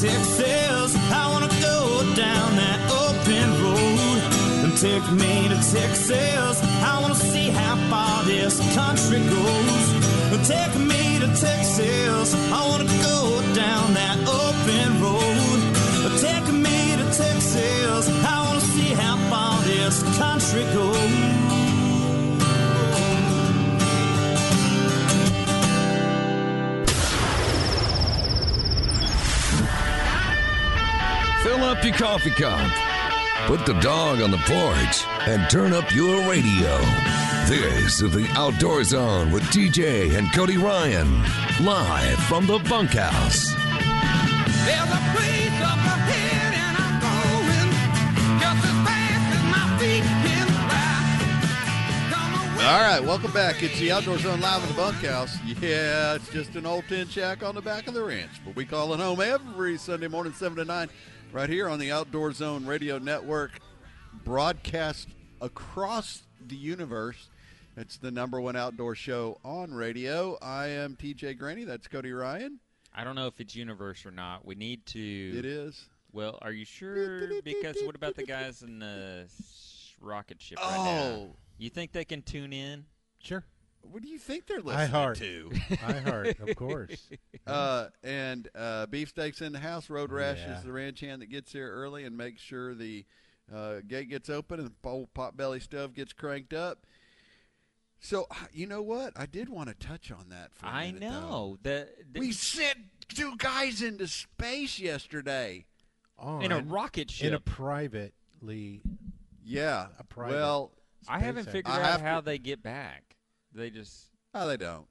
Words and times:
Texas. 0.00 0.94
I 1.10 1.28
wanna 1.32 1.48
go 1.60 2.04
down 2.14 2.54
that 2.54 2.78
open 2.88 3.48
road. 3.64 4.20
And 4.62 4.78
take 4.78 5.02
me 5.10 5.48
to 5.48 5.56
Texas. 5.56 6.62
I 6.86 7.00
wanna 7.02 7.16
see 7.16 7.50
how 7.50 7.74
far 7.90 8.22
this 8.22 8.60
country 8.76 9.18
goes. 9.26 9.88
Take 10.46 10.76
me 10.78 11.18
to 11.18 11.26
Texas. 11.34 12.32
I 12.52 12.64
wanna 12.68 12.86
go 13.02 13.42
down 13.54 13.92
that 13.94 14.18
open 14.42 15.02
road. 15.02 15.58
Take 16.20 16.46
me 16.52 16.94
to 17.00 17.06
Texas. 17.22 18.08
I 18.24 18.44
wanna 18.46 18.60
see 18.60 18.94
how 18.94 19.16
far 19.28 19.60
this 19.62 20.04
country 20.16 20.62
goes. 20.74 21.27
Up 31.78 31.84
your 31.84 31.94
coffee 31.94 32.30
cup. 32.30 32.70
Put 33.46 33.64
the 33.64 33.74
dog 33.80 34.20
on 34.20 34.30
the 34.30 34.38
porch 34.38 35.04
and 35.28 35.48
turn 35.48 35.72
up 35.72 35.94
your 35.94 36.28
radio. 36.28 36.78
This 37.46 38.02
is 38.02 38.12
the 38.12 38.26
Outdoor 38.34 38.82
Zone 38.84 39.30
with 39.30 39.44
TJ 39.44 40.16
and 40.18 40.32
Cody 40.32 40.56
Ryan, 40.56 41.22
live 41.64 42.18
from 42.24 42.46
the 42.46 42.58
bunkhouse. 42.68 43.54
There's 44.66 44.90
a 44.90 45.02
place 45.14 45.60
up 45.62 45.78
ahead 45.78 46.54
and 46.54 46.76
I'm 46.78 46.98
going 47.00 47.70
just 48.40 48.64
as 48.64 48.78
fast 48.84 49.36
as 49.36 49.42
my 49.52 49.78
feet 49.78 50.02
can 50.02 50.46
fly. 52.56 52.66
All 52.66 52.80
right, 52.80 53.02
welcome 53.02 53.32
back. 53.32 53.62
It's 53.62 53.78
the 53.78 53.92
Outdoor 53.92 54.18
Zone 54.18 54.40
live 54.40 54.62
in 54.62 54.68
the 54.68 54.74
bunkhouse. 54.74 55.38
Yeah, 55.44 56.16
it's 56.16 56.28
just 56.30 56.56
an 56.56 56.66
old 56.66 56.88
tin 56.88 57.06
shack 57.06 57.44
on 57.44 57.54
the 57.54 57.62
back 57.62 57.86
of 57.86 57.94
the 57.94 58.02
ranch, 58.02 58.32
but 58.44 58.56
we 58.56 58.64
call 58.64 58.92
it 58.94 59.00
home 59.00 59.20
every 59.20 59.78
Sunday 59.78 60.08
morning, 60.08 60.32
7 60.32 60.56
to 60.58 60.64
9, 60.64 60.88
right 61.32 61.48
here 61.48 61.68
on 61.68 61.78
the 61.78 61.92
Outdoor 61.92 62.32
Zone 62.32 62.66
Radio 62.66 62.98
Network, 62.98 63.60
broadcast 64.24 65.08
across 65.40 66.22
the 66.46 66.56
universe. 66.56 67.28
It's 67.76 67.96
the 67.96 68.10
number 68.10 68.40
one 68.40 68.56
outdoor 68.56 68.94
show 68.94 69.38
on 69.44 69.72
radio. 69.72 70.36
I 70.42 70.68
am 70.68 70.96
TJ 70.96 71.38
Graney. 71.38 71.64
That's 71.64 71.86
Cody 71.86 72.12
Ryan. 72.12 72.58
I 72.94 73.04
don't 73.04 73.14
know 73.14 73.28
if 73.28 73.40
it's 73.40 73.54
universe 73.54 74.04
or 74.04 74.10
not. 74.10 74.44
We 74.44 74.56
need 74.56 74.84
to. 74.86 74.98
It 75.38 75.44
is. 75.44 75.86
Well, 76.12 76.38
are 76.42 76.50
you 76.52 76.64
sure? 76.64 77.40
Because 77.44 77.76
what 77.84 77.94
about 77.94 78.16
the 78.16 78.24
guys 78.24 78.62
in 78.62 78.78
the 78.80 79.26
rocket 80.00 80.40
ship 80.40 80.58
right 80.58 80.70
now? 80.70 81.00
Oh, 81.00 81.36
You 81.58 81.70
think 81.70 81.92
they 81.92 82.04
can 82.04 82.22
tune 82.22 82.52
in? 82.52 82.86
Sure. 83.22 83.44
What 83.82 84.02
do 84.02 84.08
you 84.08 84.18
think 84.18 84.46
they're 84.46 84.58
I 84.58 84.62
listening 84.62 84.90
heart. 84.90 85.18
to? 85.18 85.50
I 85.86 85.92
heart, 86.00 86.38
of 86.40 86.56
course. 86.56 87.08
Uh, 87.46 87.88
and 88.04 88.46
uh, 88.54 88.84
beefsteaks 88.86 89.40
in 89.40 89.52
the 89.52 89.58
house. 89.58 89.88
Road 89.88 90.12
Rash 90.12 90.36
Yeah. 90.38 90.58
is 90.58 90.64
the 90.64 90.70
ranch 90.72 91.00
hand 91.00 91.22
that 91.22 91.30
gets 91.30 91.50
here 91.50 91.72
early 91.72 92.04
and 92.04 92.14
makes 92.14 92.42
sure 92.42 92.74
the 92.74 93.06
uh, 93.50 93.76
gate 93.88 94.10
gets 94.10 94.28
open 94.28 94.60
and 94.60 94.68
the 94.68 94.88
old 94.88 95.08
potbelly 95.14 95.62
stove 95.62 95.94
gets 95.94 96.12
cranked 96.12 96.52
up. 96.52 96.80
So 98.00 98.26
uh, 98.30 98.34
you 98.52 98.66
know 98.66 98.82
what? 98.82 99.14
I 99.16 99.24
did 99.24 99.48
want 99.48 99.70
to 99.70 99.74
touch 99.74 100.12
on 100.12 100.28
that. 100.28 100.52
For 100.52 100.66
a 100.66 100.68
I 100.68 100.92
minute, 100.92 101.00
though. 101.10 101.20
know 101.20 101.58
that 101.62 101.88
We 102.14 102.32
sent 102.32 102.76
two 103.08 103.34
guys 103.38 103.80
into 103.80 104.06
space 104.08 104.78
yesterday. 104.78 105.64
On, 106.18 106.42
in 106.42 106.52
a 106.52 106.60
rocket 106.60 107.10
ship. 107.10 107.28
in 107.28 107.34
a 107.34 107.40
privately. 107.40 108.82
Yeah. 109.42 109.86
A 109.98 110.04
private 110.04 110.34
well, 110.34 110.72
I 111.08 111.20
haven't 111.20 111.46
figured 111.46 111.66
I 111.74 111.80
out 111.92 112.02
how 112.02 112.20
to- 112.20 112.26
they 112.26 112.36
get 112.36 112.62
back. 112.62 113.07
They 113.54 113.70
just 113.70 114.08
oh, 114.34 114.46
they 114.48 114.56
don't. 114.56 114.86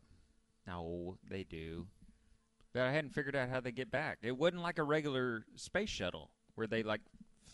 no, 0.65 1.17
they 1.29 1.43
do. 1.43 1.87
But 2.73 2.83
I 2.83 2.91
hadn't 2.91 3.11
figured 3.13 3.35
out 3.35 3.49
how 3.49 3.59
they 3.59 3.71
get 3.71 3.89
back. 3.91 4.19
It 4.21 4.37
wasn't 4.37 4.61
like 4.61 4.77
a 4.77 4.83
regular 4.83 5.45
space 5.55 5.89
shuttle 5.89 6.31
where 6.55 6.67
they 6.67 6.83
like 6.83 7.01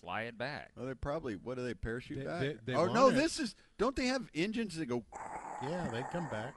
fly 0.02 0.24
it 0.24 0.38
back. 0.38 0.72
Well, 0.76 0.86
they 0.88 0.94
probably 0.96 1.36
what 1.36 1.58
do 1.58 1.64
they 1.64 1.74
parachute 1.74 2.20
They- 2.20 2.26
back? 2.26 2.42
they- 2.42 2.58
they 2.66 2.74
oh 2.76 2.86
no, 2.88 3.06
want 3.06 3.16
it. 3.16 3.20
this 3.20 3.40
is. 3.40 3.56
Don't 3.78 3.96
they 3.96 4.08
have 4.08 4.30
engines 4.34 4.76
that 4.78 4.86
go? 4.88 5.04
Yeah, 5.62 5.88
they 5.92 6.04
come 6.12 6.28
back, 6.30 6.56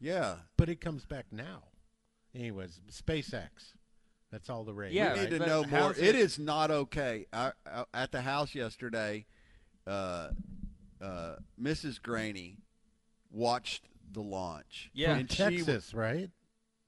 Yeah. 0.00 0.36
but 0.56 0.68
it 0.68 0.80
comes 0.80 1.04
back 1.04 1.26
now. 1.30 1.64
Anyways, 2.34 2.80
SpaceX. 2.90 3.74
That's 4.30 4.48
all 4.48 4.64
the 4.64 4.72
rage. 4.72 4.94
Yeah, 4.94 5.12
we 5.14 5.20
need 5.20 5.30
to 5.30 5.38
but 5.40 5.46
know 5.48 5.60
more. 5.64 5.68
how's 5.80 5.98
it 5.98 6.06
it- 6.06 6.14
is 6.16 6.38
not 6.38 6.70
okay. 6.70 7.26
I, 7.32 7.52
I, 7.66 7.84
at 7.92 8.10
the 8.12 8.22
house 8.22 8.54
yesterday, 8.54 9.26
uh, 9.86 10.30
uh, 11.00 11.36
Mrs. 11.60 12.00
Graney 12.00 12.56
watched 13.32 13.88
the 14.12 14.20
launch. 14.20 14.90
Yeah. 14.92 15.16
and 15.16 15.30
she- 15.30 15.36
Texas, 15.36 15.94
right? 15.94 16.30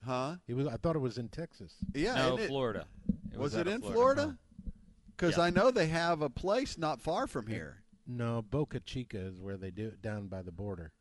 huh? 0.05 0.37
It 0.47 0.55
was. 0.55 0.67
I 0.67 0.77
thought 0.77 0.97
it 0.97 1.01
was 1.01 1.17
in 1.19 1.29
Texas. 1.29 1.75
Yeah, 1.95 2.15
no, 2.15 2.37
it- 2.39 2.47
Florida. 2.49 2.87
It 3.33 3.39
Was, 3.39 3.57
out 3.57 3.67
it 3.67 3.73
in 3.73 3.81
Florida? 3.81 3.95
Florida? 3.97 4.23
Uh-huh. 4.23 4.71
Because 5.17 5.37
Yeah. 5.39 5.45
I 5.45 5.51
know 5.51 5.71
they 5.71 5.87
have 5.89 6.23
a 6.23 6.29
place 6.31 6.77
not 6.79 7.01
far 7.01 7.27
from 7.27 7.47
here. 7.47 7.83
No, 8.07 8.43
Boca 8.43 8.81
Chica 8.81 9.19
is 9.19 9.41
where 9.41 9.57
they 9.57 9.71
do 9.71 9.87
it 9.89 10.03
down 10.03 10.27
by 10.29 10.43
the 10.43 10.53
border. 10.53 10.93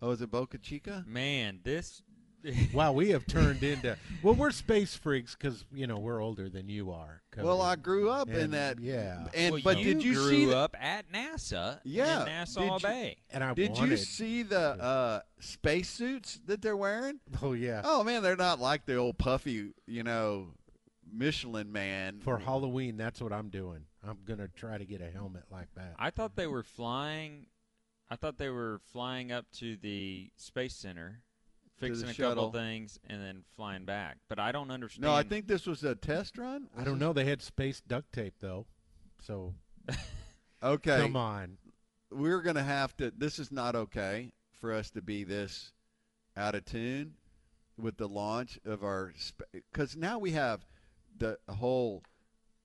Oh, 0.00 0.10
is 0.10 0.20
it 0.20 0.30
Boca 0.30 0.58
Chica? 0.58 1.04
Man, 1.06 1.60
this. 1.62 2.02
Wow, 2.72 2.92
we 2.92 3.10
have 3.10 3.26
turned 3.26 3.62
into. 3.62 3.96
Well, 4.22 4.34
we're 4.34 4.50
space 4.50 4.94
freaks 4.96 5.36
because 5.38 5.64
you 5.72 5.86
know 5.86 5.98
we're 5.98 6.20
older 6.22 6.48
than 6.48 6.68
you 6.68 6.90
are. 6.90 7.22
Cody. 7.30 7.46
Well, 7.46 7.62
I 7.62 7.76
grew 7.76 8.10
up 8.10 8.28
in 8.28 8.50
that. 8.52 8.80
yeah. 8.80 9.26
And 9.34 9.52
Well, 9.54 9.62
but 9.64 9.78
you 9.78 9.94
did 9.94 10.04
you 10.04 10.14
grew 10.14 10.28
see? 10.30 10.44
the- 10.46 10.56
up 10.56 10.74
at 10.80 11.10
NASA? 11.12 11.80
Yeah, 11.84 12.20
in 12.20 12.26
Nassau 12.26 12.60
did 12.60 12.82
you- 12.82 12.88
Bay. 12.88 13.16
and 13.30 13.44
I 13.44 13.54
did 13.54 13.78
you 13.78 13.96
see 13.96 14.42
the 14.42 14.60
uh, 14.82 15.20
space 15.40 15.88
suits 15.88 16.40
that 16.46 16.62
they're 16.62 16.76
wearing? 16.76 17.20
Oh 17.42 17.52
yeah. 17.52 17.82
Oh 17.84 18.02
man, 18.04 18.22
they're 18.22 18.36
not 18.36 18.58
like 18.60 18.86
the 18.86 18.96
old 18.96 19.18
puffy, 19.18 19.70
you 19.86 20.02
know, 20.02 20.48
Michelin 21.12 21.70
man. 21.72 22.20
For 22.20 22.38
Halloween, 22.38 22.96
that's 22.96 23.20
what 23.20 23.32
I'm 23.32 23.48
doing. 23.50 23.84
I'm 24.06 24.18
gonna 24.24 24.48
try 24.48 24.78
to 24.78 24.84
get 24.84 25.00
a 25.00 25.10
helmet 25.10 25.44
like 25.50 25.68
that. 25.76 25.94
I 25.98 26.10
thought 26.10 26.34
they 26.36 26.46
were 26.46 26.62
flying. 26.64 27.46
I 28.10 28.16
thought 28.16 28.36
they 28.38 28.50
were 28.50 28.80
flying 28.92 29.30
up 29.32 29.46
to 29.58 29.76
the 29.76 30.30
space 30.36 30.74
center, 30.74 31.20
fixing 31.88 32.08
a 32.08 32.14
shuttle. 32.14 32.46
couple 32.46 32.60
things, 32.60 32.98
and 33.08 33.20
then 33.22 33.44
flying 33.56 33.84
back. 33.84 34.18
But 34.28 34.38
I 34.38 34.52
don't 34.52 34.70
understand. 34.70 35.04
No, 35.04 35.12
I 35.12 35.22
think 35.22 35.46
this 35.46 35.66
was 35.66 35.84
a 35.84 35.94
test 35.94 36.38
run. 36.38 36.68
I 36.76 36.84
don't 36.84 36.98
know. 36.98 37.12
They 37.12 37.24
had 37.24 37.42
space 37.42 37.80
duct 37.80 38.12
tape 38.12 38.34
though, 38.40 38.66
so 39.20 39.54
Okay, 40.62 40.98
come 41.00 41.16
on. 41.16 41.58
we're 42.10 42.42
gonna 42.42 42.62
have 42.62 42.96
to. 42.98 43.12
This 43.16 43.38
is 43.38 43.50
not 43.50 43.74
okay 43.74 44.32
for 44.60 44.72
us 44.72 44.90
to 44.92 45.02
be 45.02 45.24
this 45.24 45.72
out 46.36 46.54
of 46.54 46.64
tune 46.64 47.14
with 47.76 47.96
the 47.96 48.08
launch 48.08 48.58
of 48.64 48.84
our 48.84 49.12
because 49.52 49.96
now 49.96 50.18
we 50.18 50.32
have 50.32 50.64
the 51.18 51.38
whole 51.48 52.02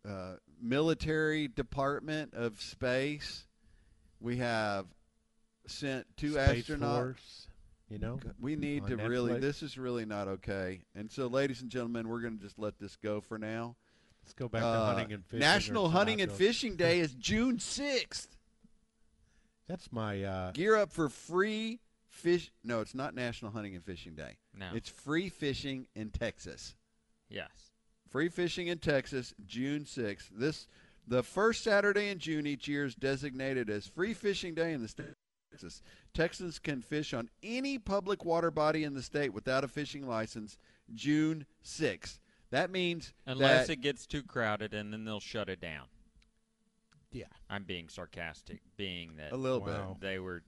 uh, 0.07 0.33
military 0.61 1.47
department 1.47 2.33
of 2.33 2.61
space. 2.61 3.45
We 4.19 4.37
have 4.37 4.85
sent 5.65 6.05
two 6.17 6.33
Space 6.33 6.65
astronauts. 6.67 6.95
Force, 6.95 7.46
you 7.89 7.97
know. 7.99 8.19
We 8.39 8.55
need 8.55 8.83
on 8.83 8.89
to 8.89 8.95
really. 8.97 9.39
This 9.39 9.63
is 9.63 9.77
really 9.77 10.05
not 10.05 10.27
okay. 10.27 10.81
And 10.95 11.11
so, 11.11 11.27
ladies 11.27 11.61
and 11.61 11.69
gentlemen, 11.69 12.07
we're 12.07 12.21
going 12.21 12.37
to 12.37 12.43
just 12.43 12.59
let 12.59 12.79
this 12.79 12.95
go 12.95 13.21
for 13.21 13.37
now. 13.37 13.75
Let's 14.23 14.33
go 14.33 14.47
back 14.49 14.61
to 14.61 14.67
Uh, 14.67 14.85
hunting 14.93 15.13
and 15.13 15.25
fishing. 15.25 15.39
National 15.39 15.89
Hunting 15.89 16.21
and 16.21 16.31
Fishing 16.31 16.75
Day 16.75 16.99
is 16.99 17.13
June 17.13 17.59
sixth. 17.59 18.35
That's 19.67 19.91
my. 19.91 20.23
Uh, 20.23 20.51
Gear 20.51 20.75
up 20.75 20.91
for 20.91 21.09
free 21.09 21.79
fish. 22.09 22.51
No, 22.63 22.81
it's 22.81 22.95
not 22.95 23.15
National 23.15 23.51
Hunting 23.51 23.75
and 23.75 23.83
Fishing 23.83 24.15
Day. 24.15 24.37
No. 24.57 24.67
It's 24.73 24.89
free 24.89 25.29
fishing 25.29 25.87
in 25.95 26.09
Texas. 26.09 26.75
yes. 27.29 27.49
Free 28.09 28.29
fishing 28.29 28.67
in 28.67 28.77
Texas, 28.77 29.33
June 29.45 29.85
sixth. 29.85 30.29
This 30.33 30.67
the 31.05 31.21
first 31.23 31.61
Saturday 31.61 32.07
in 32.09 32.19
June 32.19 32.47
each 32.47 32.65
year 32.67 32.85
is 32.85 32.95
designated 32.95 33.69
as 33.69 33.85
Free 33.85 34.13
Fishing 34.13 34.55
Day 34.55 34.71
in 34.71 34.81
the 34.81 34.87
state 34.87 35.09
of 35.09 35.15
Texas. 35.57 35.81
Texans 36.13 36.59
can 36.59 36.81
fish 36.81 37.13
on 37.13 37.29
any 37.41 37.77
public 37.79 38.23
water 38.23 38.51
body 38.51 38.83
in 38.83 38.93
the 38.93 39.01
state 39.01 39.33
without 39.33 39.63
a 39.63 39.67
fishing 39.67 40.07
license. 40.07 40.57
June 40.93 41.45
sixth. 41.61 42.19
That 42.51 42.69
means 42.71 43.13
Unless 43.25 43.67
that 43.67 43.73
it 43.73 43.81
gets 43.81 44.05
too 44.05 44.23
crowded, 44.23 44.73
and 44.73 44.93
then 44.93 45.03
they'll 45.03 45.19
shut 45.19 45.49
it 45.49 45.59
down. 45.59 45.85
yeah. 47.11 47.25
I'm 47.49 47.63
being 47.63 47.89
sarcastic, 47.89 48.61
being 48.77 49.15
that 49.17 49.31
a 49.31 49.35
little 49.37 49.61
Wow. 49.61 49.97
they 49.99 50.19
were 50.19 50.43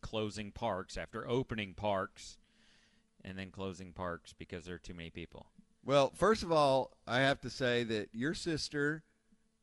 closing 0.00 0.52
parks 0.52 0.96
after 0.96 1.28
opening 1.28 1.74
parks, 1.74 2.38
and 3.24 3.36
then 3.38 3.50
closing 3.50 3.92
parks 3.92 4.32
because 4.32 4.64
there 4.64 4.76
are 4.76 4.78
too 4.78 4.94
many 4.94 5.10
people. 5.10 5.46
Well, 5.84 6.12
first 6.14 6.42
of 6.42 6.50
all, 6.52 6.92
I 7.06 7.20
have 7.20 7.40
to 7.40 7.50
say 7.50 7.82
that 7.84 8.08
your 8.12 8.34
sister 8.34 9.02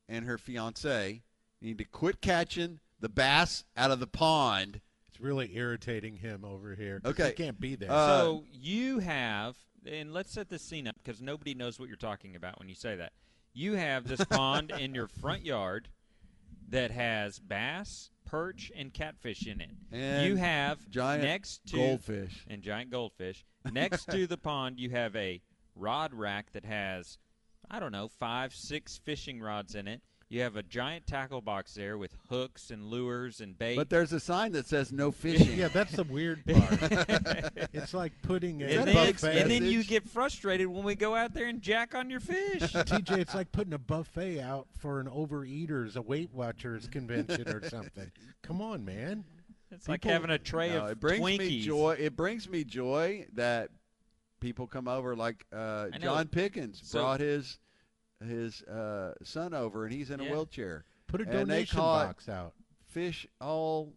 and 0.10 0.26
her 0.26 0.38
fiance 0.38 1.24
need 1.62 1.78
to 1.80 1.86
quit 1.86 2.22
catching 2.22 2.80
the 3.02 3.10
bass 3.10 3.66
out 3.76 3.92
of 3.92 4.00
the 4.00 4.08
pond 4.08 4.80
It's 5.10 5.20
really 5.20 5.56
irritating 5.56 6.16
him 6.18 6.46
over 6.46 6.76
here. 6.76 7.02
Okay. 7.04 7.28
he 7.28 7.34
can't 7.34 7.60
be 7.60 7.76
there. 7.76 7.92
Uh, 7.92 8.08
so 8.20 8.44
you 8.54 9.00
have, 9.00 9.58
and 9.86 10.14
let's 10.14 10.32
set 10.32 10.48
this 10.50 10.62
scene 10.62 10.88
up 10.88 10.96
because 11.04 11.22
nobody 11.22 11.54
knows 11.54 11.80
what 11.80 11.88
you're 11.90 11.98
talking 11.98 12.36
about 12.36 12.60
when 12.60 12.70
you 12.70 12.76
say 12.76 12.96
that. 12.96 13.12
You 13.54 13.74
have 13.74 14.08
this 14.08 14.24
pond 14.24 14.72
in 14.80 14.96
your 14.96 15.08
front 15.08 15.44
yard 15.44 15.90
that 16.70 16.92
has 16.92 17.40
bass, 17.40 18.12
perch, 18.26 18.72
and 18.76 18.94
catfish 18.94 19.46
in 19.46 19.60
it. 19.60 19.72
And 19.92 20.26
you 20.26 20.38
have 20.38 20.90
giant 20.90 21.24
next 21.24 21.66
to 21.68 21.76
Goldfish. 21.76 22.46
and 22.48 22.62
giant 22.62 22.92
goldfish. 22.92 23.44
Next 23.70 24.06
to 24.12 24.26
the 24.26 24.38
pond, 24.38 24.80
you 24.80 24.92
have 24.92 25.16
a 25.18 25.42
rod 25.76 26.14
rack 26.14 26.52
that 26.54 26.64
has, 26.66 27.18
I 27.70 27.80
don't 27.80 27.92
know, 27.92 28.08
five, 28.08 28.54
six 28.54 29.00
fishing 29.04 29.42
rods 29.42 29.76
in 29.76 29.88
it. 29.88 30.02
You 30.32 30.40
have 30.44 30.56
a 30.56 30.64
giant 30.64 31.06
tackle 31.08 31.42
box 31.42 31.74
there 31.74 31.98
with 31.98 32.16
hooks 32.30 32.72
and 32.72 32.86
lures 32.86 33.42
and 33.42 33.58
bait. 33.60 33.76
But 33.76 33.90
there's 33.90 34.14
a 34.14 34.20
sign 34.22 34.54
that 34.54 34.66
says 34.66 34.94
no 34.94 35.12
fishing. 35.12 35.58
yeah, 35.60 35.68
that's 35.68 35.92
the 35.92 36.06
weird 36.06 36.46
part. 36.46 36.70
it's 37.74 37.94
like 37.94 38.14
putting 38.22 38.62
a 38.64 38.66
and, 38.68 38.88
then, 38.88 39.12
buffet. 39.12 39.42
and 39.42 39.52
then 39.52 39.66
you 39.66 39.84
get 39.84 40.08
frustrated 40.08 40.68
when 40.68 40.86
we 40.86 40.96
go 40.96 41.16
out 41.16 41.34
there 41.34 41.48
and 41.48 41.62
jack 41.62 41.94
on 41.96 42.10
your 42.10 42.22
fish. 42.22 42.62
TJ, 42.62 43.18
it's 43.18 43.36
like 43.36 43.52
putting 43.52 43.74
a 43.74 43.78
buffet 43.78 44.40
out 44.40 44.68
for 44.80 45.02
an 45.02 45.08
overeaters, 45.08 45.98
a 45.98 46.02
Weight 46.02 46.30
Watchers 46.34 46.88
convention 46.88 47.50
or 47.50 47.68
something. 47.68 48.10
Come 48.42 48.62
on, 48.62 48.86
man. 48.86 49.26
It's 49.70 49.90
like 49.90 50.06
having 50.06 50.30
a 50.32 50.38
tray 50.38 50.70
No, 50.70 50.86
of 50.86 50.92
it 50.92 51.00
brings 51.02 51.22
Twinkies. 51.26 51.38
me 51.40 51.62
joy. 51.62 51.98
It 52.00 52.16
brings 52.16 52.48
me 52.48 52.64
joy 52.64 53.26
that 53.34 53.68
people 54.40 54.66
come 54.66 54.88
over. 54.88 55.14
Like 55.14 55.46
uh, 55.52 55.90
John 56.00 56.30
Pickens 56.30 56.80
So- 56.86 57.00
brought 57.02 57.20
his 57.20 57.60
his 58.28 58.62
uh, 58.64 59.14
son 59.24 59.54
over, 59.54 59.86
and 59.86 59.94
he's 59.94 60.10
in 60.10 60.20
a 60.20 60.24
wheelchair. 60.26 60.86
Put 61.08 61.22
a 61.22 61.24
And 61.24 61.34
they 61.34 61.38
donation 61.40 61.80
box 61.80 62.30
out. 62.30 62.54
Fish 62.88 63.28
all 63.40 63.94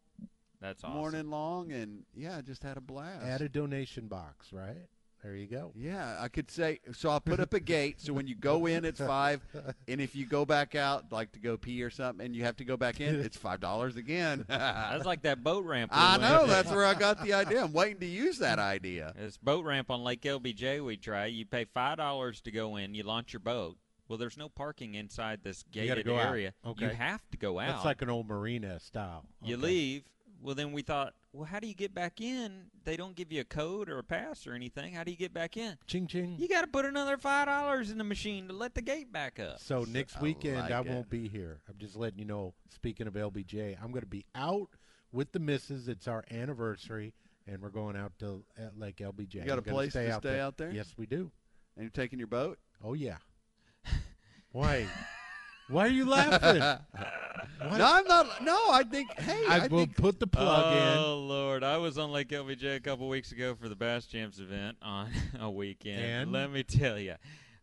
That's 0.60 0.82
awesome. 0.84 0.96
morning 0.96 1.30
long, 1.30 1.72
and 1.72 2.04
yeah, 2.14 2.40
just 2.40 2.62
had 2.62 2.76
a 2.76 2.80
blast. 2.80 3.24
Add 3.24 3.42
a 3.42 3.48
donation 3.48 4.06
box, 4.08 4.52
right? 4.52 4.86
There 5.22 5.34
you 5.34 5.46
go. 5.46 5.72
Yeah, 5.74 6.18
I 6.20 6.28
could 6.28 6.50
say. 6.50 6.80
So 6.92 7.08
I'll 7.08 7.18
put 7.20 7.40
up 7.40 7.54
a 7.54 7.60
gate. 7.60 7.98
So 7.98 8.12
when 8.12 8.26
you 8.26 8.34
go 8.34 8.66
in, 8.66 8.84
it's 8.84 9.00
five, 9.00 9.40
and 9.88 9.98
if 9.98 10.14
you 10.14 10.26
go 10.26 10.44
back 10.44 10.74
out, 10.74 11.10
like 11.12 11.32
to 11.32 11.38
go 11.40 11.56
pee 11.56 11.82
or 11.82 11.88
something, 11.88 12.26
and 12.26 12.36
you 12.36 12.44
have 12.44 12.56
to 12.56 12.64
go 12.64 12.76
back 12.76 13.00
in, 13.00 13.14
it's 13.20 13.36
five 13.36 13.58
dollars 13.58 13.96
again. 13.96 14.44
That's 14.48 15.06
like 15.06 15.22
that 15.22 15.42
boat 15.42 15.64
ramp. 15.64 15.92
I 15.94 16.18
know. 16.18 16.44
to. 16.44 16.50
That's 16.50 16.70
where 16.70 16.84
I 16.84 16.92
got 16.92 17.22
the 17.24 17.32
idea. 17.34 17.62
I'm 17.64 17.72
waiting 17.72 18.00
to 18.00 18.06
use 18.06 18.36
that 18.40 18.58
idea. 18.58 19.14
This 19.18 19.38
boat 19.38 19.64
ramp 19.64 19.90
on 19.90 20.04
Lake 20.04 20.20
LBJ 20.20 20.84
we 20.84 20.98
try. 20.98 21.24
You 21.24 21.46
pay 21.46 21.64
five 21.64 21.96
dollars 21.96 22.42
to 22.42 22.50
go 22.50 22.76
in. 22.76 22.94
You 22.94 23.04
launch 23.04 23.32
your 23.32 23.40
boat. 23.40 23.78
Well, 24.08 24.18
there's 24.18 24.36
no 24.36 24.48
parking 24.48 24.94
inside 24.94 25.40
this 25.42 25.64
You 25.72 25.82
gated 25.86 26.04
go 26.06 26.18
out. 26.18 26.28
area. 26.28 26.52
You 26.78 26.88
have 26.88 27.28
to 27.30 27.36
go 27.38 27.58
out. 27.58 27.68
That's 27.68 27.84
like 27.84 28.02
an 28.02 28.10
old 28.10 28.28
marina 28.28 28.78
style. 28.80 29.24
you 29.42 29.56
leave. 29.56 30.04
Well, 30.42 30.54
then 30.54 30.72
we 30.72 30.82
thought, 30.82 31.14
well, 31.32 31.46
how 31.46 31.58
do 31.58 31.66
you 31.66 31.74
get 31.74 31.94
back 31.94 32.20
in? 32.20 32.64
They 32.84 32.98
don't 32.98 33.16
give 33.16 33.32
you 33.32 33.40
a 33.40 33.44
code 33.44 33.88
or 33.88 33.98
a 33.98 34.04
pass 34.04 34.46
or 34.46 34.52
anything. 34.52 34.92
How 34.92 35.02
do 35.02 35.10
you 35.10 35.16
get 35.16 35.32
back 35.32 35.56
in? 35.56 35.78
Ching 35.86 36.06
ching. 36.06 36.36
You 36.38 36.48
got 36.48 36.60
to 36.60 36.66
put 36.66 36.84
another 36.84 37.16
five 37.16 37.46
dollars 37.46 37.90
in 37.90 37.96
the 37.96 38.04
machine 38.04 38.48
to 38.48 38.52
let 38.52 38.74
the 38.74 38.82
gate 38.82 39.10
back 39.10 39.40
up. 39.40 39.58
So 39.60 39.86
next 39.88 40.18
I 40.18 40.20
weekend 40.20 40.58
like 40.58 40.70
I 40.70 40.80
it. 40.80 40.86
won't 40.86 41.08
be 41.08 41.28
here. 41.28 41.62
I'm 41.66 41.78
just 41.78 41.96
letting 41.96 42.18
you 42.18 42.26
know. 42.26 42.52
Speaking 42.74 43.06
of 43.06 43.14
LBJ, 43.14 43.78
I'm 43.82 43.88
going 43.90 44.02
to 44.02 44.06
be 44.06 44.26
out 44.34 44.68
with 45.12 45.32
the 45.32 45.38
missus. 45.40 45.88
It's 45.88 46.06
our 46.08 46.22
anniversary, 46.30 47.14
and 47.46 47.62
we're 47.62 47.70
going 47.70 47.96
out 47.96 48.12
to 48.18 48.44
at 48.58 48.78
Lake 48.78 48.96
LBJ. 48.96 49.36
You 49.36 49.44
got 49.44 49.58
a 49.58 49.62
place 49.62 49.92
stay 49.92 50.06
to 50.08 50.12
out 50.12 50.20
stay 50.22 50.32
there. 50.32 50.42
out 50.42 50.58
there? 50.58 50.70
Yes, 50.72 50.92
we 50.98 51.06
do. 51.06 51.30
And 51.76 51.84
you're 51.84 51.90
taking 51.90 52.18
your 52.18 52.28
boat? 52.28 52.58
Oh 52.84 52.92
yeah. 52.92 53.16
Why? 54.54 54.86
Why 55.68 55.86
are 55.86 55.90
you 55.90 56.08
laughing? 56.08 56.62
What? 57.58 57.78
No, 57.78 57.84
I'm 57.86 58.04
not. 58.04 58.42
No, 58.42 58.58
I 58.70 58.84
think. 58.84 59.12
Hey, 59.18 59.46
I, 59.48 59.60
I, 59.64 59.66
will 59.68 59.80
think. 59.80 59.96
put 59.96 60.20
the 60.20 60.26
plug 60.26 60.76
in. 60.76 60.98
oh 60.98 61.18
Lord, 61.18 61.62
I 61.62 61.78
was 61.78 61.98
on 61.98 62.10
Lake 62.10 62.28
LBJ 62.28 62.76
a 62.76 62.80
couple 62.80 63.08
weeks 63.08 63.32
ago 63.32 63.54
for 63.54 63.68
the 63.68 63.76
Bass 63.76 64.06
Champs 64.06 64.38
event 64.38 64.76
on 64.82 65.10
a 65.40 65.50
weekend. 65.50 66.00
And? 66.00 66.32
Let 66.32 66.50
me 66.50 66.62
tell 66.62 66.98
you, 66.98 67.14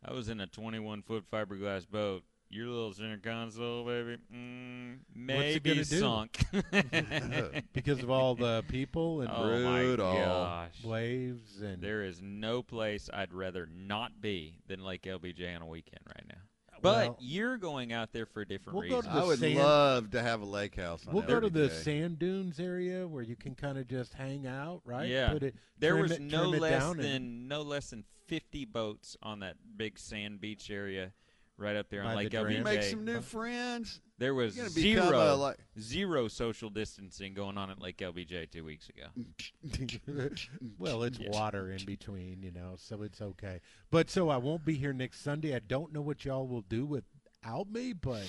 I 0.04 0.14
was 0.14 0.30
in 0.30 0.40
a 0.40 0.48
21 0.48 1.04
foot 1.04 1.26
fiberglass 1.32 1.88
boat. 1.88 2.24
Your 2.50 2.68
little 2.68 2.94
center 2.94 3.18
console, 3.18 3.86
baby, 3.86 4.18
mm, 4.34 4.98
maybe 5.16 5.70
gonna 5.70 5.86
sunk. 5.86 6.44
because 7.74 8.04
of 8.04 8.10
all 8.10 8.36
the 8.36 8.64
people 8.68 9.22
and 9.22 9.30
oh 9.32 9.60
my 9.60 9.96
gosh! 9.96 10.84
waves 10.84 11.62
and 11.62 11.82
There 11.82 12.04
is 12.04 12.22
no 12.22 12.62
place 12.62 13.10
I'd 13.14 13.34
rather 13.34 13.68
not 13.74 14.20
be 14.20 14.58
than 14.68 14.84
Lake 14.84 15.04
LBJ 15.04 15.56
on 15.56 15.62
a 15.62 15.68
weekend 15.68 16.02
right 16.08 16.26
now. 16.28 16.42
But 16.82 17.08
Well- 17.10 17.18
you're 17.20 17.58
going 17.58 17.94
out 17.94 18.12
there 18.12 18.26
for 18.26 18.42
a 18.42 18.46
different 18.48 18.80
We'll 18.80 18.90
go 18.90 18.96
reason. 18.98 19.12
to 19.12 19.18
the 19.18 19.24
I 19.24 19.28
would 19.28 19.40
sand- 19.40 19.56
love 19.60 20.12
to 20.12 20.22
have 20.22 20.42
a 20.42 20.46
lake 20.46 20.76
house. 20.76 21.06
On 21.08 21.14
We'll 21.14 21.24
go 21.24 21.40
to 21.40 21.50
the 21.50 21.70
LBJ. 21.70 21.84
sand 21.84 22.20
dunes 22.20 22.60
area 22.60 23.08
where 23.08 23.24
you 23.24 23.36
can 23.36 23.56
kind 23.56 23.78
of 23.78 23.88
just 23.88 24.14
hang 24.14 24.48
out, 24.48 24.82
right? 24.86 25.08
Yeah. 25.10 25.32
Put 25.34 25.44
it, 25.44 25.56
There 25.78 25.92
trim 25.92 26.02
was 26.02 26.12
it, 26.12 26.22
no 26.22 26.44
trim 26.52 26.54
it 26.56 26.62
less 26.62 26.80
down 26.82 26.92
and- 27.00 27.04
than 27.04 27.48
no 27.48 27.62
less 27.62 27.90
than 27.92 28.04
50 28.28 28.66
boats 28.66 29.16
on 29.22 29.40
that 29.42 29.58
big 29.78 30.00
sand 30.00 30.40
beach 30.42 30.70
area 30.72 31.12
right 31.58 31.76
up 31.76 31.90
there 31.90 32.04
on 32.04 32.16
Lake 32.16 32.32
drain. 32.32 32.46
LBJ. 32.46 32.58
You 32.58 32.64
make 32.64 32.84
some 32.84 33.06
new 33.06 33.22
friends. 33.22 34.02
there 34.18 34.34
was 34.34 34.56
You're 34.56 34.66
gonna 34.68 34.76
become 34.76 35.08
zero 35.10 35.34
a, 35.34 35.36
like- 35.36 35.58
zero 35.80 36.28
social 36.28 36.70
distancing 36.70 37.34
going 37.34 37.58
on 37.58 37.70
at 37.70 37.80
Lake 37.80 37.98
LBJ 37.98 38.50
2 38.52 38.64
weeks 38.64 38.90
ago. 38.90 39.08
well, 40.80 41.04
it's 41.04 41.20
Yeah. 41.20 41.30
water 41.32 41.72
in 41.72 41.86
between, 41.86 42.42
you 42.44 42.52
know, 42.52 42.76
so 42.78 43.02
it's 43.04 43.22
okay. 43.22 43.62
But 43.90 44.10
so 44.10 44.30
I 44.30 44.38
won't 44.38 44.66
be 44.66 44.76
here 44.76 44.94
next 44.94 45.22
Sunday. 45.24 45.56
I 45.56 45.60
don't 45.60 45.94
know 45.94 46.02
what 46.02 46.26
y'all 46.26 46.48
will 46.48 46.62
do 46.62 46.86
without 46.86 47.70
me, 47.72 47.94
but 47.94 48.24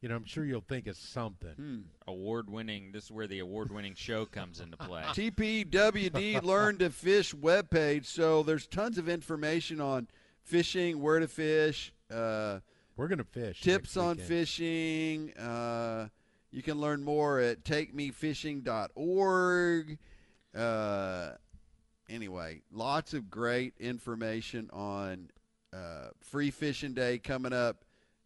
you 0.00 0.08
know, 0.08 0.16
I'm 0.16 0.24
sure 0.24 0.44
you'll 0.44 0.60
think 0.60 0.88
of 0.88 0.96
something. 0.96 1.52
Hmm. 1.54 1.78
Award-winning 2.08 2.90
this 2.92 3.04
is 3.04 3.10
where 3.12 3.28
the 3.28 3.38
award-winning 3.38 3.94
show 3.94 4.24
comes 4.26 4.60
into 4.60 4.76
play. 4.76 5.02
TPWD 5.02 6.42
Learn 6.44 6.78
to 6.78 6.90
Fish 6.90 7.32
webpage. 7.34 8.06
So 8.06 8.42
there's 8.42 8.66
tons 8.66 8.98
of 8.98 9.08
information 9.08 9.80
on 9.80 10.08
fishing, 10.44 11.00
where 11.00 11.18
to 11.20 11.28
fish, 11.28 11.92
uh, 12.10 12.58
We're 12.96 13.08
gonna 13.08 13.24
fish. 13.24 13.60
tips 13.60 13.96
on 13.96 14.16
weekend. 14.16 14.28
fishing. 14.28 15.32
Uh, 15.34 16.08
you 16.50 16.62
can 16.62 16.78
learn 16.80 17.02
more 17.02 17.38
at 17.40 17.64
takemefishing.org. 17.64 19.98
Uh, 20.54 21.30
anyway, 22.08 22.60
lots 22.70 23.14
of 23.14 23.30
great 23.30 23.74
information 23.78 24.68
on 24.72 25.30
uh, 25.72 26.08
Free 26.20 26.50
Fishing 26.50 26.92
Day 26.92 27.18
coming 27.18 27.52
up 27.54 27.84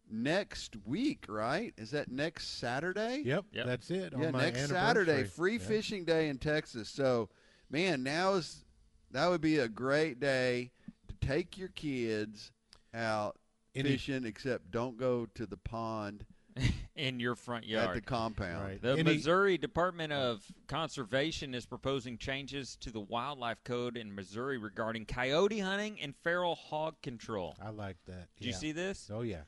next 0.09 0.75
week, 0.85 1.25
right? 1.29 1.73
Is 1.77 1.91
that 1.91 2.09
next 2.11 2.59
Saturday? 2.59 3.21
Yep, 3.25 3.45
Yep. 3.53 3.65
that's 3.65 3.89
it. 3.91 4.13
Yeah, 4.17 4.25
on 4.27 4.31
my 4.33 4.41
next 4.41 4.67
Saturday, 4.67 5.23
free 5.23 5.53
Yeah. 5.57 5.59
fishing 5.59 6.03
day 6.05 6.27
in 6.29 6.37
Texas. 6.39 6.89
So, 6.89 7.29
man, 7.69 8.03
now 8.03 8.33
is 8.33 8.65
that 9.11 9.27
would 9.29 9.39
be 9.41 9.59
a 9.59 9.69
great 9.69 10.19
day 10.19 10.71
to 10.85 10.86
take 11.19 11.57
your 11.57 11.69
kids 11.69 12.51
out 12.93 13.37
Any- 13.75 13.91
fishing. 13.91 14.25
Except 14.25 14.71
don't 14.71 14.97
go 14.97 15.27
to 15.35 15.45
the 15.45 15.57
pond 15.57 16.25
in 16.95 17.19
your 17.19 17.35
front 17.35 17.65
yard 17.65 17.89
at 17.89 17.95
the 17.95 18.01
compound. 18.01 18.63
Right. 18.63 18.81
The 18.81 18.93
Any- 18.93 19.03
Missouri 19.03 19.57
Department 19.57 20.13
of 20.13 20.43
Conservation 20.67 21.53
is 21.53 21.65
proposing 21.65 22.17
changes 22.17 22.75
to 22.81 22.91
the 22.91 23.01
wildlife 23.01 23.63
code 23.63 23.97
in 23.97 24.13
Missouri 24.13 24.57
regarding 24.57 25.05
coyote 25.05 25.59
hunting 25.59 25.99
and 26.01 26.15
feral 26.23 26.55
hog 26.55 26.95
control. 27.01 27.55
I 27.61 27.69
like 27.69 27.97
that. 28.07 28.27
Did 28.37 28.45
you 28.45 28.51
yeah. 28.51 28.57
see 28.57 28.71
this? 28.71 29.09
Oh 29.13 29.21
yeah. 29.21 29.41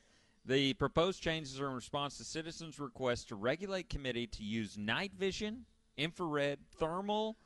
The 0.46 0.72
proposed 0.74 1.22
changes 1.22 1.60
are 1.60 1.68
in 1.68 1.74
response 1.74 2.16
to 2.18 2.24
citizens' 2.24 2.80
request 2.80 3.28
to 3.28 3.34
regulate 3.34 3.90
committee 3.90 4.26
to 4.28 4.42
use 4.42 4.78
night 4.78 5.12
vision, 5.12 5.66
infrared, 5.96 6.58
thermal 6.78 7.36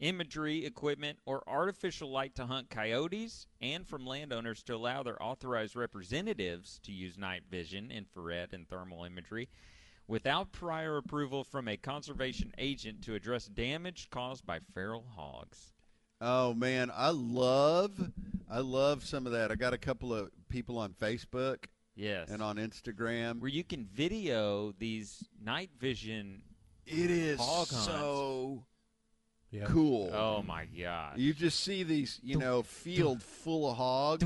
imagery 0.00 0.64
equipment, 0.64 1.18
or 1.26 1.42
artificial 1.48 2.10
light 2.10 2.34
to 2.36 2.46
hunt 2.46 2.70
coyotes, 2.70 3.46
and 3.60 3.86
from 3.86 4.06
landowners 4.06 4.62
to 4.64 4.74
allow 4.74 5.02
their 5.02 5.20
authorized 5.22 5.74
representatives 5.76 6.78
to 6.84 6.92
use 6.92 7.18
night 7.18 7.42
vision, 7.50 7.90
infrared, 7.90 8.52
and 8.52 8.68
thermal 8.68 9.04
imagery 9.04 9.48
without 10.06 10.52
prior 10.52 10.96
approval 10.96 11.44
from 11.44 11.68
a 11.68 11.76
conservation 11.76 12.52
agent 12.56 13.02
to 13.02 13.14
address 13.14 13.46
damage 13.46 14.08
caused 14.10 14.46
by 14.46 14.58
feral 14.72 15.04
hogs. 15.14 15.72
Oh 16.20 16.54
man, 16.54 16.90
I 16.94 17.10
love, 17.10 18.10
I 18.50 18.60
love 18.60 19.04
some 19.04 19.26
of 19.26 19.32
that. 19.32 19.52
I 19.52 19.54
got 19.54 19.74
a 19.74 19.78
couple 19.78 20.12
of 20.14 20.30
people 20.48 20.78
on 20.78 20.92
Facebook 20.94 21.66
Yes. 21.94 22.30
and 22.30 22.42
on 22.42 22.56
Instagram. 22.56 23.40
where 23.40 23.50
you 23.50 23.62
can 23.64 23.84
video 23.84 24.72
these 24.78 25.24
night 25.44 25.70
vision. 25.78 26.42
It 26.86 27.10
is 27.10 27.38
Hog 27.38 27.68
hunts. 27.68 27.84
so 27.84 28.64
Yeah. 29.50 29.64
cool. 29.66 30.10
Oh 30.12 30.42
my 30.42 30.66
god. 30.66 31.18
You 31.18 31.32
just 31.32 31.60
see 31.60 31.82
these, 31.82 32.20
you 32.22 32.38
know, 32.38 32.62
field 32.62 33.22
full 33.22 33.70
of 33.70 33.76
hogs. 33.76 34.24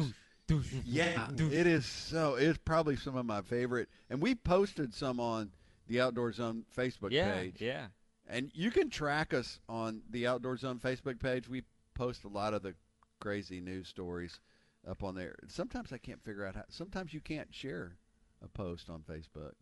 Yeah, 0.85 1.29
it 1.31 1.67
is 1.67 1.87
so. 1.87 2.35
It's 2.35 2.59
probably 2.59 2.97
some 2.97 3.17
of 3.17 3.25
my 3.25 3.41
favorite, 3.43 3.88
and 4.11 4.21
we 4.21 4.35
posted 4.35 4.93
some 4.93 5.19
on 5.19 5.50
the 5.87 6.00
Outdoor 6.00 6.33
Zone 6.33 6.64
Facebook 6.76 7.11
yeah, 7.11 7.33
page. 7.35 7.61
yeah. 7.61 7.87
And 8.29 8.50
you 8.55 8.71
can 8.71 8.91
track 8.91 9.33
us 9.33 9.61
on 9.69 10.02
the 10.11 10.26
Outdoor 10.26 10.57
Zone 10.57 10.79
Facebook 10.79 11.21
page. 11.21 11.49
We 11.49 11.62
post 11.95 12.25
a 12.25 12.29
lot 12.29 12.55
of 12.55 12.62
the 12.62 12.75
crazy 13.21 13.61
news 13.61 13.88
stories 13.88 14.41
up 14.88 15.02
on 15.02 15.14
there. 15.14 15.37
Sometimes 15.49 15.93
I 15.93 15.99
can't 15.99 16.23
figure 16.23 16.45
out 16.45 16.55
how. 16.55 16.64
Sometimes 16.69 17.14
you 17.14 17.21
can't 17.21 17.55
share 17.55 17.97
a 18.45 18.49
post 18.49 18.91
on 18.91 19.00
Facebook 19.00 19.52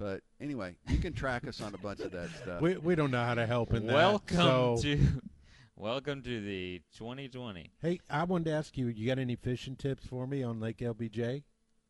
But 0.00 0.22
anyway, 0.40 0.76
you 0.88 0.96
can 0.96 1.12
track 1.12 1.46
us 1.46 1.60
on 1.60 1.74
a 1.74 1.78
bunch 1.78 2.00
of 2.00 2.10
that 2.12 2.30
stuff. 2.30 2.62
We 2.62 2.78
we 2.78 2.94
don't 2.94 3.10
know 3.10 3.22
how 3.22 3.34
to 3.34 3.46
help 3.46 3.74
in 3.74 3.86
that. 3.86 3.94
Welcome 3.94 4.36
so, 4.38 4.78
to 4.80 4.98
welcome 5.76 6.22
to 6.22 6.40
the 6.40 6.80
2020. 6.96 7.70
Hey, 7.82 8.00
I 8.08 8.24
wanted 8.24 8.46
to 8.46 8.52
ask 8.52 8.78
you. 8.78 8.86
You 8.86 9.06
got 9.06 9.18
any 9.18 9.36
fishing 9.36 9.76
tips 9.76 10.06
for 10.06 10.26
me 10.26 10.42
on 10.42 10.58
Lake 10.58 10.78
LBJ? 10.78 11.42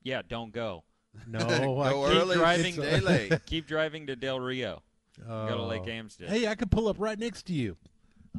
Yeah, 0.02 0.22
don't 0.28 0.52
go. 0.52 0.82
No, 1.24 1.38
Go 1.48 1.80
I 1.80 1.92
Keep 1.92 2.20
early, 2.20 2.36
driving. 2.36 2.72
stay 2.72 3.00
late. 3.28 3.46
Keep 3.46 3.68
driving 3.68 4.08
to 4.08 4.16
Del 4.16 4.40
Rio. 4.40 4.82
Oh. 5.28 5.48
Go 5.48 5.56
to 5.58 5.62
Lake 5.62 5.86
Amistad. 5.86 6.30
Hey, 6.30 6.48
I 6.48 6.56
could 6.56 6.72
pull 6.72 6.88
up 6.88 6.96
right 6.98 7.18
next 7.18 7.46
to 7.46 7.52
you. 7.52 7.76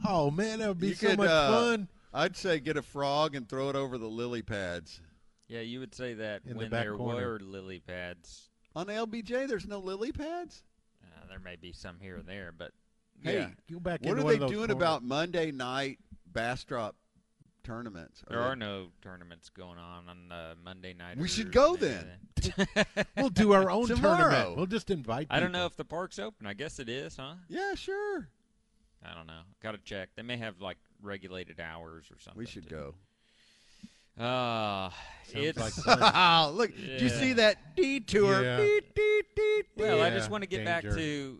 Oh 0.06 0.30
man, 0.32 0.60
that 0.60 0.68
would 0.68 0.82
be 0.82 0.90
You 0.90 0.96
so 0.96 1.08
could, 1.12 1.18
much 1.20 1.30
uh, 1.30 1.50
fun. 1.50 1.88
I'd 2.14 2.36
say 2.36 2.60
get 2.60 2.76
a 2.76 2.82
frog 2.82 3.36
and 3.36 3.48
throw 3.48 3.70
it 3.70 3.78
over 3.78 3.98
the 3.98 4.08
lily 4.10 4.42
pads. 4.42 5.00
Yeah, 5.48 5.62
you 5.62 5.80
would 5.80 5.96
say 5.96 6.16
that 6.16 6.42
In 6.46 6.58
when 6.58 6.70
back 6.70 6.84
there 6.84 6.98
corner. 6.98 7.34
were 7.34 7.40
lily 7.40 7.80
pads. 7.80 8.51
On 8.76 8.86
LBJ, 8.88 9.48
there's 9.48 9.68
no 9.68 9.80
lily 9.80 10.12
pads. 10.12 10.64
Uh, 11.04 11.28
there 11.30 11.40
may 11.40 11.56
be 11.56 11.72
some 11.74 11.98
here 12.00 12.18
and 12.18 12.26
there, 12.26 12.54
but 12.58 12.72
Hey, 13.22 13.34
yeah, 13.40 13.50
Go 13.72 13.80
back 13.80 14.02
What 14.02 14.12
into 14.12 14.22
are 14.22 14.26
one 14.26 14.28
they 14.32 14.34
of 14.36 14.40
those 14.42 14.50
doing 14.50 14.68
corners. 14.68 14.76
about 14.76 15.04
Monday 15.04 15.52
night 15.52 16.00
Bastrop 16.26 16.68
drop 16.68 16.96
tournaments? 17.64 18.24
there 18.28 18.40
they- 18.40 18.46
are 18.46 18.56
no 18.56 18.88
tournaments 19.02 19.50
going 19.50 19.78
on 19.78 20.10
on 20.10 20.32
uh, 20.32 20.56
Monday 20.64 20.94
night. 20.94 21.18
We 21.18 21.28
should 21.28 21.52
go 21.52 21.76
then. 21.76 22.06
We'll 23.18 23.30
do 23.30 23.52
our 23.52 23.70
own 23.70 23.86
Tomorrow. 23.88 24.18
tournament. 24.18 24.58
We'll 24.58 24.66
just 24.66 24.90
invite. 24.90 25.28
I 25.30 25.40
don't 25.40 25.52
know 25.52 25.66
if 25.68 25.76
the 25.76 25.86
park's 25.86 26.18
open. 26.18 26.48
I 26.48 26.54
guess 26.54 26.80
it 26.80 26.90
is, 26.90 27.18
huh? 27.18 27.36
Yeah, 27.50 27.76
sure. 27.76 28.30
I 29.06 29.14
don't 29.14 29.28
know. 29.28 29.42
Got 29.62 29.74
to 29.74 29.78
check. 29.80 30.10
They 30.16 30.24
may 30.24 30.38
have 30.38 30.60
like 30.60 30.78
regulated 31.04 31.60
hours 31.60 32.06
or 32.12 32.18
something. 32.20 32.40
We 32.40 32.48
should 32.48 32.68
too. 32.68 32.76
go. 32.76 32.96
Uh, 34.20 34.90
it's 35.34 35.58
like 35.58 35.74
fun. 35.74 36.54
Look, 36.56 36.76
did 36.76 37.02
you 37.02 37.10
see 37.10 37.34
that 37.34 37.76
detour? 37.76 38.44
Yeah. 38.44 38.58
Deet, 38.58 38.96
deet, 38.96 39.26
deet, 39.36 39.66
well. 39.78 40.02
I 40.02 40.10
just 40.10 40.30
want 40.30 40.44
to 40.44 40.50
get 40.50 40.66
back 40.66 40.84
to 40.84 41.40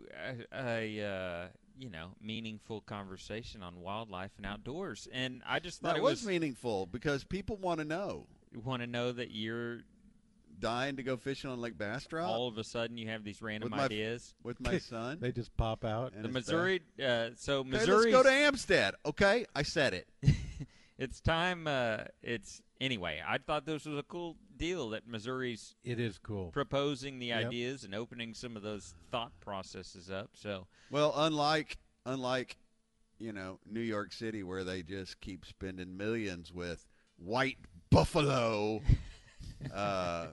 a, 0.52 1.00
a 1.00 1.06
uh, 1.06 1.46
you 1.78 1.90
know 1.90 2.08
meaningful 2.22 2.80
conversation 2.82 3.62
on 3.62 3.80
wildlife 3.80 4.30
and 4.38 4.46
outdoors, 4.46 5.08
and 5.12 5.42
I 5.46 5.58
just 5.60 5.80
thought 5.80 5.94
That 5.94 5.98
it 5.98 6.02
was 6.02 6.20
was. 6.22 6.26
meaningful 6.26 6.86
because 6.86 7.24
people 7.24 7.56
want 7.56 7.80
to 7.80 7.84
know. 7.84 8.26
Want 8.64 8.82
to 8.82 8.86
know 8.86 9.12
that 9.12 9.30
you're 9.30 9.80
Dying 10.60 10.94
to 10.96 11.02
go 11.02 11.16
fishing 11.16 11.50
on 11.50 11.60
Lake 11.60 11.76
Bastrop 11.76 12.28
all 12.28 12.46
of 12.46 12.56
a 12.56 12.62
sudden 12.62 12.96
you 12.96 13.08
have 13.08 13.24
these 13.24 13.42
random 13.42 13.70
With 13.72 13.78
my- 13.78 13.84
ideas. 13.86 14.32
with 14.44 14.60
my 14.60 14.78
son. 14.90 15.18
They 15.20 15.32
just 15.32 15.56
pop 15.56 15.84
out. 15.84 16.12
The 16.16 16.28
Missouri, 16.28 16.82
uh, 17.04 17.30
so 17.34 17.64
Hey, 17.64 17.70
Missouri. 17.70 18.12
let's 18.12 18.22
go 18.24 18.30
to 18.30 18.30
Amistad. 18.32 18.94
Okay, 19.04 19.44
I 19.56 19.62
said 19.64 19.92
it. 19.94 20.06
it's 21.02 21.20
time. 21.20 21.66
Uh, 21.66 22.04
it's 22.22 22.62
anyway. 22.80 23.20
I 23.26 23.38
thought 23.38 23.66
this 23.66 23.84
was 23.84 23.98
a 23.98 24.04
cool 24.04 24.36
deal 24.56 24.90
that 24.90 25.06
Missouri's 25.06 25.74
It 25.82 25.98
is 25.98 26.18
cool. 26.18 26.50
proposing 26.52 27.18
the 27.18 27.26
Yep. 27.26 27.46
ideas 27.46 27.84
and 27.84 27.94
opening 27.94 28.34
some 28.34 28.56
of 28.56 28.62
those 28.62 28.94
thought 29.10 29.32
processes 29.40 30.10
up. 30.10 30.30
So 30.34 30.68
Well, 30.90 31.12
unlike 31.16 31.78
unlike 32.06 32.56
you 33.18 33.32
know 33.32 33.58
New 33.66 33.80
York 33.80 34.12
City, 34.12 34.44
where 34.44 34.62
they 34.62 34.82
just 34.82 35.20
keep 35.20 35.44
spending 35.44 35.96
millions 35.96 36.52
with 36.52 36.86
white 37.16 37.58
buffalo. 37.90 38.80
uh, 39.74 40.28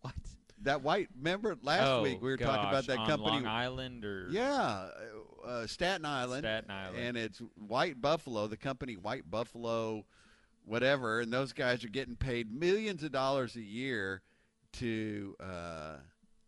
what? 0.00 0.14
that 0.62 0.82
white. 0.82 1.08
Remember 1.16 1.58
last 1.62 1.86
oh, 1.88 2.02
week 2.02 2.22
we 2.22 2.30
were 2.30 2.36
talking 2.38 2.68
about 2.68 2.86
gosh, 2.86 2.86
that 2.86 2.98
on 2.98 3.06
company. 3.06 3.36
Long 3.36 3.46
Island 3.46 4.04
or 4.04 4.28
Yeah, 4.30 4.88
uh, 5.46 5.66
Staten 5.66 6.04
Island. 6.04 6.42
Staten 6.44 6.70
Island. 6.70 6.98
and 6.98 7.16
it's 7.16 7.40
White 7.56 8.00
Buffalo, 8.00 8.46
the 8.46 8.56
company 8.56 8.94
White 8.96 9.30
Buffalo, 9.30 10.04
whatever, 10.64 11.20
and 11.20 11.32
those 11.32 11.52
guys 11.52 11.84
are 11.84 11.88
getting 11.88 12.16
paid 12.16 12.52
millions 12.52 13.02
of 13.02 13.12
dollars 13.12 13.56
a 13.56 13.62
year 13.62 14.22
to 14.74 15.36
uh, 15.40 15.96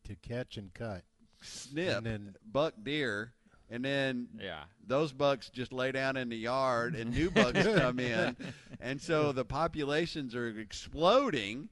to 0.05 0.15
catch 0.17 0.57
and 0.57 0.73
cut. 0.75 1.03
snip 1.41 1.99
And 1.99 2.07
then- 2.07 2.35
buck 2.51 2.75
deer, 2.83 3.33
and 3.71 3.85
then 3.85 4.29
yeah. 4.41 4.65
those 4.87 5.13
bucks 5.13 5.51
just 5.51 5.73
lay 5.73 5.93
down 5.93 6.17
in 6.17 6.29
the 6.29 6.37
yard, 6.37 6.95
and 6.95 7.11
new 7.11 7.31
bucks 7.31 7.63
come 7.77 7.99
in, 7.99 8.37
and 8.81 9.01
so 9.01 9.33
the 9.33 9.45
populations 9.45 10.35
are 10.35 10.49
exploding, 10.59 11.69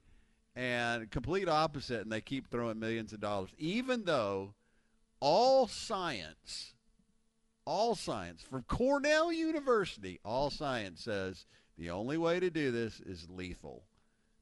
and 0.57 1.11
complete 1.11 1.49
opposite, 1.49 2.01
and 2.03 2.11
they 2.13 2.21
keep 2.21 2.51
throwing 2.51 2.79
millions 2.79 3.13
of 3.13 3.21
dollars, 3.21 3.51
even 3.59 4.05
though 4.05 4.55
all 5.21 5.67
science, 5.69 6.72
all 7.65 7.95
science 7.95 8.43
from 8.43 8.63
Cornell 8.65 9.33
University, 9.33 10.21
all 10.25 10.51
science 10.51 11.03
says 11.03 11.47
the 11.79 11.91
only 11.91 12.19
way 12.19 12.41
to 12.41 12.51
do 12.51 12.71
this 12.71 13.01
is 13.01 13.29
lethal. 13.31 13.85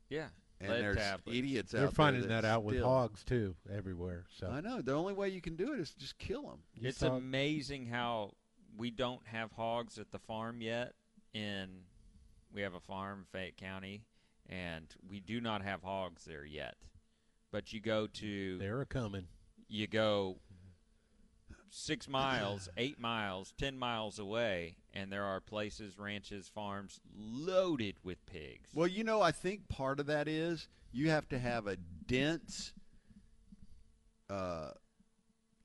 Yeah. 0.09 0.29
And 0.63 0.71
Lead 0.71 0.83
there's 0.83 0.97
tablets. 0.97 1.39
idiots 1.39 1.73
They're 1.73 1.87
out 1.87 1.95
finding 1.95 2.23
there 2.29 2.43
that 2.43 2.45
out 2.45 2.65
with 2.65 2.77
still- 2.77 2.87
hogs 2.89 3.25
too, 3.25 3.57
everywhere. 3.73 4.27
So 4.31 4.49
I 4.51 4.61
know. 4.61 4.83
The 4.83 4.93
only 4.95 5.15
way 5.15 5.31
you 5.31 5.41
can 5.41 5.57
do 5.57 5.73
it 5.73 5.81
is 5.81 5.95
just 5.95 6.19
kill 6.19 6.43
them. 6.49 6.59
You 6.75 6.89
It's 6.89 6.99
saw- 6.99 7.15
amazing 7.17 7.87
how 7.87 8.35
we 8.77 8.91
don't 8.91 9.27
have 9.27 9.53
hogs 9.53 9.99
at 9.99 10.11
the 10.11 10.19
farm 10.19 10.61
yet. 10.61 10.95
In 11.33 11.85
we 12.53 12.63
have 12.63 12.75
a 12.75 12.81
farm, 12.81 13.25
Fayette 13.31 13.57
County, 13.57 14.03
and 14.49 14.93
we 15.09 15.21
do 15.21 15.41
not 15.41 15.63
have 15.63 15.83
hogs 15.83 16.25
there 16.25 16.45
yet. 16.45 16.77
But 17.53 17.73
you 17.73 17.81
go 17.81 18.07
to 18.09 18.59
they're 18.59 18.81
a 18.81 18.87
coming. 18.87 19.29
you 19.69 19.87
go 19.87 20.41
six 21.71 22.09
miles, 22.09 22.69
eight 22.77 22.99
miles, 23.01 23.53
ten 23.57 23.79
miles 23.79 24.19
away, 24.19 24.77
and 24.93 25.11
there 25.13 25.25
are 25.25 25.41
places, 25.41 25.99
ranches, 25.99 26.49
farms 26.49 27.01
loaded 27.17 27.95
with 28.03 28.25
pigs. 28.27 28.69
Well, 28.75 28.89
you 28.89 29.05
know, 29.05 29.21
I 29.23 29.33
think 29.33 29.69
part 29.69 30.01
of 30.01 30.07
that 30.07 30.29
is 30.29 30.69
you 30.93 31.11
have 31.11 31.29
to 31.29 31.39
have 31.39 31.67
a 31.67 31.77
dense 31.77 32.73
uh, 34.29 34.71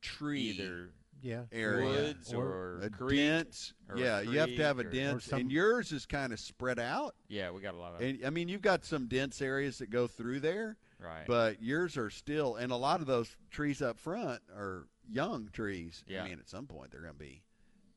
tree 0.02 0.50
Either 0.52 0.90
Yeah. 1.22 1.46
area. 1.52 1.86
woods 1.90 2.34
Or 2.34 2.46
or, 2.46 2.82
a 2.82 2.90
creek. 2.90 3.18
dense, 3.20 3.74
or 3.90 3.96
a 3.96 4.00
yeah, 4.00 4.20
you 4.22 4.40
have 4.40 4.50
to 4.50 4.64
have 4.64 4.80
a 4.80 4.84
creek 4.84 4.94
or- 4.94 4.98
dense, 4.98 5.26
some- 5.26 5.40
and 5.42 5.52
yours 5.52 5.92
is 5.92 6.06
kind 6.06 6.32
of 6.34 6.40
spread 6.40 6.80
out. 6.80 7.16
Yeah, 7.28 7.52
we 7.52 7.62
got 7.62 7.74
a 7.74 7.78
lot 7.78 7.96
of 7.96 8.02
And 8.02 8.24
I 8.26 8.30
mean, 8.30 8.48
you've 8.48 8.62
got 8.62 8.86
some 8.86 9.08
dense 9.08 9.42
areas 9.42 9.80
that 9.80 9.90
go 9.90 10.08
through 10.08 10.40
there, 10.42 10.78
right. 11.00 11.26
but 11.28 11.62
yours 11.62 11.98
are 11.98 12.10
still, 12.12 12.56
and 12.56 12.72
a 12.72 12.76
lot 12.76 13.02
of 13.02 13.08
those 13.08 13.36
trees 13.50 13.82
up 13.82 14.00
front 14.00 14.42
are 14.56 14.88
young 15.12 15.50
trees. 15.54 16.04
Yeah. 16.08 16.24
I 16.24 16.30
mean, 16.30 16.40
at 16.40 16.50
some 16.50 16.66
point 16.68 16.92
they're 16.92 17.02
going 17.02 17.14
to 17.14 17.20
be 17.20 17.42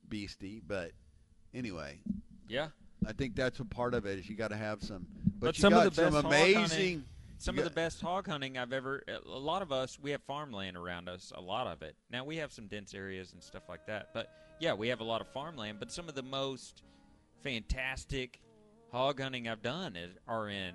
beastie, 0.08 0.60
but 0.66 0.92
anyway, 1.54 1.98
yeah, 2.48 2.68
I 3.06 3.12
think 3.12 3.34
that's 3.36 3.60
a 3.60 3.64
part 3.64 3.94
of 3.94 4.06
it 4.06 4.18
is 4.18 4.28
you 4.28 4.36
got 4.36 4.48
to 4.50 4.56
have 4.56 4.82
some. 4.82 5.06
But, 5.38 5.46
But 5.48 5.56
some 5.56 5.72
of 5.72 5.84
got 5.84 5.94
the 5.94 6.02
best 6.02 6.14
some 6.14 6.24
hog 6.24 6.32
hunting- 6.32 6.56
amazing. 6.56 7.04
some 7.38 7.54
you 7.56 7.62
of 7.62 7.68
the 7.68 7.74
best 7.74 8.00
hog 8.00 8.26
hunting 8.26 8.58
I've 8.58 8.72
ever. 8.72 9.02
A 9.08 9.28
lot 9.28 9.62
of 9.62 9.70
us, 9.72 9.98
we 10.00 10.10
have 10.12 10.22
farmland 10.22 10.76
around 10.76 11.08
us. 11.08 11.32
A 11.36 11.40
lot 11.40 11.66
of 11.66 11.82
it. 11.82 11.94
Now 12.10 12.24
we 12.24 12.36
have 12.36 12.52
some 12.52 12.66
dense 12.66 12.94
areas 12.94 13.32
and 13.32 13.42
stuff 13.42 13.62
like 13.68 13.86
that. 13.86 14.08
But 14.14 14.30
yeah, 14.60 14.74
we 14.74 14.88
have 14.88 15.00
a 15.00 15.04
lot 15.04 15.20
of 15.20 15.28
farmland. 15.28 15.78
But 15.78 15.92
some 15.92 16.08
of 16.08 16.14
the 16.14 16.22
most 16.24 16.82
fantastic 17.42 18.40
hog 18.90 19.20
hunting 19.20 19.48
I've 19.48 19.62
done 19.62 19.96
is, 19.96 20.10
are 20.26 20.48
in 20.48 20.72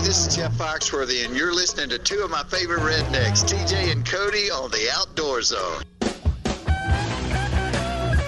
This 0.00 0.26
is 0.26 0.36
Jeff 0.36 0.52
Foxworthy, 0.52 1.26
and 1.26 1.36
you're 1.36 1.52
listening 1.52 1.90
to 1.90 1.98
two 1.98 2.20
of 2.20 2.30
my 2.30 2.42
favorite 2.44 2.80
rednecks, 2.80 3.44
TJ 3.44 3.92
and 3.92 4.06
Cody, 4.06 4.50
on 4.50 4.70
the 4.70 4.88
Outdoor 4.94 5.42
Zone. 5.42 5.82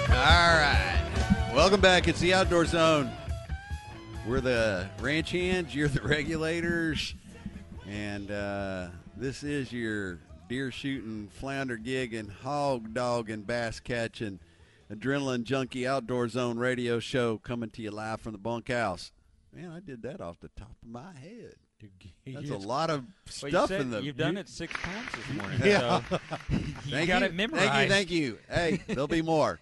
All 0.09 0.53
right. 0.59 1.03
Welcome 1.55 1.81
back. 1.81 2.07
It's 2.07 2.19
the 2.19 2.35
Outdoor 2.35 2.65
Zone. 2.65 3.09
We're 4.27 4.41
the 4.41 4.87
ranch 4.99 5.31
hands, 5.31 5.73
you're 5.73 5.87
the 5.87 6.01
regulators, 6.01 7.15
and 7.87 8.29
uh, 8.29 8.89
this 9.17 9.41
is 9.41 9.71
your 9.71 10.19
deer 10.49 10.71
shooting, 10.71 11.29
flounder 11.31 11.77
gigging, 11.77 12.29
hog 12.29 12.93
dogging, 12.93 13.41
bass 13.41 13.79
catching, 13.79 14.39
adrenaline 14.93 15.43
junkie 15.43 15.87
Outdoor 15.87 16.27
Zone 16.27 16.59
radio 16.59 16.99
show 16.99 17.39
coming 17.39 17.71
to 17.71 17.81
you 17.81 17.89
live 17.89 18.21
from 18.21 18.33
the 18.33 18.37
bunkhouse. 18.37 19.11
Man, 19.53 19.69
I 19.71 19.79
did 19.81 20.03
that 20.03 20.21
off 20.21 20.39
the 20.39 20.49
top 20.49 20.75
of 20.81 20.87
my 20.87 21.11
head. 21.13 21.55
That's 22.27 22.49
a 22.51 22.57
lot 22.57 22.89
of 22.89 23.03
Well, 23.41 23.49
stuff 23.49 23.69
said 23.69 23.81
in 23.81 23.89
the. 23.91 24.01
you've 24.01 24.15
done 24.17 24.37
it 24.37 24.47
six 24.47 24.73
times 24.73 25.07
this 25.15 25.37
morning. 25.37 25.59
Yeah. 25.65 26.01
So 26.09 26.19
you 26.49 26.57
Thank 26.91 27.07
got 27.09 27.21
you. 27.21 27.27
it 27.27 27.33
memorized. 27.33 27.89
Thank 27.89 28.11
you, 28.11 28.37
thank 28.49 28.71
you. 28.71 28.77
Hey, 28.77 28.83
there'll 28.93 29.07
be 29.07 29.21
more. 29.21 29.59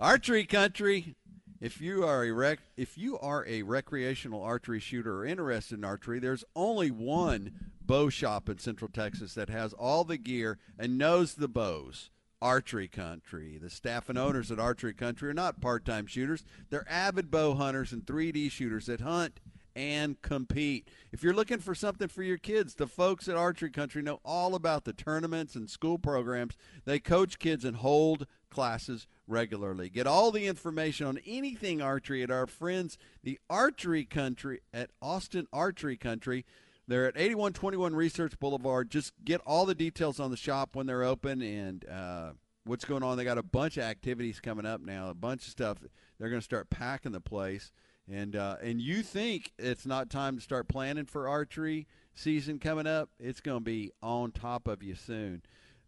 Archery 0.00 0.44
country. 0.44 1.14
If 1.60 1.80
you 1.80 2.04
are 2.04 2.24
a 2.24 2.30
rec, 2.30 2.60
if 2.76 2.96
you 2.96 3.18
are 3.18 3.44
a 3.46 3.62
recreational 3.62 4.42
archery 4.42 4.78
shooter 4.80 5.18
or 5.18 5.26
interested 5.26 5.76
in 5.78 5.84
archery, 5.84 6.20
there's 6.20 6.44
only 6.54 6.90
one 6.90 7.52
bow 7.84 8.08
shop 8.10 8.48
in 8.48 8.58
Central 8.58 8.90
Texas 8.90 9.34
that 9.34 9.48
has 9.50 9.72
all 9.72 10.04
the 10.04 10.18
gear 10.18 10.58
and 10.78 10.96
knows 10.96 11.34
the 11.34 11.48
bows. 11.48 12.10
Archery 12.40 12.88
Country. 12.88 13.58
The 13.60 13.70
staff 13.70 14.08
and 14.08 14.18
owners 14.18 14.50
at 14.50 14.58
Archery 14.58 14.94
Country 14.94 15.30
are 15.30 15.34
not 15.34 15.60
part-time 15.60 16.06
shooters. 16.06 16.44
They're 16.70 16.88
avid 16.88 17.30
bow 17.30 17.54
hunters 17.54 17.92
and 17.92 18.04
3D 18.04 18.50
shooters 18.50 18.86
that 18.86 19.00
hunt 19.00 19.40
and 19.74 20.20
compete. 20.22 20.88
If 21.12 21.22
you're 21.22 21.34
looking 21.34 21.60
for 21.60 21.74
something 21.74 22.08
for 22.08 22.24
your 22.24 22.36
kids, 22.36 22.74
the 22.74 22.88
folks 22.88 23.28
at 23.28 23.36
Archery 23.36 23.70
Country 23.70 24.02
know 24.02 24.20
all 24.24 24.56
about 24.56 24.84
the 24.84 24.92
tournaments 24.92 25.54
and 25.54 25.70
school 25.70 25.98
programs. 25.98 26.56
They 26.84 26.98
coach 26.98 27.38
kids 27.38 27.64
and 27.64 27.76
hold 27.76 28.26
classes 28.50 29.06
regularly. 29.28 29.88
Get 29.88 30.06
all 30.06 30.32
the 30.32 30.46
information 30.46 31.06
on 31.06 31.20
anything 31.24 31.80
archery 31.80 32.24
at 32.24 32.30
our 32.30 32.46
friends, 32.46 32.98
the 33.22 33.38
Archery 33.48 34.04
Country 34.04 34.60
at 34.72 34.90
Austin 35.00 35.46
Archery 35.52 35.96
Country. 35.96 36.44
They're 36.88 37.06
at 37.06 37.16
8121 37.16 37.94
Research 37.94 38.36
Boulevard. 38.40 38.90
Just 38.90 39.12
get 39.22 39.42
all 39.46 39.66
the 39.66 39.74
details 39.74 40.18
on 40.18 40.30
the 40.30 40.38
shop 40.38 40.74
when 40.74 40.86
they're 40.86 41.04
open 41.04 41.42
and 41.42 41.84
uh, 41.86 42.30
what's 42.64 42.86
going 42.86 43.02
on. 43.02 43.18
They 43.18 43.24
got 43.24 43.36
a 43.36 43.42
bunch 43.42 43.76
of 43.76 43.84
activities 43.84 44.40
coming 44.40 44.64
up 44.64 44.80
now, 44.80 45.10
a 45.10 45.14
bunch 45.14 45.44
of 45.44 45.50
stuff. 45.50 45.76
They're 46.18 46.30
going 46.30 46.40
to 46.40 46.44
start 46.44 46.70
packing 46.70 47.12
the 47.12 47.20
place. 47.20 47.72
And 48.10 48.34
uh, 48.34 48.56
and 48.62 48.80
you 48.80 49.02
think 49.02 49.52
it's 49.58 49.84
not 49.84 50.08
time 50.08 50.36
to 50.36 50.42
start 50.42 50.66
planning 50.66 51.04
for 51.04 51.28
archery 51.28 51.86
season 52.14 52.58
coming 52.58 52.86
up? 52.86 53.10
It's 53.20 53.42
going 53.42 53.58
to 53.58 53.64
be 53.64 53.90
on 54.02 54.32
top 54.32 54.66
of 54.66 54.82
you 54.82 54.94
soon. 54.94 55.42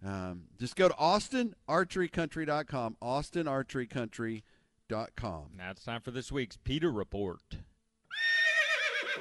Um, 0.04 0.42
just 0.58 0.76
go 0.76 0.88
to 0.88 0.94
AustinArcheryCountry.com. 0.94 2.98
AustinArcheryCountry.com. 3.02 5.44
Now 5.56 5.70
it's 5.70 5.84
time 5.84 6.02
for 6.02 6.10
this 6.10 6.30
week's 6.30 6.58
PETA 6.58 6.90
Report. 6.90 7.40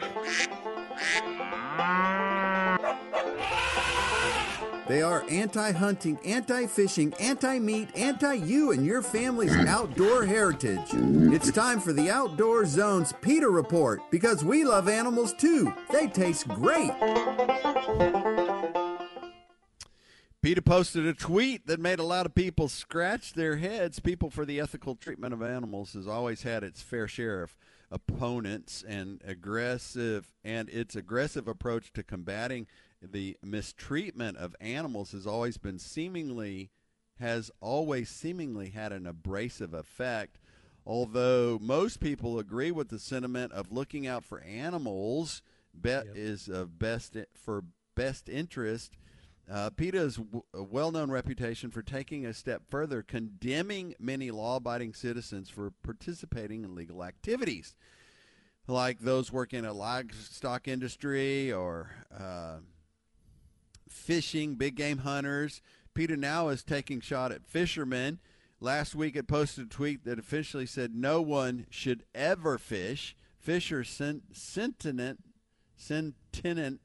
They 4.90 5.04
are 5.04 5.24
anti 5.30 5.72
hunting, 5.72 6.18
anti 6.26 6.66
fishing, 6.66 7.14
anti 7.20 7.60
meat, 7.60 7.90
anti 7.96 8.34
you 8.34 8.72
and 8.72 8.84
your 8.84 9.04
family's 9.04 9.56
mm. 9.56 9.68
outdoor 9.68 10.26
heritage. 10.26 10.90
It's 10.92 11.52
time 11.52 11.80
for 11.80 11.94
the 11.94 12.10
Outdoor 12.10 12.66
Zone's 12.66 13.14
PETA 13.22 13.48
Report 13.48 14.02
because 14.10 14.44
we 14.44 14.66
love 14.66 14.90
animals 14.90 15.34
too. 15.34 15.72
They 15.92 16.08
taste 16.08 16.48
great. 16.48 16.90
PETA 20.42 20.64
posted 20.64 21.06
a 21.06 21.14
tweet 21.14 21.68
that 21.68 21.80
made 21.80 22.00
a 22.00 22.04
lot 22.04 22.26
of 22.26 22.34
people 22.34 22.68
scratch 22.68 23.34
their 23.34 23.58
heads. 23.58 24.00
People 24.00 24.32
for 24.32 24.44
the 24.44 24.60
Ethical 24.60 24.96
Treatment 24.96 25.36
of 25.36 25.44
Animals 25.44 25.94
has 25.94 26.08
always 26.08 26.42
had 26.42 26.64
its 26.64 26.82
fair 26.82 27.08
share 27.08 27.44
of 27.44 27.56
opponents 27.92 28.84
and 28.88 29.22
aggressive 29.24 30.32
and 30.44 30.68
its 30.70 30.96
aggressive 30.96 31.48
approach 31.48 31.94
to 31.94 32.02
combating 32.02 32.66
the 33.02 33.38
mistreatment 33.44 34.38
of 34.38 34.56
animals 34.60 35.12
has 35.12 35.26
always 35.26 35.58
been 35.58 35.80
seemingly 35.80 36.72
has 37.20 37.52
always 37.60 38.10
seemingly 38.10 38.70
had 38.70 38.94
an 38.94 39.06
abrasive 39.06 39.74
effect. 39.74 40.40
Although 40.86 41.60
most 41.62 42.00
people 42.00 42.40
agree 42.40 42.72
with 42.72 42.88
the 42.88 43.00
sentiment 43.00 43.52
of 43.52 43.72
looking 43.72 44.08
out 44.08 44.24
for 44.24 44.40
animals 44.42 45.42
be- 45.80 46.02
is 46.16 46.48
of 46.48 46.80
best 46.80 47.18
for 47.34 47.66
best 47.96 48.30
interest. 48.30 48.94
Uh, 49.52 49.70
PETA 49.72 49.98
has 49.98 50.16
w- 50.16 50.44
a 50.54 50.64
well-known 50.64 51.10
reputation 51.12 51.72
for 51.72 51.82
taking 51.82 52.26
a 52.26 52.34
step 52.34 52.62
further, 52.70 53.02
condemning 53.02 53.96
many 54.00 54.30
law-abiding 54.32 54.94
citizens 54.94 55.50
for 55.50 55.72
participating 55.84 56.64
in 56.64 56.76
legal 56.76 57.04
activities, 57.04 57.76
like 58.68 59.00
those 59.00 59.32
working 59.32 59.60
in 59.60 59.66
a 59.66 59.74
livestock 59.74 60.68
industry 60.68 61.52
or 61.52 61.90
uh, 62.16 62.58
fishing, 63.90 64.56
big 64.56 64.76
game 64.76 65.00
hunters. 65.00 65.62
PETA 65.94 66.16
now 66.18 66.50
is 66.50 66.64
taking 66.64 67.02
shot 67.02 67.32
at 67.32 67.46
fishermen. 67.46 68.20
Last 68.62 68.96
week, 68.96 69.16
it 69.16 69.28
posted 69.28 69.66
a 69.66 69.70
tweet 69.70 70.06
that 70.06 70.20
officially 70.20 70.66
said 70.66 70.96
no 70.96 71.22
one 71.22 71.66
should 71.70 72.04
ever 72.14 72.58
fish. 72.58 73.16
Fish 73.40 73.72
are 73.72 73.84
sen- 73.84 74.22
sentient, 74.34 75.20
sentient 75.76 76.82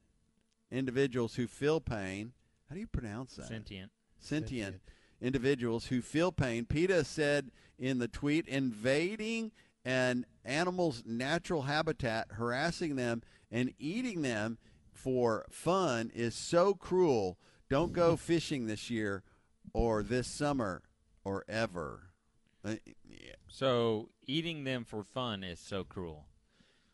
individuals 0.71 1.35
who 1.35 1.47
feel 1.47 1.79
pain. 1.79 2.33
How 2.69 2.75
do 2.75 2.79
you 2.81 2.87
pronounce 2.87 3.35
that? 3.35 3.47
Sentient. 3.47 3.91
sentient 4.19 4.81
individuals 5.21 5.87
who 5.87 6.01
feel 6.01 6.31
pain. 6.31 6.65
PETA 6.65 7.03
said 7.03 7.51
in 7.77 7.99
the 7.99 8.07
tweet, 8.07 8.47
invading 8.47 9.51
an 9.83 10.25
animal's 10.43 11.03
natural 11.05 11.63
habitat, 11.63 12.27
harassing 12.31 12.95
them, 12.95 13.21
and 13.51 13.73
eating 13.77 14.21
them 14.23 14.57
for 14.95 15.45
fun 15.51 16.11
is 16.15 16.33
so 16.35 16.73
cruel. 16.73 17.37
Don't 17.69 17.93
go 17.93 18.15
fishing 18.15 18.65
this 18.67 18.89
year 18.89 19.23
or 19.73 20.01
this 20.03 20.27
summer 20.27 20.81
or 21.23 21.43
ever. 21.47 22.09
Uh, 22.63 22.75
yeah. 23.07 23.33
So 23.47 24.09
eating 24.25 24.63
them 24.63 24.85
for 24.85 25.03
fun 25.03 25.43
is 25.43 25.59
so 25.59 25.83
cruel. 25.83 26.25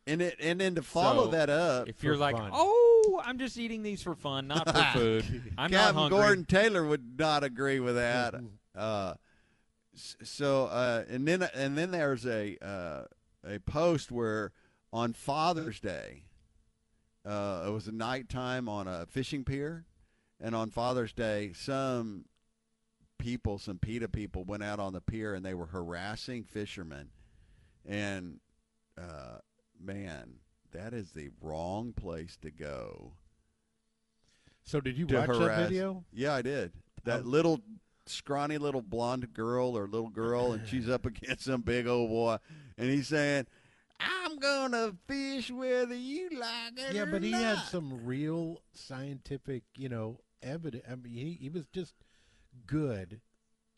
And 0.07 0.21
it 0.21 0.37
and 0.41 0.59
then 0.59 0.75
to 0.75 0.81
follow 0.81 1.25
So, 1.25 1.31
that 1.31 1.49
up, 1.49 1.87
If 1.87 2.03
you're 2.03 2.17
like, 2.17 2.35
fun. 2.35 2.49
oh, 2.53 3.21
I'm 3.23 3.37
just 3.37 3.57
eating 3.57 3.83
these 3.83 4.01
for 4.01 4.15
fun, 4.15 4.47
not 4.47 4.67
for 4.67 4.83
food. 4.99 5.53
I'm 5.57 5.69
not 5.71 5.77
Captain 5.79 5.95
hungry. 5.95 6.17
Gordon 6.19 6.45
Taylor 6.45 6.85
would 6.85 7.19
not 7.19 7.43
agree 7.43 7.79
with 7.79 7.95
that. 7.95 8.35
Uh, 8.73 9.15
so 9.93 10.67
uh, 10.67 11.03
and 11.09 11.27
then 11.27 11.43
and 11.53 11.77
then 11.77 11.91
there's 11.91 12.25
a 12.25 12.57
uh, 12.65 13.03
a 13.45 13.59
post 13.59 14.11
where 14.13 14.53
on 14.93 15.11
Father's 15.11 15.81
Day, 15.81 16.23
uh, 17.25 17.63
it 17.67 17.69
was 17.71 17.87
a 17.87 17.91
nighttime 17.91 18.67
on 18.69 18.87
a 18.87 19.05
fishing 19.05 19.43
pier, 19.43 19.85
and 20.39 20.55
on 20.55 20.69
Father's 20.69 21.13
Day, 21.13 21.51
some 21.53 22.25
people, 23.17 23.59
some 23.59 23.77
PETA 23.77 24.09
people, 24.09 24.43
went 24.43 24.63
out 24.63 24.79
on 24.79 24.93
the 24.93 25.01
pier 25.01 25.33
and 25.35 25.45
they 25.45 25.53
were 25.53 25.67
harassing 25.67 26.43
fishermen, 26.43 27.09
and 27.85 28.39
uh, 28.97 29.37
man, 29.79 30.33
that 30.71 30.93
is 30.93 31.11
the 31.11 31.29
wrong 31.41 31.93
place 31.93 32.37
to 32.41 32.49
go 32.51 33.13
So 34.63 34.79
did 34.81 34.97
you 34.97 35.05
watch 35.07 35.27
harass. 35.27 35.39
that 35.57 35.69
video? 35.69 36.03
Yeah, 36.13 36.33
I 36.33 36.41
did. 36.41 36.71
That 37.03 37.21
Um, 37.21 37.31
little 37.31 37.61
scrawny 38.05 38.57
little 38.57 38.81
blonde 38.81 39.33
girl 39.33 39.77
or 39.77 39.87
little 39.87 40.09
girl, 40.09 40.53
and 40.53 40.67
she's 40.67 40.89
up 40.89 41.05
against 41.05 41.45
some 41.45 41.61
big 41.61 41.87
old 41.87 42.09
boy, 42.09 42.37
and 42.77 42.89
he's 42.89 43.07
saying, 43.07 43.47
"I'm 44.03 44.37
gonna 44.39 44.93
fish 45.07 45.51
whether 45.51 45.95
you 45.95 46.29
like 46.31 46.73
it 46.77 46.95
Yeah, 46.95 47.05
but 47.05 47.23
he 47.23 47.31
had 47.31 47.59
some 47.59 48.05
real 48.05 48.61
scientific, 48.73 49.63
you 49.75 49.89
know, 49.89 50.19
evidence. 50.41 50.83
I 50.89 50.95
mean, 50.95 51.13
he, 51.13 51.33
he 51.39 51.49
was 51.49 51.67
just 51.67 51.93
good. 52.65 53.21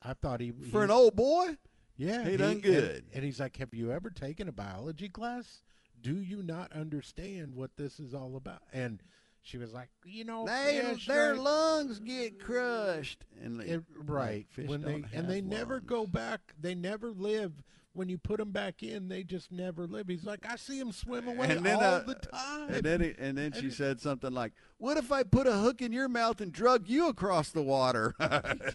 I 0.02 0.14
thought 0.14 0.42
he 0.42 0.52
for 0.52 0.80
he- 0.80 0.84
an 0.86 0.92
old 0.92 1.16
boy. 1.16 1.58
Yeah, 1.96 2.24
He 2.28 2.38
done 2.38 2.54
and- 2.54 2.64
good. 2.64 3.06
And, 3.14 3.24
he's 3.24 3.40
like, 3.40 3.58
"Have 3.58 3.74
you 3.74 3.92
ever 3.92 4.10
taken 4.10 4.48
a 4.48 4.52
biology 4.52 5.10
class? 5.10 5.62
Do 6.02 6.16
you 6.20 6.42
not 6.42 6.72
understand 6.74 7.54
what 7.56 7.78
this 7.78 8.00
is 8.00 8.14
all 8.14 8.36
about?" 8.36 8.64
And 8.74 9.02
she 9.42 9.58
was 9.58 9.74
like, 9.74 9.90
"You 10.04 10.24
know, 10.26 10.46
They, 10.46 10.96
their 11.08 11.34
they- 11.36 11.40
lungs 11.40 12.00
get 12.00 12.40
crushed, 12.40 13.26
and 13.42 13.62
it, 13.62 13.84
right 13.96 14.48
when 14.66 14.82
they 14.82 15.04
and 15.14 15.30
they 15.30 15.36
have 15.38 15.46
never 15.46 15.80
go 15.80 16.08
back. 16.08 16.54
They 16.60 16.74
never 16.76 17.12
live 17.12 17.62
when 17.94 18.10
you 18.10 18.18
put 18.18 18.38
them 18.38 18.52
back 18.52 18.82
in, 18.82 19.08
they 19.08 19.24
just 19.24 19.52
never 19.52 19.86
live. 19.86 20.08
He's 20.08 20.26
like, 20.26 20.46
I 20.50 20.56
see 20.56 20.80
them 20.80 20.92
swim 20.92 21.28
away 21.28 21.50
And 21.50 21.64
then, 21.64 21.76
all 21.76 21.84
uh, 21.84 22.00
the 22.00 22.16
time. 22.16 22.70
And 22.70 22.84
then, 22.84 23.02
he, 23.02 23.14
and 23.18 23.38
then 23.38 23.52
she 23.60 23.70
said 23.70 24.02
something 24.02 24.34
like, 24.34 24.54
"What 24.78 24.98
if 24.98 25.12
I 25.12 25.24
put 25.24 25.48
a 25.48 25.54
hook 25.54 25.82
in 25.82 25.92
your 25.92 26.10
mouth 26.10 26.42
and 26.42 26.52
drug 26.52 26.88
you 26.88 27.08
across 27.08 27.52
the 27.52 27.62
water?" 27.62 28.16
it's 28.20 28.66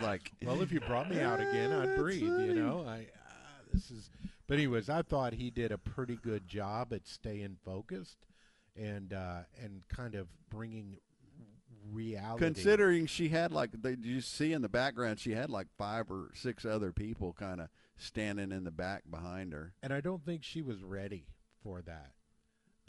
like, 0.00 0.32
well, 0.44 0.60
if 0.60 0.72
you 0.72 0.80
brought 0.80 1.08
me 1.08 1.20
out 1.20 1.40
again, 1.40 1.72
I'd 1.72 1.90
That's 1.90 2.00
breathe. 2.00 2.22
You 2.22 2.54
know, 2.54 2.84
I 2.86 2.98
uh, 2.98 3.62
this 3.72 3.90
is. 3.90 4.10
But 4.46 4.54
anyways, 4.58 4.90
I 4.90 5.02
thought 5.02 5.34
he 5.34 5.50
did 5.50 5.70
a 5.70 5.78
pretty 5.78 6.16
good 6.16 6.48
job 6.48 6.92
at 6.92 7.06
staying 7.06 7.58
focused 7.64 8.18
and 8.76 9.12
uh, 9.12 9.42
and 9.62 9.82
kind 9.88 10.16
of 10.16 10.26
bringing 10.50 10.96
reality. 11.92 12.44
considering 12.44 13.06
she 13.06 13.28
had 13.28 13.52
like, 13.52 13.70
they, 13.72 13.96
did 13.96 14.06
you 14.06 14.20
see 14.20 14.52
in 14.52 14.62
the 14.62 14.68
background, 14.68 15.18
she 15.20 15.32
had 15.32 15.50
like 15.50 15.66
five 15.78 16.10
or 16.10 16.30
six 16.34 16.64
other 16.64 16.92
people 16.92 17.32
kind 17.32 17.60
of 17.60 17.68
standing 17.96 18.52
in 18.52 18.64
the 18.64 18.70
back 18.70 19.02
behind 19.10 19.52
her. 19.52 19.72
and 19.82 19.92
I 19.92 20.00
don't 20.00 20.24
think 20.24 20.42
she 20.42 20.62
was 20.62 20.82
ready 20.82 21.26
for 21.62 21.82
that, 21.82 22.12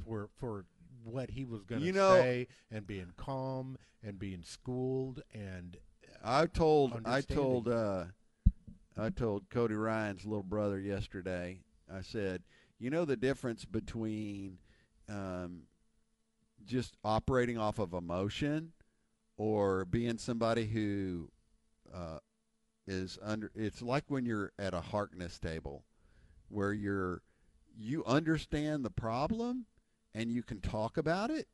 for 0.06 0.30
for 0.40 0.66
what 1.04 1.32
he 1.32 1.46
was 1.46 1.64
going 1.64 1.82
to 1.82 1.86
You 1.88 1.94
know- 1.94 2.16
say, 2.16 2.48
and 2.70 2.86
being 2.88 3.12
calm 3.18 3.78
and 4.04 4.18
being 4.18 4.44
schooled, 4.44 5.22
and 5.34 5.78
I 6.24 6.46
told 6.46 7.02
I 7.06 7.22
told 7.22 7.68
uh, 7.68 8.06
I 8.98 9.10
told 9.10 9.50
Cody 9.50 9.76
Ryan's 9.76 10.26
little 10.26 10.44
brother 10.44 10.80
yesterday. 10.80 11.62
I 11.94 12.02
said, 12.02 12.44
you 12.80 12.90
know 12.90 13.06
the 13.06 13.18
difference 13.18 13.66
between 13.66 14.60
um, 15.10 15.64
just 16.66 16.96
operating 17.04 17.58
off 17.58 17.80
of 17.80 17.94
emotion 17.94 18.72
or 19.42 19.86
being 19.86 20.20
somebody 20.20 20.68
who 20.68 21.28
uh, 21.92 22.20
is 22.86 23.18
under. 23.24 23.52
It's 23.56 23.82
like 23.82 24.04
when 24.08 24.24
you're 24.24 24.52
at 24.60 24.76
a 24.76 24.82
Harkness 24.82 25.40
table, 25.40 25.84
where 26.50 26.72
you're 26.72 27.24
you 27.76 28.06
understand 28.06 28.86
the 28.86 28.92
problem 28.92 29.66
and 30.14 30.32
you 30.32 30.44
can 30.44 30.62
talk 30.62 30.96
about 30.96 31.32
it, 31.32 31.48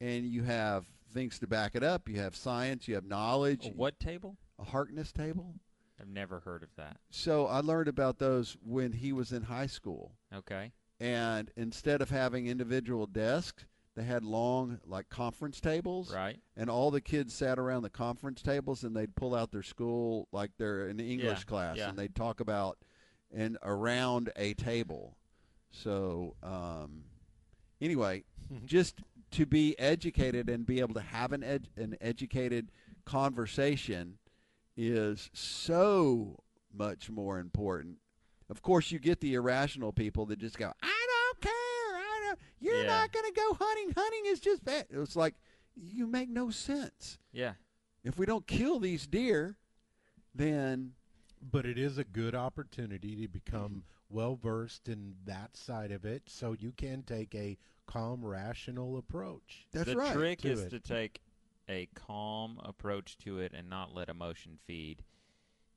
and 0.00 0.24
you 0.24 0.42
have 0.44 0.86
things 1.12 1.38
to 1.40 1.46
back 1.46 1.74
it 1.74 1.82
up. 1.82 2.08
You 2.08 2.18
have 2.18 2.34
science. 2.34 2.88
You 2.88 2.94
have 2.94 3.04
knowledge. 3.04 3.66
A 3.66 3.70
what 3.72 4.00
table? 4.00 4.38
A 4.58 4.64
Harkness 4.64 5.12
table. 5.12 5.56
I've 6.00 6.08
never 6.08 6.40
heard 6.40 6.62
of 6.62 6.70
that. 6.78 6.96
So 7.10 7.46
I 7.46 7.60
learned 7.60 7.88
about 7.88 8.18
those 8.18 8.56
when 8.64 8.92
he 8.92 9.12
was 9.12 9.32
in 9.32 9.42
high 9.42 9.66
school. 9.66 10.12
Okay. 10.34 10.72
And 10.98 11.50
instead 11.58 12.00
of 12.00 12.08
having 12.08 12.46
individual 12.46 13.06
desks, 13.06 13.66
they 13.98 14.04
had 14.04 14.22
long 14.24 14.78
like 14.86 15.08
conference 15.08 15.60
tables. 15.60 16.14
Right. 16.14 16.38
And 16.56 16.70
all 16.70 16.90
the 16.92 17.00
kids 17.00 17.34
sat 17.34 17.58
around 17.58 17.82
the 17.82 17.90
conference 17.90 18.42
tables 18.42 18.84
and 18.84 18.94
they'd 18.96 19.14
pull 19.16 19.34
out 19.34 19.50
their 19.50 19.62
school 19.64 20.28
like 20.32 20.52
they're 20.56 20.88
in 20.88 21.00
English 21.00 21.40
Yeah, 21.40 21.44
class 21.44 21.76
yeah. 21.78 21.88
and 21.88 21.98
they'd 21.98 22.14
talk 22.14 22.38
about 22.40 22.78
and 23.34 23.58
around 23.62 24.30
a 24.36 24.54
table. 24.54 25.16
So 25.70 26.36
um, 26.42 27.02
anyway, 27.80 28.22
just 28.64 29.00
to 29.32 29.44
be 29.44 29.78
educated 29.78 30.48
and 30.48 30.64
be 30.64 30.80
able 30.80 30.94
to 30.94 31.00
have 31.00 31.32
an 31.32 31.42
ed- 31.42 31.68
an 31.76 31.96
educated 32.00 32.70
conversation 33.04 34.18
is 34.76 35.28
so 35.32 36.38
much 36.72 37.10
more 37.10 37.38
important. 37.40 37.96
Of 38.48 38.62
course, 38.62 38.90
you 38.92 38.98
get 38.98 39.20
the 39.20 39.34
irrational 39.34 39.92
people 39.92 40.24
that 40.26 40.38
just 40.38 40.56
go, 40.56 40.72
"I 40.82 41.06
don't 41.10 41.40
care. 41.42 41.52
I 42.60 42.64
don't. 42.64 42.72
You're 42.74 42.82
Yeah. 42.84 42.88
not 43.00 43.12
going 43.12 43.26
to 43.26 43.32
go 43.32 43.54
hunting. 43.54 43.92
Hunting 43.96 44.22
is 44.26 44.40
just 44.40 44.64
bad." 44.64 44.86
It's 44.90 45.16
like 45.16 45.34
you 45.74 46.06
make 46.06 46.28
no 46.28 46.50
sense. 46.50 47.18
Yeah. 47.32 47.54
If 48.04 48.18
we 48.18 48.26
don't 48.26 48.46
kill 48.46 48.78
these 48.80 49.06
deer, 49.06 49.56
then 50.34 50.94
but 51.40 51.64
it 51.66 51.78
is 51.78 51.98
a 51.98 52.04
good 52.04 52.34
opportunity 52.34 53.14
to 53.16 53.28
become 53.28 53.84
well 54.08 54.34
versed 54.34 54.88
in 54.88 55.14
that 55.24 55.56
side 55.56 55.92
of 55.92 56.04
it, 56.04 56.22
so 56.26 56.52
you 56.52 56.72
can 56.72 57.02
take 57.02 57.34
a 57.34 57.56
calm, 57.86 58.24
rational 58.24 58.96
approach. 58.98 59.66
that's 59.72 59.86
the 59.86 59.96
right. 59.96 60.12
The 60.12 60.18
trick 60.18 60.40
to 60.40 60.48
is 60.50 60.60
it. 60.62 60.70
to 60.70 60.80
take 60.80 61.20
a 61.68 61.86
calm 61.94 62.60
approach 62.64 63.16
to 63.18 63.38
it 63.38 63.52
and 63.54 63.68
not 63.70 63.94
let 63.94 64.08
emotion 64.08 64.58
feed 64.66 65.02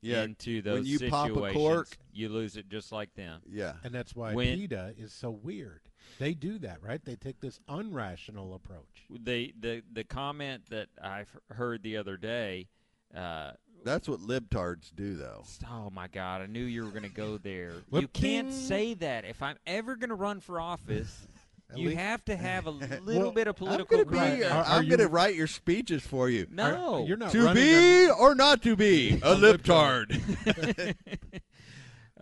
yeah, 0.02 0.22
into 0.24 0.60
those 0.62 0.80
when 0.80 0.86
you 0.86 1.10
pop 1.10 1.26
a 1.30 1.34
situations. 1.34 1.56
cork- 1.62 1.98
you 2.12 2.28
lose 2.28 2.56
it 2.56 2.68
just 2.68 2.92
like 2.92 3.14
them. 3.14 3.40
yeah. 3.48 3.74
And 3.84 3.94
that's 3.94 4.14
why 4.14 4.34
When- 4.34 4.56
PETA 4.58 4.94
is 4.98 5.12
so 5.12 5.30
weird. 5.30 5.80
They 6.18 6.34
do 6.34 6.58
that, 6.58 6.82
right? 6.82 7.02
They 7.02 7.14
take 7.16 7.40
this 7.40 7.58
unrational 7.68 8.54
approach. 8.54 9.06
The 9.08 9.54
the 9.58 9.82
the 9.90 10.04
comment 10.04 10.64
that 10.70 10.88
I 11.02 11.24
heard 11.50 11.82
the 11.82 11.96
other 11.96 12.16
day. 12.16 12.68
Uh, 13.16 13.52
That's 13.84 14.08
what 14.08 14.20
libtards 14.20 14.94
do, 14.94 15.16
though. 15.16 15.44
oh 15.70 15.90
my 15.90 16.08
God! 16.08 16.42
I 16.42 16.46
knew 16.46 16.64
you 16.64 16.84
were 16.84 16.90
going 16.90 17.02
to 17.02 17.08
go 17.08 17.38
there. 17.38 17.74
You 17.92 18.08
can't 18.08 18.52
say 18.52 18.94
that. 18.94 19.24
If 19.24 19.42
I'm 19.42 19.56
ever 19.66 19.96
going 19.96 20.10
to 20.10 20.14
run 20.16 20.40
for 20.40 20.60
office, 20.60 21.26
At 21.72 21.78
you 21.78 21.88
least- 21.88 22.00
have 22.00 22.24
to 22.26 22.36
have 22.48 22.66
a 22.66 22.70
little 22.70 23.04
Well, 23.22 23.30
bit 23.32 23.46
of 23.48 23.54
I'm 23.56 23.58
political 23.66 24.04
going 24.04 24.04
to 24.04 24.10
be. 24.12 24.18
correctness. 24.18 24.50
Are- 24.52 24.64
are 24.64 24.64
I'm 24.78 24.82
you- 24.84 24.90
going 24.90 25.00
to 25.00 25.08
write 25.08 25.34
your 25.34 25.46
speeches 25.46 26.02
for 26.02 26.28
you. 26.28 26.46
No, 26.50 27.02
Are- 27.02 27.06
you're 27.06 27.16
not 27.16 27.32
to 27.32 27.44
running 27.44 27.64
be 27.64 28.10
or 28.10 28.34
not 28.34 28.62
to 28.62 28.76
be 28.76 29.14
a 29.22 29.34
libtard. 29.34 30.10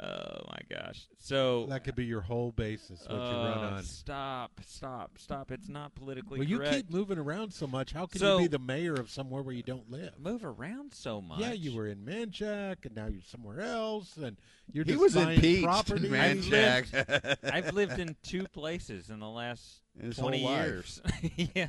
oh 0.03 0.43
my 0.49 0.59
gosh! 0.71 1.07
So 1.19 1.67
That 1.67 1.85
could 1.85 1.95
be 1.95 2.05
your 2.05 2.21
whole 2.21 2.53
basis, 2.53 3.01
what 3.07 3.13
you 3.13 3.19
run 3.19 3.59
uh, 3.59 3.71
on. 3.77 3.83
Stop! 3.83 4.61
Stop! 4.65 5.19
Stop! 5.19 5.51
It's 5.53 5.69
not 5.69 5.95
politically 5.95 6.39
Well, 6.41 6.49
you 6.49 6.61
keep 6.61 6.91
moving 6.91 7.19
around 7.19 7.53
so 7.53 7.67
much. 7.67 7.93
How 7.93 8.07
can 8.07 8.21
So- 8.21 8.39
you 8.39 8.45
be 8.45 8.49
the 8.49 8.59
mayor 8.59 8.95
of 8.95 9.11
somewhere 9.11 9.43
where 9.43 9.55
you 9.55 9.63
don't 9.63 9.91
live? 9.91 10.19
move 10.19 10.45
around 10.45 10.93
so 10.95 11.21
much. 11.21 11.41
Yeah, 11.41 11.53
you 11.53 11.75
were 11.77 11.87
in 11.87 11.99
Manchac, 12.05 12.85
and 12.87 12.95
now 12.97 13.07
you're 13.07 13.23
somewhere 13.23 13.61
else, 13.61 14.17
and 14.17 14.37
you're 14.73 14.85
he 14.85 14.93
just 14.93 15.03
was 15.03 15.15
buying 15.15 15.37
impeached, 15.37 15.65
property. 15.65 16.09
man. 16.09 16.39
I've 16.39 16.43
Jack. 16.45 17.39
I've 17.45 17.73
lived 17.73 17.99
in 17.99 18.17
two 18.23 18.45
places 18.49 19.11
in 19.11 19.19
the 19.21 19.29
last 19.29 19.83
His 20.01 20.17
twenty 20.17 20.39
years. 20.47 21.01
yeah, 21.55 21.69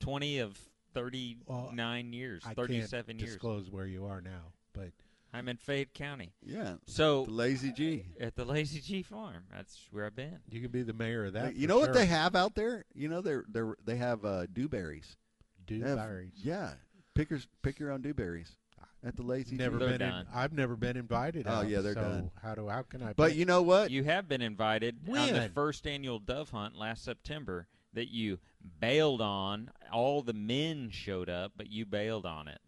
twenty 0.00 0.38
of 0.38 0.58
thirty-nine 0.94 2.12
years, 2.12 2.42
I 2.46 2.54
thirty-seven 2.54 3.06
can't 3.16 3.20
years. 3.20 3.32
disclose 3.32 3.70
where 3.70 3.86
you 3.86 4.04
are 4.06 4.20
now, 4.20 4.52
but 4.72 4.90
I'm 5.32 5.48
in 5.48 5.56
Fayette 5.56 5.94
County. 5.94 6.32
Yeah, 6.44 6.74
So 6.86 7.24
the 7.24 7.30
lazy 7.30 7.72
G. 7.72 8.04
at 8.20 8.34
the 8.36 8.44
Lazy 8.44 8.80
G 8.80 9.02
Farm, 9.02 9.44
that's 9.50 9.86
where 9.90 10.04
I've 10.04 10.14
been. 10.14 10.38
you 10.50 10.60
can 10.60 10.70
be 10.70 10.82
the 10.82 10.92
mayor 10.92 11.24
of 11.26 11.32
that. 11.34 11.54
you 11.56 11.66
for 11.66 11.68
know 11.74 11.78
what 11.78 11.94
they 11.94 12.06
have 12.06 12.36
out 12.36 12.54
there? 12.54 12.84
You 12.94 13.08
know 13.08 13.20
they 13.22 13.36
they 13.48 13.62
they 13.84 13.96
have 13.96 14.24
uh, 14.24 14.46
dewberries. 14.52 15.16
They 15.66 15.78
have- 15.78 15.98
Dewberries. 15.98 16.32
Yeah, 16.36 16.72
pickers 17.14 17.46
pick 17.62 17.78
your 17.78 17.92
own 17.92 18.02
dewberries 18.02 18.56
at 19.04 19.16
the 19.16 19.22
lazy 19.22 19.56
Never 19.56 19.78
G. 19.78 19.86
Been. 19.86 20.02
In. 20.02 20.26
I've 20.34 20.52
never 20.52 20.76
been 20.76 20.96
invited. 20.96 21.46
Oh, 21.48 21.52
out, 21.52 21.68
yeah, 21.68 21.80
they're 21.80 21.94
so 21.94 22.00
done. 22.02 22.30
How 22.42 22.54
do? 22.54 22.68
How 22.68 22.82
can 22.82 23.02
I? 23.02 23.14
But 23.14 23.30
pick? 23.30 23.38
you 23.38 23.44
know 23.46 23.62
what? 23.62 23.90
You 23.90 24.04
have 24.04 24.28
been 24.28 24.42
invited 24.42 24.98
on 25.08 25.32
the 25.32 25.50
first 25.54 25.86
annual 25.86 26.18
dove 26.18 26.50
hunt 26.50 26.76
last 26.76 27.04
September 27.04 27.68
that 27.94 28.08
you 28.10 28.38
bailed 28.80 29.20
on. 29.22 29.70
All 29.92 30.22
the 30.22 30.32
men 30.34 30.90
showed 30.90 31.28
up, 31.30 31.52
but 31.56 31.70
you 31.70 31.84
bailed 31.86 32.26
on 32.26 32.48
it. 32.48 32.58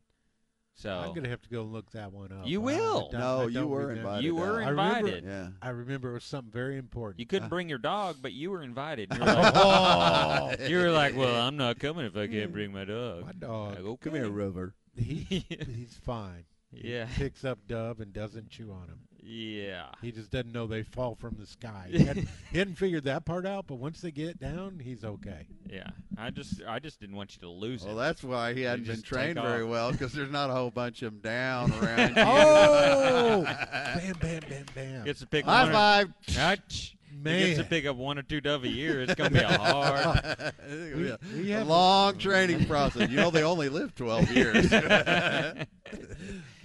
So 0.77 0.91
I'm 0.93 1.15
gonna 1.15 1.29
have 1.29 1.41
to 1.43 1.49
go 1.49 1.63
look 1.63 1.91
that 1.93 2.13
one 2.13 2.33
up. 2.33 2.47
You 2.47 2.61
I- 2.61 2.73
I 2.73 2.77
will. 2.77 3.01
don't- 3.11 3.21
No, 3.21 3.41
I 3.41 3.45
you 3.45 3.51
don't 3.53 3.69
were 3.71 3.87
remember. 3.87 4.01
invited. 4.01 4.25
you 4.25 4.35
were 4.35 4.61
out. 4.61 4.67
I 4.67 4.71
remember- 4.71 4.99
invited. 5.09 5.25
yeah. 5.25 5.49
I 5.63 5.69
remember 5.71 6.11
it 6.11 6.15
was 6.15 6.25
something 6.25 6.51
very 6.53 6.79
important. 6.79 7.21
You 7.21 7.27
couldn't 7.27 7.47
Uh. 7.47 7.49
bring 7.49 7.69
your 7.69 7.79
dog, 7.79 8.17
but 8.21 8.33
you 8.33 8.51
were 8.51 8.63
invited. 8.63 9.13
You 9.15 9.21
were 9.21 9.25
like, 9.27 9.53
oh, 9.57 10.55
you 10.69 10.77
were 10.79 10.91
like, 10.91 11.17
well, 11.17 11.47
I'm 11.47 11.57
not 11.57 11.79
coming 11.79 12.07
if 12.07 12.17
I 12.17 12.27
can't 12.27 12.53
bring 12.53 12.73
my 12.73 12.85
dog." 12.85 13.25
my 13.25 13.33
dog. 13.33 13.77
dog. 13.77 13.85
Like, 13.85 14.01
Come 14.01 14.15
here, 14.15 14.29
Rover. 14.29 14.75
He, 14.97 15.25
he's 15.49 15.99
fine. 16.05 16.45
He 16.73 16.91
Yeah. 16.93 17.07
picks 17.15 17.45
up 17.45 17.61
dove 17.69 18.01
and 18.01 18.13
doesn't 18.13 18.51
chew 18.51 18.73
on 18.73 18.89
them. 18.89 18.99
Yeah. 19.27 19.87
He 20.03 20.13
just 20.13 20.31
doesn't 20.31 20.53
know 20.53 20.67
they 20.67 20.83
fall 20.83 21.15
from 21.15 21.37
the 21.39 21.47
sky. 21.47 21.89
He 21.91 22.05
hadn't, 22.05 22.29
he 22.53 22.59
hadn't 22.59 22.75
figured 22.77 23.05
that 23.05 23.25
part 23.25 23.47
out, 23.47 23.67
but 23.67 23.77
once 23.77 24.01
they 24.03 24.11
get 24.11 24.39
down, 24.39 24.81
he's 24.83 25.03
okay. 25.05 25.47
Yeah. 25.71 25.89
I 26.19 26.31
just 26.31 26.63
I 26.69 26.79
just 26.79 27.01
didn't 27.01 27.17
want 27.17 27.35
you 27.35 27.41
to 27.41 27.49
lose 27.49 27.83
Well, 27.83 27.93
it. 27.93 27.97
Well, 27.97 28.05
that's 28.05 28.23
why 28.23 28.53
he 28.55 28.63
hadn't 28.63 28.87
been 28.87 29.03
trained 29.03 29.37
very 29.41 29.65
well 29.65 29.93
because 29.93 30.13
there's 30.13 30.31
not 30.31 30.51
a 30.51 30.53
whole 30.53 30.71
bunch 30.71 31.03
of 31.03 31.13
them 31.13 31.21
down 31.23 31.73
around. 31.83 32.15
Oh! 32.19 33.43
bam, 33.45 34.15
bam, 34.21 34.41
bam, 34.49 34.67
bam. 34.75 35.05
Gets 35.05 35.21
to 35.21 35.27
pick 35.27 35.45
High 35.45 35.63
one 35.63 35.71
or- 35.71 35.73
five. 35.73 36.13
Ouch. 36.39 36.97
He 37.11 37.17
Man. 37.21 37.47
gets 37.47 37.59
to 37.59 37.65
pick 37.65 37.87
up 37.87 37.97
one 37.97 38.19
or 38.19 38.23
two 38.23 38.41
dove 38.41 38.65
a 38.65 38.69
year. 38.69 39.01
It's 39.03 39.15
gonna 39.15 39.31
be 39.31 39.39
a 39.39 39.47
hard. 39.57 40.53
Yeah. 40.69 41.17
we 41.33 41.53
a 41.53 41.65
long 41.65 42.19
training 42.19 42.67
process. 42.67 43.09
You 43.09 43.17
know, 43.17 43.31
they 43.31 43.45
only 43.45 43.69
live 43.69 43.95
12 43.95 44.31
years. 44.33 44.69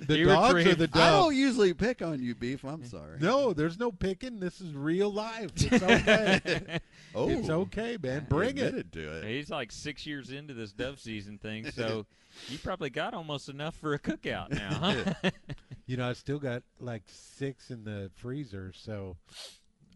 The 0.10 0.18
You 0.18 0.26
dogs 0.26 0.54
retrieve- 0.56 0.74
or 0.74 0.76
the 0.78 0.88
dogs. 0.88 1.00
I 1.00 1.12
don't 1.12 1.36
usually 1.36 1.74
pick 1.74 2.02
on 2.02 2.22
you, 2.22 2.36
Beef. 2.36 2.64
I'm 2.66 2.84
sorry. 2.84 3.20
No, 3.20 3.54
there's 3.54 3.80
no 3.80 3.92
picking. 3.92 4.40
This 4.40 4.60
is 4.60 4.74
real 4.74 5.12
life. 5.12 5.52
It's 5.56 5.82
okay. 5.84 6.80
Oh, 7.16 7.28
it's 7.28 7.50
okay, 7.50 7.98
man. 8.02 8.28
Bring 8.30 8.58
it. 8.60 8.66
admitted 8.68 8.92
to 8.94 9.18
it. 9.18 9.24
He's 9.26 9.50
like 9.50 9.72
six 9.72 10.06
years 10.06 10.30
into 10.30 10.54
this 10.54 10.72
dove 10.72 11.00
season 11.00 11.40
thing, 11.40 11.72
so 11.72 12.06
you 12.50 12.60
probably 12.60 12.92
got 12.92 13.16
almost 13.16 13.50
enough 13.50 13.76
for 13.76 13.96
a 13.96 14.00
cookout 14.00 14.50
now. 14.52 14.94
Huh? 15.24 15.32
You 15.88 15.98
know, 15.98 16.08
I 16.08 16.14
still 16.14 16.38
got 16.38 16.62
like 16.80 17.02
six 17.08 17.72
in 17.72 17.84
the 17.84 18.12
freezer, 18.14 18.72
so 18.76 19.18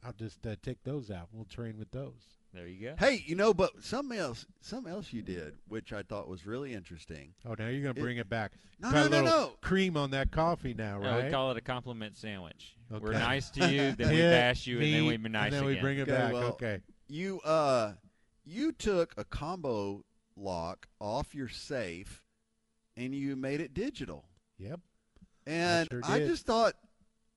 I'll 0.03 0.13
just 0.13 0.43
uh, 0.47 0.55
take 0.63 0.83
those 0.83 1.11
out. 1.11 1.27
We'll 1.31 1.45
train 1.45 1.77
with 1.77 1.91
those. 1.91 2.23
There 2.53 2.67
you 2.67 2.89
go. 2.89 2.95
Hey, 2.99 3.23
you 3.25 3.35
know, 3.35 3.51
but 3.51 3.71
something 3.83 4.17
else, 4.17 4.45
something 4.61 4.91
else 4.93 5.11
you 5.11 5.23
did, 5.23 5.55
which 5.67 5.91
I 5.91 6.03
thought 6.03 6.27
was 6.27 6.45
really 6.45 6.71
interesting. 6.73 7.33
Oh, 7.47 7.55
now 7.57 7.67
you're 7.67 7.81
gonna 7.81 7.95
bring 7.95 8.17
it, 8.17 8.29
back. 8.29 8.51
No, 8.79 8.89
Put 8.89 8.95
no, 8.95 9.01
a 9.05 9.09
no, 9.09 9.09
little 9.23 9.39
no. 9.39 9.51
Cream 9.61 9.97
on 9.97 10.11
that 10.11 10.31
coffee 10.31 10.75
now, 10.75 10.99
No, 10.99 11.09
right? 11.09 11.25
we 11.25 11.31
call 11.31 11.49
it 11.49 11.57
a 11.57 11.61
compliment 11.61 12.15
sandwich. 12.15 12.75
We're 12.91 13.13
nice 13.13 13.49
to 13.51 13.67
you, 13.71 13.93
then 13.93 14.09
we 14.09 14.15
Hit 14.17 14.29
bash 14.29 14.67
you, 14.67 14.79
and 14.79 14.93
then 14.93 15.05
we 15.07 15.17
be 15.17 15.29
nice 15.29 15.45
and 15.51 15.61
then 15.61 15.65
we 15.65 15.79
bring 15.79 15.97
it 15.97 16.03
Okay, 16.03 16.11
back. 16.11 16.33
well, 16.33 16.43
okay. 16.49 16.79
You 17.07 17.39
uh, 17.41 17.93
you 18.45 18.71
took 18.71 19.13
a 19.17 19.23
combo 19.23 20.03
lock 20.35 20.87
off 20.99 21.33
your 21.33 21.49
safe, 21.49 22.21
and 22.95 23.15
you 23.15 23.35
made 23.35 23.61
it 23.61 23.73
digital. 23.73 24.25
Yep. 24.59 24.79
And 25.47 25.87
sure 25.91 26.01
I 26.03 26.19
just 26.19 26.45
thought, 26.45 26.73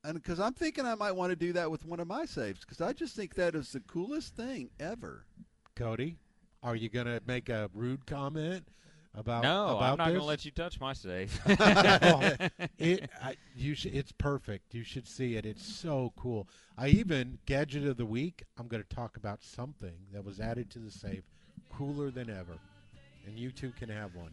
and 0.06 0.14
because 0.14 0.40
I'm 0.40 0.54
thinking 0.54 0.86
I 0.86 0.94
might 0.94 1.12
want 1.12 1.30
to 1.30 1.36
do 1.36 1.52
that 1.54 1.70
with 1.70 1.84
one 1.84 2.00
of 2.00 2.06
my 2.06 2.24
safes, 2.24 2.60
because 2.60 2.80
I 2.80 2.92
just 2.92 3.16
think 3.16 3.34
that 3.34 3.54
is 3.54 3.72
the 3.72 3.80
coolest 3.80 4.36
thing 4.36 4.70
ever. 4.78 5.24
Cody, 5.74 6.16
are 6.62 6.76
you 6.76 6.88
gonna 6.88 7.20
make 7.26 7.48
a 7.48 7.70
rude 7.74 8.06
comment 8.06 8.68
about 9.16 9.42
no, 9.42 9.76
about 9.76 9.92
I'm 9.92 9.98
not 9.98 10.08
going 10.08 10.20
to 10.20 10.26
let 10.26 10.44
you 10.44 10.50
touch 10.50 10.78
my 10.78 10.92
safe. 10.92 11.40
Well, 11.58 12.22
it, 12.78 13.10
I, 13.22 13.36
you 13.56 13.74
should, 13.74 13.94
it's 13.94 14.12
perfect. 14.12 14.74
You 14.74 14.84
should 14.84 15.08
see 15.08 15.36
it. 15.36 15.46
It's 15.46 15.64
so 15.64 16.12
cool. 16.16 16.48
I 16.76 16.88
even 16.88 17.38
gadget 17.46 17.86
of 17.86 17.96
the 17.96 18.04
week. 18.04 18.44
I'm 18.58 18.68
going 18.68 18.82
to 18.82 18.94
talk 18.94 19.16
about 19.16 19.42
something 19.42 19.94
that 20.12 20.22
was 20.22 20.38
added 20.38 20.70
to 20.72 20.78
the 20.78 20.90
safe, 20.90 21.24
cooler 21.72 22.10
than 22.10 22.28
ever, 22.28 22.58
and 23.26 23.38
you 23.38 23.50
two 23.50 23.72
can 23.78 23.88
have 23.88 24.14
one. 24.14 24.32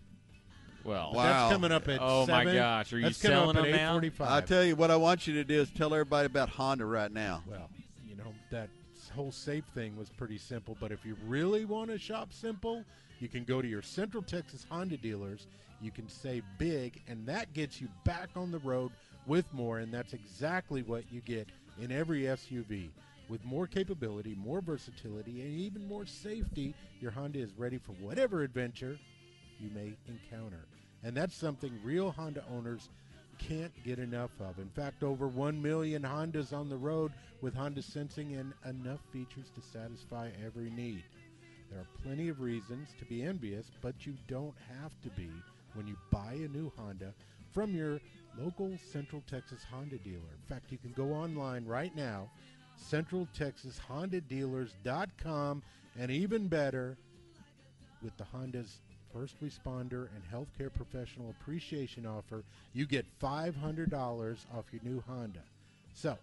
Well, 0.83 1.11
Wow. 1.13 1.23
That's 1.23 1.53
coming 1.53 1.71
up 1.71 1.87
at. 1.87 1.99
Oh, 2.01 2.25
my 2.27 2.43
gosh. 2.45 2.93
Are 2.93 2.97
you 2.97 3.03
That's 3.03 3.21
coming 3.21 3.37
selling 3.37 3.57
up 3.57 3.65
at 3.65 3.71
them 3.71 3.79
now? 3.79 3.99
8:45. 3.99 4.27
I 4.31 4.41
tell 4.41 4.63
you 4.63 4.75
what, 4.75 4.91
I 4.91 4.95
want 4.95 5.27
you 5.27 5.33
to 5.35 5.43
do 5.43 5.61
is 5.61 5.69
tell 5.71 5.93
everybody 5.93 6.25
about 6.25 6.49
Honda 6.49 6.85
right 6.85 7.11
now. 7.11 7.43
Well, 7.47 7.69
you 8.07 8.15
know 8.15 8.33
that 8.51 8.69
whole 9.15 9.31
safe 9.31 9.65
thing 9.73 9.95
was 9.97 10.09
pretty 10.09 10.37
simple, 10.37 10.75
but 10.79 10.91
if 10.91 11.05
you 11.05 11.15
really 11.27 11.65
want 11.65 11.89
to 11.91 11.97
shop 11.97 12.33
simple, 12.33 12.83
you 13.19 13.27
can 13.27 13.43
go 13.43 13.61
to 13.61 13.67
your 13.67 13.81
Central 13.81 14.23
Texas 14.23 14.65
Honda 14.69 14.97
dealers. 14.97 15.47
You 15.81 15.91
can 15.91 16.09
save 16.09 16.43
big, 16.57 17.01
and 17.07 17.25
that 17.27 17.53
gets 17.53 17.79
you 17.79 17.87
back 18.05 18.29
on 18.35 18.51
the 18.51 18.59
road 18.59 18.91
with 19.27 19.45
more, 19.53 19.79
and 19.79 19.93
that's 19.93 20.13
exactly 20.13 20.81
what 20.81 21.03
you 21.11 21.21
get 21.21 21.47
in 21.79 21.91
every 21.91 22.23
SUV. 22.23 22.89
With 23.29 23.43
more 23.45 23.67
capability, 23.67 24.35
more 24.35 24.61
versatility, 24.61 25.41
and 25.41 25.59
even 25.59 25.87
more 25.87 26.05
safety, 26.05 26.73
your 26.99 27.11
Honda 27.11 27.39
is 27.39 27.53
ready 27.57 27.77
for 27.77 27.93
whatever 27.93 28.43
adventure 28.43 28.97
you 29.59 29.69
may 29.73 29.93
encounter. 30.07 30.65
And 31.03 31.15
that's 31.15 31.35
something 31.35 31.71
real 31.83 32.11
Honda 32.11 32.43
owners 32.51 32.89
can't 33.37 33.71
get 33.83 33.99
enough 33.99 34.31
of. 34.39 34.57
In 34.59 34.69
fact, 34.69 35.03
over 35.03 35.27
1 35.27 35.61
million 35.61 36.03
Hondas 36.03 36.53
on 36.53 36.69
the 36.69 36.77
road 36.77 37.11
with 37.41 37.53
Honda 37.55 37.81
sensing 37.81 38.35
and 38.35 38.53
enough 38.65 39.01
features 39.11 39.51
to 39.55 39.61
satisfy 39.61 40.29
every 40.45 40.69
need. 40.69 41.03
There 41.69 41.79
are 41.79 41.87
plenty 42.03 42.29
of 42.29 42.39
reasons 42.39 42.93
to 42.99 43.05
be 43.05 43.23
envious, 43.23 43.69
but 43.81 44.05
you 44.05 44.13
don't 44.27 44.53
have 44.81 44.91
to 45.01 45.09
be 45.09 45.29
when 45.73 45.87
you 45.87 45.97
buy 46.11 46.33
a 46.33 46.47
new 46.47 46.71
Honda 46.77 47.13
from 47.51 47.75
your 47.75 47.99
local 48.39 48.77
Central 48.91 49.23
Texas 49.29 49.65
Honda 49.69 49.97
dealer. 49.97 50.17
In 50.17 50.47
fact, 50.47 50.71
you 50.71 50.77
can 50.77 50.93
go 50.93 51.11
online 51.13 51.65
right 51.65 51.93
now, 51.95 52.29
centraltexashondadealers.com, 52.91 55.63
and 55.99 56.11
even 56.11 56.47
better, 56.47 56.97
with 58.01 58.17
the 58.17 58.23
Honda's 58.25 58.79
first 59.13 59.35
responder 59.41 60.07
and 60.15 60.23
healthcare 60.31 60.73
professional 60.73 61.29
appreciation 61.29 62.05
offer, 62.05 62.43
you 62.73 62.85
get 62.85 63.05
$500 63.21 63.93
off 64.55 64.65
your 64.71 64.81
new 64.83 65.03
Honda. 65.07 65.41
So, 65.93 66.17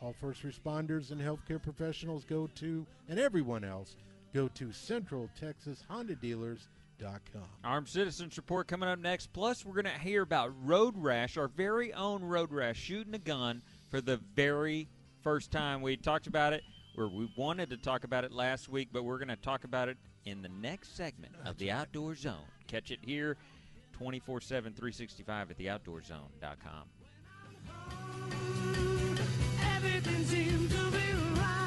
all 0.00 0.14
first 0.20 0.42
responders 0.42 1.10
and 1.12 1.20
healthcare 1.20 1.62
professionals 1.62 2.24
go 2.24 2.48
to, 2.56 2.84
and 3.08 3.20
everyone 3.20 3.64
else, 3.64 3.96
go 4.34 4.48
to 4.48 4.66
centraltexashondadealers.com. 4.68 7.42
Armed 7.64 7.88
Citizens 7.88 8.36
Report 8.36 8.66
coming 8.66 8.88
up 8.88 8.98
next. 8.98 9.32
Plus, 9.32 9.64
we're 9.64 9.80
going 9.80 9.84
to 9.84 10.00
hear 10.00 10.22
about 10.22 10.50
Road 10.64 10.94
Rash, 10.96 11.36
our 11.36 11.46
very 11.48 11.92
own 11.92 12.24
Road 12.24 12.52
Rash, 12.52 12.78
shooting 12.78 13.14
a 13.14 13.18
gun 13.18 13.62
for 13.90 14.00
the 14.00 14.18
very 14.34 14.88
first 15.22 15.52
time. 15.52 15.82
We 15.82 15.96
talked 15.96 16.26
about 16.26 16.52
it, 16.52 16.62
or 16.98 17.08
we 17.08 17.28
wanted 17.36 17.70
to 17.70 17.76
talk 17.76 18.02
about 18.04 18.24
it 18.24 18.32
last 18.32 18.68
week, 18.68 18.88
but 18.92 19.04
we're 19.04 19.18
going 19.18 19.28
to 19.28 19.36
talk 19.36 19.62
about 19.64 19.88
it 19.88 19.96
in 20.24 20.42
the 20.42 20.48
next 20.48 20.96
segment 20.96 21.34
of 21.44 21.58
the 21.58 21.70
Outdoor 21.70 22.14
Zone. 22.14 22.46
Catch 22.66 22.90
it 22.90 22.98
here 23.02 23.36
24 23.92 24.40
7, 24.40 24.72
365 24.72 25.50
at 25.50 25.58
theoutdoorzone.com. 25.58 26.88
Everything 29.76 30.24
seems 30.24 30.70
to 30.70 30.90
be 30.90 31.12
right. 31.38 31.62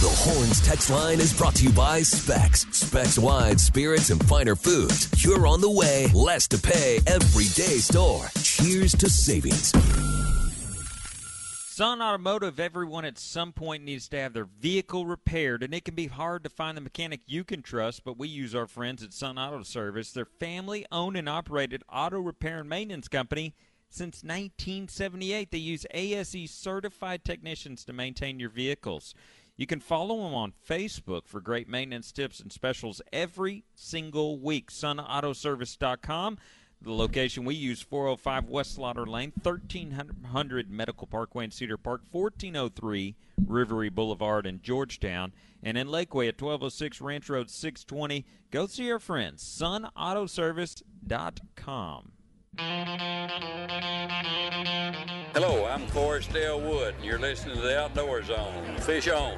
The 0.00 0.12
Horns 0.12 0.60
text 0.60 0.90
line 0.90 1.20
is 1.20 1.36
brought 1.36 1.56
to 1.56 1.64
you 1.64 1.72
by 1.72 2.02
Specs. 2.02 2.66
Specs 2.70 3.18
wine, 3.18 3.58
spirits, 3.58 4.10
and 4.10 4.24
finer 4.26 4.54
foods. 4.54 5.08
You're 5.24 5.46
on 5.46 5.60
the 5.60 5.70
way. 5.70 6.08
Less 6.14 6.46
to 6.48 6.58
pay. 6.58 7.00
Everyday 7.06 7.78
store. 7.78 8.26
Cheers 8.42 8.92
to 8.92 9.10
savings. 9.10 9.72
Sun 11.76 12.00
Automotive, 12.00 12.58
everyone 12.58 13.04
at 13.04 13.18
some 13.18 13.52
point 13.52 13.84
needs 13.84 14.08
to 14.08 14.16
have 14.18 14.32
their 14.32 14.46
vehicle 14.46 15.04
repaired, 15.04 15.62
and 15.62 15.74
it 15.74 15.84
can 15.84 15.94
be 15.94 16.06
hard 16.06 16.42
to 16.42 16.48
find 16.48 16.74
the 16.74 16.80
mechanic 16.80 17.20
you 17.26 17.44
can 17.44 17.60
trust, 17.60 18.02
but 18.02 18.16
we 18.16 18.28
use 18.28 18.54
our 18.54 18.66
friends 18.66 19.02
at 19.02 19.12
Sun 19.12 19.38
Auto 19.38 19.62
Service. 19.62 20.10
Their 20.10 20.24
family 20.24 20.86
owned 20.90 21.18
and 21.18 21.28
operated 21.28 21.82
auto 21.92 22.18
repair 22.18 22.60
and 22.60 22.68
maintenance 22.70 23.08
company 23.08 23.54
since 23.90 24.24
1978. 24.24 25.50
They 25.50 25.58
use 25.58 25.84
ASE 25.92 26.50
certified 26.50 27.26
technicians 27.26 27.84
to 27.84 27.92
maintain 27.92 28.40
your 28.40 28.48
vehicles. 28.48 29.14
You 29.58 29.66
can 29.66 29.80
follow 29.80 30.16
them 30.22 30.32
on 30.32 30.54
Facebook 30.66 31.26
for 31.26 31.42
great 31.42 31.68
maintenance 31.68 32.10
tips 32.10 32.40
and 32.40 32.50
specials 32.50 33.02
every 33.12 33.64
single 33.74 34.38
week. 34.38 34.70
SunAutoservice.com. 34.70 36.38
The 36.82 36.92
location 36.92 37.44
we 37.44 37.54
use 37.54 37.80
405 37.82 38.48
West 38.48 38.74
Slaughter 38.74 39.06
Lane, 39.06 39.32
1300 39.42 40.70
Medical 40.70 41.06
Parkway 41.06 41.44
in 41.44 41.50
Cedar 41.50 41.76
Park, 41.76 42.02
1403 42.10 43.16
Rivery 43.44 43.92
Boulevard 43.92 44.46
in 44.46 44.62
Georgetown, 44.62 45.32
and 45.62 45.76
in 45.76 45.88
Lakeway 45.88 46.28
at 46.28 46.40
1206 46.40 47.00
Ranch 47.00 47.28
Road 47.28 47.50
620. 47.50 48.24
Go 48.50 48.66
see 48.66 48.90
our 48.92 48.98
friends, 49.00 49.42
sunautoservice.com. 49.42 52.12
Hello, 55.34 55.66
I'm 55.66 55.86
Forrest 55.88 56.32
Dale 56.32 56.60
Wood, 56.60 56.94
and 56.96 57.04
you're 57.04 57.18
listening 57.18 57.56
to 57.56 57.62
the 57.62 57.78
Outdoor 57.80 58.22
Zone. 58.22 58.76
Fish 58.78 59.08
on. 59.08 59.36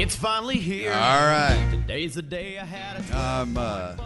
It's 0.00 0.14
finally 0.14 0.58
here. 0.58 0.92
All 0.92 1.26
right. 1.26 1.68
Today's 1.72 2.14
the 2.14 2.22
day 2.22 2.56
I 2.56 2.64
had 2.64 3.04
a 3.10 3.18
Um, 3.18 3.56
uh, 3.56 3.96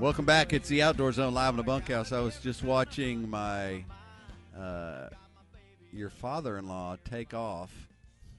welcome 0.00 0.24
back. 0.24 0.52
It's 0.52 0.68
the 0.68 0.82
Outdoor 0.82 1.12
Zone 1.12 1.32
live 1.32 1.50
in 1.50 1.58
the 1.58 1.62
bunkhouse. 1.62 2.10
I 2.10 2.18
was 2.18 2.40
just 2.40 2.64
watching 2.64 3.30
my 3.30 3.84
uh, 4.58 5.10
your 5.92 6.10
father-in-law 6.10 6.96
take 7.08 7.34
off 7.34 7.70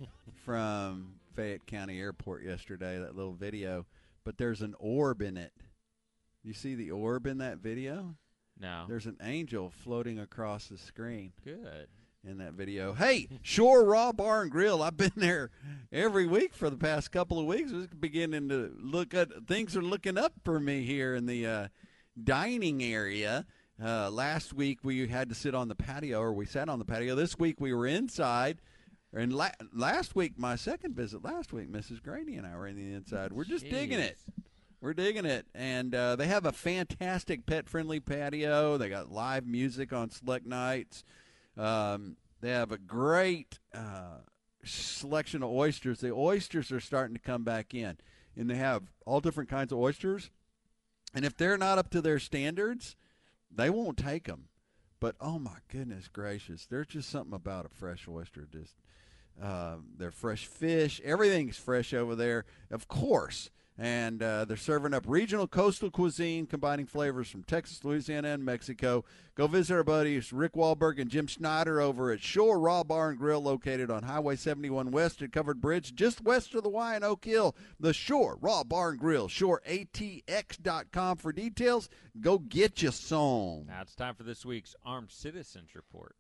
from 0.46 1.14
Fayette 1.36 1.66
County 1.68 2.02
Airport 2.02 2.44
yesterday. 2.44 3.00
That 3.00 3.16
little 3.16 3.32
video, 3.32 3.86
but 4.26 4.38
there's 4.38 4.62
an 4.62 4.76
orb 4.78 5.22
in 5.22 5.38
it. 5.38 5.54
You 6.44 6.54
see 6.54 6.76
the 6.76 6.92
orb 6.92 7.28
in 7.28 7.38
that 7.38 7.60
video? 7.60 8.18
No. 8.60 8.84
There's 8.90 9.06
an 9.06 9.18
angel 9.24 9.70
floating 9.70 10.20
across 10.20 10.68
the 10.68 10.78
screen 10.78 11.32
Good. 11.46 11.88
In 12.24 12.38
that 12.38 12.54
video. 12.54 12.94
Hey, 12.94 13.28
Shore 13.42 13.84
Raw 13.84 14.12
Bar 14.12 14.44
and 14.44 14.52
Grill. 14.52 14.84
I've 14.84 14.96
been 14.96 15.12
there 15.16 15.50
every 15.92 16.28
week 16.28 16.54
for 16.54 16.70
the 16.70 16.78
past 16.78 17.12
couple 17.12 17.40
of 17.40 17.48
weeks. 17.48 17.72
It's 17.74 17.88
beginning 17.96 18.48
to 18.50 18.72
look 18.80 19.16
at 19.16 19.48
things 19.48 19.76
are 19.76 19.82
looking 19.82 20.20
up 20.20 20.34
for 20.46 20.60
me 20.60 20.84
here 20.84 21.16
in 21.16 21.26
the 21.26 21.48
uh, 21.48 21.68
dining 22.24 22.84
area. 22.84 23.48
Uh, 23.84 24.12
last 24.12 24.54
week 24.54 24.84
we 24.84 25.08
had 25.08 25.30
to 25.30 25.36
sit 25.36 25.56
on 25.56 25.68
the 25.68 25.74
patio, 25.74 26.20
or 26.20 26.32
we 26.32 26.46
sat 26.46 26.70
on 26.70 26.78
the 26.78 26.86
patio. 26.86 27.16
This 27.16 27.40
week 27.40 27.60
we 27.60 27.74
were 27.74 27.88
inside. 27.88 28.60
And 29.12 29.34
la- 29.34 29.50
last 29.74 30.16
week, 30.16 30.38
my 30.38 30.56
second 30.56 30.96
visit 30.96 31.24
last 31.24 31.52
week, 31.52 31.72
Mrs. 31.72 32.04
Graney 32.04 32.36
and 32.36 32.46
I 32.46 32.56
were 32.56 32.68
in 32.68 32.76
the 32.76 32.94
inside. 32.94 33.34
We're 33.34 33.46
just 33.46 33.68
digging 33.68 34.00
it. 34.00 34.20
We're 34.80 34.94
digging 34.94 35.26
it, 35.26 35.48
and 35.54 35.94
uh, 35.94 36.16
they 36.16 36.28
have 36.28 36.46
a 36.46 36.52
fantastic 36.52 37.46
pet-friendly 37.46 38.00
patio. 38.00 38.78
They 38.78 38.90
got 38.90 39.12
live 39.12 39.46
music 39.46 39.92
on 39.92 40.12
select 40.12 40.46
nights. 40.46 41.04
Um, 41.58 42.18
they 42.42 42.50
have 42.50 42.72
a 42.72 42.78
great 42.78 43.60
uh, 43.74 44.20
selection 44.64 45.44
of 45.44 45.50
oysters. 45.50 46.00
The 46.00 46.12
oysters 46.12 46.72
are 46.72 46.80
starting 46.80 47.16
to 47.16 47.22
come 47.22 47.44
back 47.44 47.74
in, 47.74 47.98
and 48.36 48.50
they 48.50 48.56
have 48.56 48.84
all 49.06 49.22
different 49.22 49.50
kinds 49.50 49.72
of 49.72 49.78
oysters. 49.78 50.30
And 51.14 51.26
if 51.26 51.36
they're 51.36 51.58
not 51.58 51.78
up 51.78 51.90
to 51.92 52.02
their 52.02 52.20
standards, 52.20 52.96
they 53.54 53.70
won't 53.70 53.98
take 53.98 54.26
them. 54.26 54.46
But 55.00 55.16
oh 55.20 55.40
my 55.40 55.58
goodness 55.68 56.08
gracious, 56.08 56.68
there's 56.68 56.88
just 56.88 57.10
something 57.10 57.34
about 57.34 57.66
a 57.66 57.70
fresh 57.70 58.08
oyster. 58.08 58.48
Just 58.52 58.76
um, 59.42 59.86
they're 59.98 60.12
fresh 60.12 60.46
fish. 60.46 61.02
Everything's 61.04 61.58
fresh 61.58 61.94
over 61.94 62.16
there, 62.16 62.46
of 62.70 62.88
course. 62.88 63.50
And 63.82 64.22
uh, 64.22 64.46
they're 64.46 64.58
serving 64.58 64.94
up 64.94 65.06
regional 65.08 65.48
coastal 65.48 65.90
cuisine, 65.90 66.46
combining 66.46 66.86
flavors 66.86 67.30
from 67.32 67.42
Texas, 67.42 67.84
Louisiana, 67.84 68.28
and 68.28 68.46
Mexico. 68.46 69.04
Go 69.34 69.48
visit 69.48 69.74
our 69.74 69.84
buddies 69.84 70.32
Rick 70.32 70.54
Wahlberg 70.54 71.02
and 71.02 71.10
Jim 71.10 71.26
Schneider 71.26 71.82
over 71.82 72.12
at 72.12 72.22
Shore 72.22 72.60
Raw 72.60 72.84
Bar 72.84 73.10
and 73.10 73.18
Grill, 73.18 73.42
located 73.42 73.90
on 73.90 74.04
Highway 74.04 74.36
71 74.36 74.92
West 74.92 75.24
at 75.24 75.32
Covered 75.32 75.60
Bridge, 75.60 75.96
just 75.96 76.22
west 76.22 76.54
of 76.54 76.62
the 76.62 76.70
Y 76.70 76.94
and 76.94 77.04
Oak 77.04 77.26
Hill. 77.26 77.56
The 77.80 77.92
Shore 77.92 78.38
Raw 78.40 78.64
Bar 78.64 78.92
and 78.92 79.00
Grill, 79.00 79.28
shoreatx.com 79.28 81.18
for 81.18 81.34
details. 81.34 81.90
Go 82.20 82.38
get 82.38 82.84
you 82.84 82.92
some. 82.92 83.66
Now 83.66 83.82
it's 83.82 83.96
time 83.96 84.14
for 84.14 84.22
this 84.22 84.46
week's 84.46 84.76
Armed 84.86 85.10
Citizens 85.10 85.74
Report. 85.74 86.16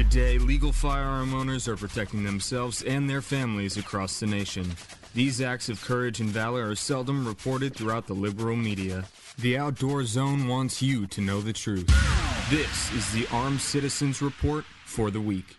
Today, 0.00 0.38
legal 0.38 0.72
firearm 0.72 1.34
owners 1.34 1.68
are 1.68 1.76
protecting 1.76 2.24
themselves 2.24 2.80
and 2.82 3.08
their 3.08 3.20
families 3.20 3.76
across 3.76 4.18
the 4.18 4.26
nation. 4.26 4.74
These 5.12 5.42
acts 5.42 5.68
of 5.68 5.84
courage 5.84 6.20
and 6.20 6.30
valor 6.30 6.70
are 6.70 6.74
seldom 6.74 7.28
reported 7.28 7.76
throughout 7.76 8.06
the 8.06 8.14
liberal 8.14 8.56
media. 8.56 9.04
The 9.38 9.58
Outdoor 9.58 10.04
Zone 10.04 10.48
wants 10.48 10.80
you 10.80 11.06
to 11.08 11.20
know 11.20 11.42
the 11.42 11.52
truth. 11.52 11.86
This 12.48 12.90
is 12.94 13.12
the 13.12 13.26
Armed 13.30 13.60
Citizens 13.60 14.22
Report 14.22 14.64
for 14.86 15.10
the 15.10 15.20
week. 15.20 15.58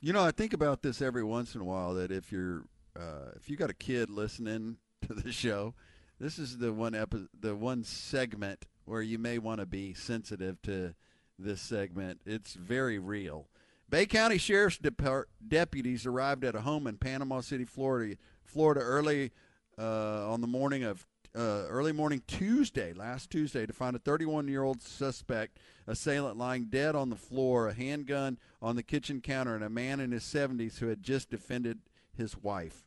You 0.00 0.12
know, 0.14 0.24
I 0.24 0.32
think 0.32 0.52
about 0.52 0.82
this 0.82 1.00
every 1.00 1.22
once 1.22 1.54
in 1.54 1.60
a 1.60 1.64
while. 1.64 1.94
That 1.94 2.10
if 2.10 2.32
you're, 2.32 2.64
uh, 2.98 3.30
if 3.36 3.48
you 3.48 3.56
got 3.56 3.70
a 3.70 3.74
kid 3.74 4.10
listening 4.10 4.78
to 5.06 5.14
the 5.14 5.30
show, 5.30 5.74
this 6.18 6.40
is 6.40 6.58
the 6.58 6.72
one 6.72 6.96
epi- 6.96 7.28
the 7.38 7.54
one 7.54 7.84
segment 7.84 8.66
where 8.84 9.00
you 9.00 9.20
may 9.20 9.38
want 9.38 9.60
to 9.60 9.66
be 9.66 9.94
sensitive 9.94 10.60
to 10.62 10.96
this 11.38 11.60
segment. 11.60 12.20
It's 12.26 12.54
very 12.54 12.98
real. 12.98 13.46
Bay 13.90 14.06
County 14.06 14.38
Sheriff's 14.38 14.78
Depart- 14.78 15.28
deputies 15.46 16.06
arrived 16.06 16.44
at 16.44 16.54
a 16.54 16.60
home 16.60 16.86
in 16.86 16.96
Panama 16.96 17.40
City, 17.40 17.64
Florida, 17.64 18.16
Florida 18.44 18.80
early 18.80 19.32
uh, 19.76 20.30
on 20.30 20.40
the 20.40 20.46
morning 20.46 20.84
of 20.84 21.06
uh, 21.36 21.66
early 21.68 21.92
morning 21.92 22.22
Tuesday, 22.26 22.92
last 22.92 23.30
Tuesday, 23.30 23.64
to 23.66 23.72
find 23.72 23.94
a 23.94 24.00
31-year-old 24.00 24.82
suspect 24.82 25.58
assailant 25.86 26.36
lying 26.36 26.64
dead 26.64 26.96
on 26.96 27.10
the 27.10 27.16
floor, 27.16 27.68
a 27.68 27.72
handgun 27.72 28.38
on 28.60 28.74
the 28.76 28.82
kitchen 28.82 29.20
counter, 29.20 29.54
and 29.54 29.62
a 29.62 29.70
man 29.70 30.00
in 30.00 30.10
his 30.12 30.24
70s 30.24 30.78
who 30.78 30.88
had 30.88 31.02
just 31.02 31.30
defended 31.30 31.78
his 32.16 32.36
wife. 32.36 32.84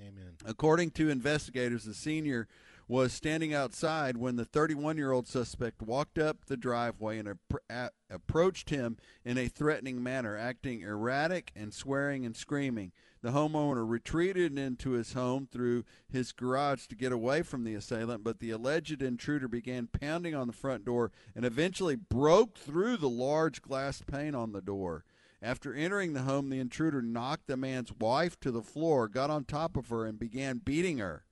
Amen. 0.00 0.32
According 0.44 0.90
to 0.92 1.10
investigators, 1.10 1.84
the 1.84 1.94
senior 1.94 2.48
was 2.88 3.12
standing 3.12 3.52
outside 3.52 4.16
when 4.16 4.36
the 4.36 4.44
31 4.44 4.96
year 4.96 5.10
old 5.10 5.26
suspect 5.26 5.82
walked 5.82 6.18
up 6.18 6.44
the 6.44 6.56
driveway 6.56 7.18
and 7.18 7.28
appro- 7.28 7.58
a- 7.68 7.90
approached 8.08 8.70
him 8.70 8.96
in 9.24 9.36
a 9.36 9.48
threatening 9.48 10.02
manner, 10.02 10.36
acting 10.36 10.82
erratic 10.82 11.50
and 11.56 11.74
swearing 11.74 12.24
and 12.24 12.36
screaming. 12.36 12.92
The 13.22 13.32
homeowner 13.32 13.88
retreated 13.88 14.56
into 14.56 14.90
his 14.90 15.14
home 15.14 15.48
through 15.50 15.84
his 16.08 16.30
garage 16.30 16.86
to 16.86 16.94
get 16.94 17.10
away 17.10 17.42
from 17.42 17.64
the 17.64 17.74
assailant, 17.74 18.22
but 18.22 18.38
the 18.38 18.50
alleged 18.50 19.02
intruder 19.02 19.48
began 19.48 19.88
pounding 19.88 20.34
on 20.34 20.46
the 20.46 20.52
front 20.52 20.84
door 20.84 21.10
and 21.34 21.44
eventually 21.44 21.96
broke 21.96 22.56
through 22.56 22.98
the 22.98 23.08
large 23.08 23.62
glass 23.62 24.00
pane 24.06 24.36
on 24.36 24.52
the 24.52 24.62
door. 24.62 25.04
After 25.42 25.74
entering 25.74 26.12
the 26.12 26.22
home, 26.22 26.50
the 26.50 26.60
intruder 26.60 27.02
knocked 27.02 27.46
the 27.46 27.56
man's 27.56 27.92
wife 27.92 28.38
to 28.40 28.50
the 28.50 28.62
floor, 28.62 29.08
got 29.08 29.28
on 29.28 29.44
top 29.44 29.76
of 29.76 29.88
her, 29.88 30.06
and 30.06 30.18
began 30.18 30.58
beating 30.58 30.98
her. 30.98 31.25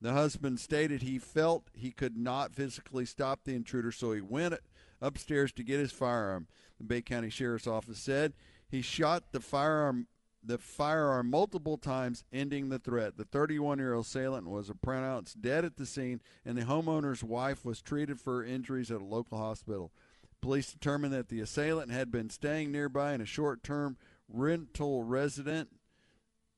The 0.00 0.12
husband 0.12 0.60
stated 0.60 1.02
he 1.02 1.18
felt 1.18 1.68
he 1.74 1.90
could 1.90 2.16
not 2.16 2.54
physically 2.54 3.04
stop 3.04 3.40
the 3.44 3.54
intruder, 3.54 3.92
so 3.92 4.12
he 4.12 4.20
went 4.20 4.54
upstairs 5.00 5.52
to 5.52 5.62
get 5.62 5.78
his 5.78 5.92
firearm. 5.92 6.46
The 6.78 6.84
Bay 6.84 7.02
County 7.02 7.28
Sheriff's 7.28 7.66
Office 7.66 7.98
said 7.98 8.32
he 8.68 8.80
shot 8.80 9.32
the 9.32 9.40
firearm 9.40 10.06
the 10.42 10.58
firearm 10.58 11.28
multiple 11.28 11.76
times, 11.76 12.24
ending 12.32 12.70
the 12.70 12.78
threat. 12.78 13.16
The 13.16 13.24
31-year-old 13.24 14.06
assailant 14.06 14.48
was 14.48 14.70
pronounced 14.82 15.42
dead 15.42 15.64
at 15.64 15.76
the 15.76 15.86
scene, 15.86 16.20
and 16.44 16.56
the 16.56 16.62
homeowner's 16.62 17.22
wife 17.22 17.64
was 17.64 17.82
treated 17.82 18.20
for 18.20 18.42
injuries 18.42 18.90
at 18.90 19.02
a 19.02 19.04
local 19.04 19.38
hospital. 19.38 19.92
Police 20.40 20.72
determined 20.72 21.12
that 21.12 21.28
the 21.28 21.40
assailant 21.40 21.90
had 21.90 22.10
been 22.10 22.30
staying 22.30 22.72
nearby 22.72 23.12
in 23.12 23.20
a 23.20 23.26
short-term 23.26 23.98
rental 24.28 25.02
resident, 25.02 25.68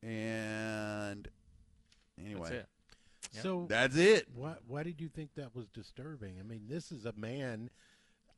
and 0.01 1.29
anyway. 2.17 2.63
Yep. 3.35 3.43
So 3.43 3.67
that's 3.69 3.97
it. 3.97 4.27
Why, 4.35 4.55
why 4.67 4.83
did 4.83 5.01
you 5.01 5.09
think 5.09 5.31
that 5.37 5.55
was 5.55 5.69
disturbing? 5.69 6.37
I 6.39 6.43
mean, 6.43 6.63
this 6.69 6.93
is 6.93 7.07
a 7.07 7.13
man 7.15 7.71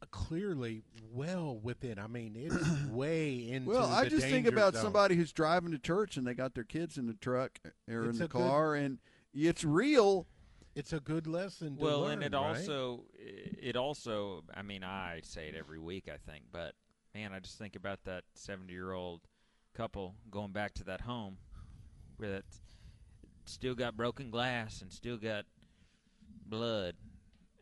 uh, 0.03 0.07
clearly 0.11 0.83
well 1.13 1.59
within. 1.61 1.99
I 1.99 2.07
mean, 2.07 2.35
it's 2.37 2.87
way 2.91 3.49
into. 3.51 3.71
Well, 3.71 3.89
I 3.91 4.05
the 4.05 4.11
just 4.11 4.27
think 4.27 4.47
about 4.47 4.75
zone. 4.75 4.83
somebody 4.85 5.17
who's 5.17 5.33
driving 5.33 5.73
to 5.73 5.79
church 5.79 6.17
and 6.17 6.27
they 6.27 6.35
got 6.35 6.55
their 6.55 6.65
kids 6.65 6.97
in 6.99 7.07
the 7.07 7.15
truck 7.15 7.59
or 7.91 8.05
It's 8.07 8.13
in 8.13 8.19
the 8.19 8.25
a 8.27 8.29
good- 8.29 8.39
car, 8.41 8.75
and 8.75 8.99
it's 9.33 9.65
real. 9.65 10.27
It's 10.77 10.93
a 10.93 10.99
good 11.01 11.27
lesson. 11.29 11.77
To 11.77 11.83
well, 11.85 12.01
learn, 12.01 12.23
and 12.23 12.35
it 12.35 12.37
right? 12.37 12.57
also, 12.57 13.05
it 13.17 13.77
also, 13.77 14.43
I 14.55 14.63
mean, 14.63 14.83
I 14.83 15.21
say 15.23 15.49
it 15.49 15.55
every 15.57 15.79
week, 15.79 16.09
I 16.13 16.17
think, 16.31 16.47
but 16.51 16.75
man, 17.15 17.33
I 17.33 17.39
just 17.39 17.59
think 17.59 17.77
about 17.77 18.03
that 18.05 18.25
70 18.35 18.73
year 18.73 18.93
old 18.93 19.21
couple 19.75 20.17
going 20.33 20.51
back 20.51 20.75
to 20.75 20.85
that 20.85 21.01
home 21.03 21.37
where 22.17 22.31
that 22.31 22.45
still 23.45 23.75
got 23.75 23.97
broken 23.97 24.31
glass 24.31 24.81
and 24.83 24.93
still 24.93 25.17
got 25.17 25.45
blood 26.47 26.95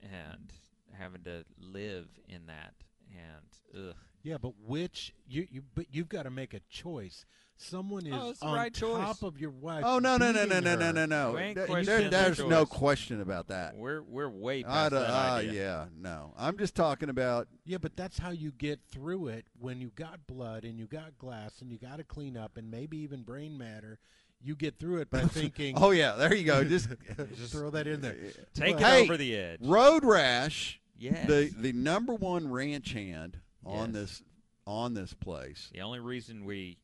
and 0.03 0.53
having 0.99 1.23
to 1.25 1.45
live 1.59 2.07
in 2.29 2.47
that. 2.47 2.75
And, 3.11 3.89
ugh. 3.91 3.95
Yeah, 4.23 4.37
but 4.41 4.53
which 4.65 5.13
you 5.29 5.49
you 5.51 5.63
but 5.75 5.87
you've 5.91 6.09
got 6.09 6.23
to 6.25 6.31
make 6.31 6.55
a 6.55 6.61
choice. 6.71 7.25
Someone 7.57 8.07
is 8.07 8.15
Oh, 8.17 8.35
on 8.49 8.55
right 8.55 8.73
choice. 8.73 8.97
top 9.03 9.23
of 9.25 9.39
your 9.41 9.51
wife. 9.51 9.83
Oh 9.85 9.99
no 9.99 10.17
no 10.17 10.31
no 10.33 10.45
no 10.45 10.61
no 10.61 10.77
no 10.77 10.93
no 10.93 11.07
no! 11.07 11.33
We 11.33 11.53
There- 11.55 11.67
there- 11.67 11.85
their 11.85 12.11
there's 12.11 12.39
no 12.39 12.65
question 12.65 13.21
about 13.21 13.49
that. 13.49 13.77
We're 13.77 14.01
we're 14.03 14.29
way 14.31 14.61
I 14.61 14.69
past 14.69 14.91
don't- 14.93 15.01
that 15.03 15.11
uh, 15.11 15.35
idea. 15.35 15.53
yeah, 15.53 15.87
no. 15.97 16.35
I'm 16.39 16.57
just 16.57 16.77
talking 16.77 17.09
about. 17.09 17.49
Yeah, 17.65 17.79
but 17.79 17.97
that's 17.97 18.19
how 18.19 18.31
you 18.31 18.53
get 18.53 18.81
through 18.91 19.27
it 19.29 19.47
when 19.59 19.81
you 19.81 19.91
got 19.95 20.27
blood 20.29 20.65
and 20.65 20.79
you 20.79 20.87
got 20.87 21.19
glass 21.19 21.61
and 21.61 21.71
you 21.71 21.79
got 21.79 21.97
to 21.99 22.05
clean 22.05 22.37
up 22.37 22.57
and 22.57 22.71
maybe 22.71 22.99
even 22.99 23.23
brain 23.25 23.59
matter. 23.59 23.99
You 24.45 24.57
get 24.57 24.79
through 24.79 25.01
it 25.01 25.11
by 25.11 25.21
thinking. 25.27 25.75
Oh 25.79 25.91
yeah, 25.91 26.13
there 26.17 26.35
you 26.35 26.45
go. 26.45 26.65
Just 26.73 26.89
just 27.37 27.53
throw 27.53 27.71
that 27.71 27.87
in 27.87 28.01
there. 28.01 28.17
Take 28.55 28.77
But- 28.77 28.83
it 28.83 28.87
Hey, 28.87 29.03
over 29.05 29.17
the 29.17 29.37
edge. 29.37 29.59
road 29.63 30.05
rash. 30.05 30.81
Yes. 30.99 31.27
The 31.27 31.51
the 31.57 31.73
number 31.73 32.15
one 32.15 32.51
ranch 32.51 32.93
hand 32.93 33.39
on 33.65 33.93
Yes. 33.93 33.95
this 33.95 34.23
on 34.67 34.95
this 34.95 35.13
place 35.15 35.71
The 35.73 35.81
only 35.81 35.99
reason 36.01 36.45
we 36.45 36.79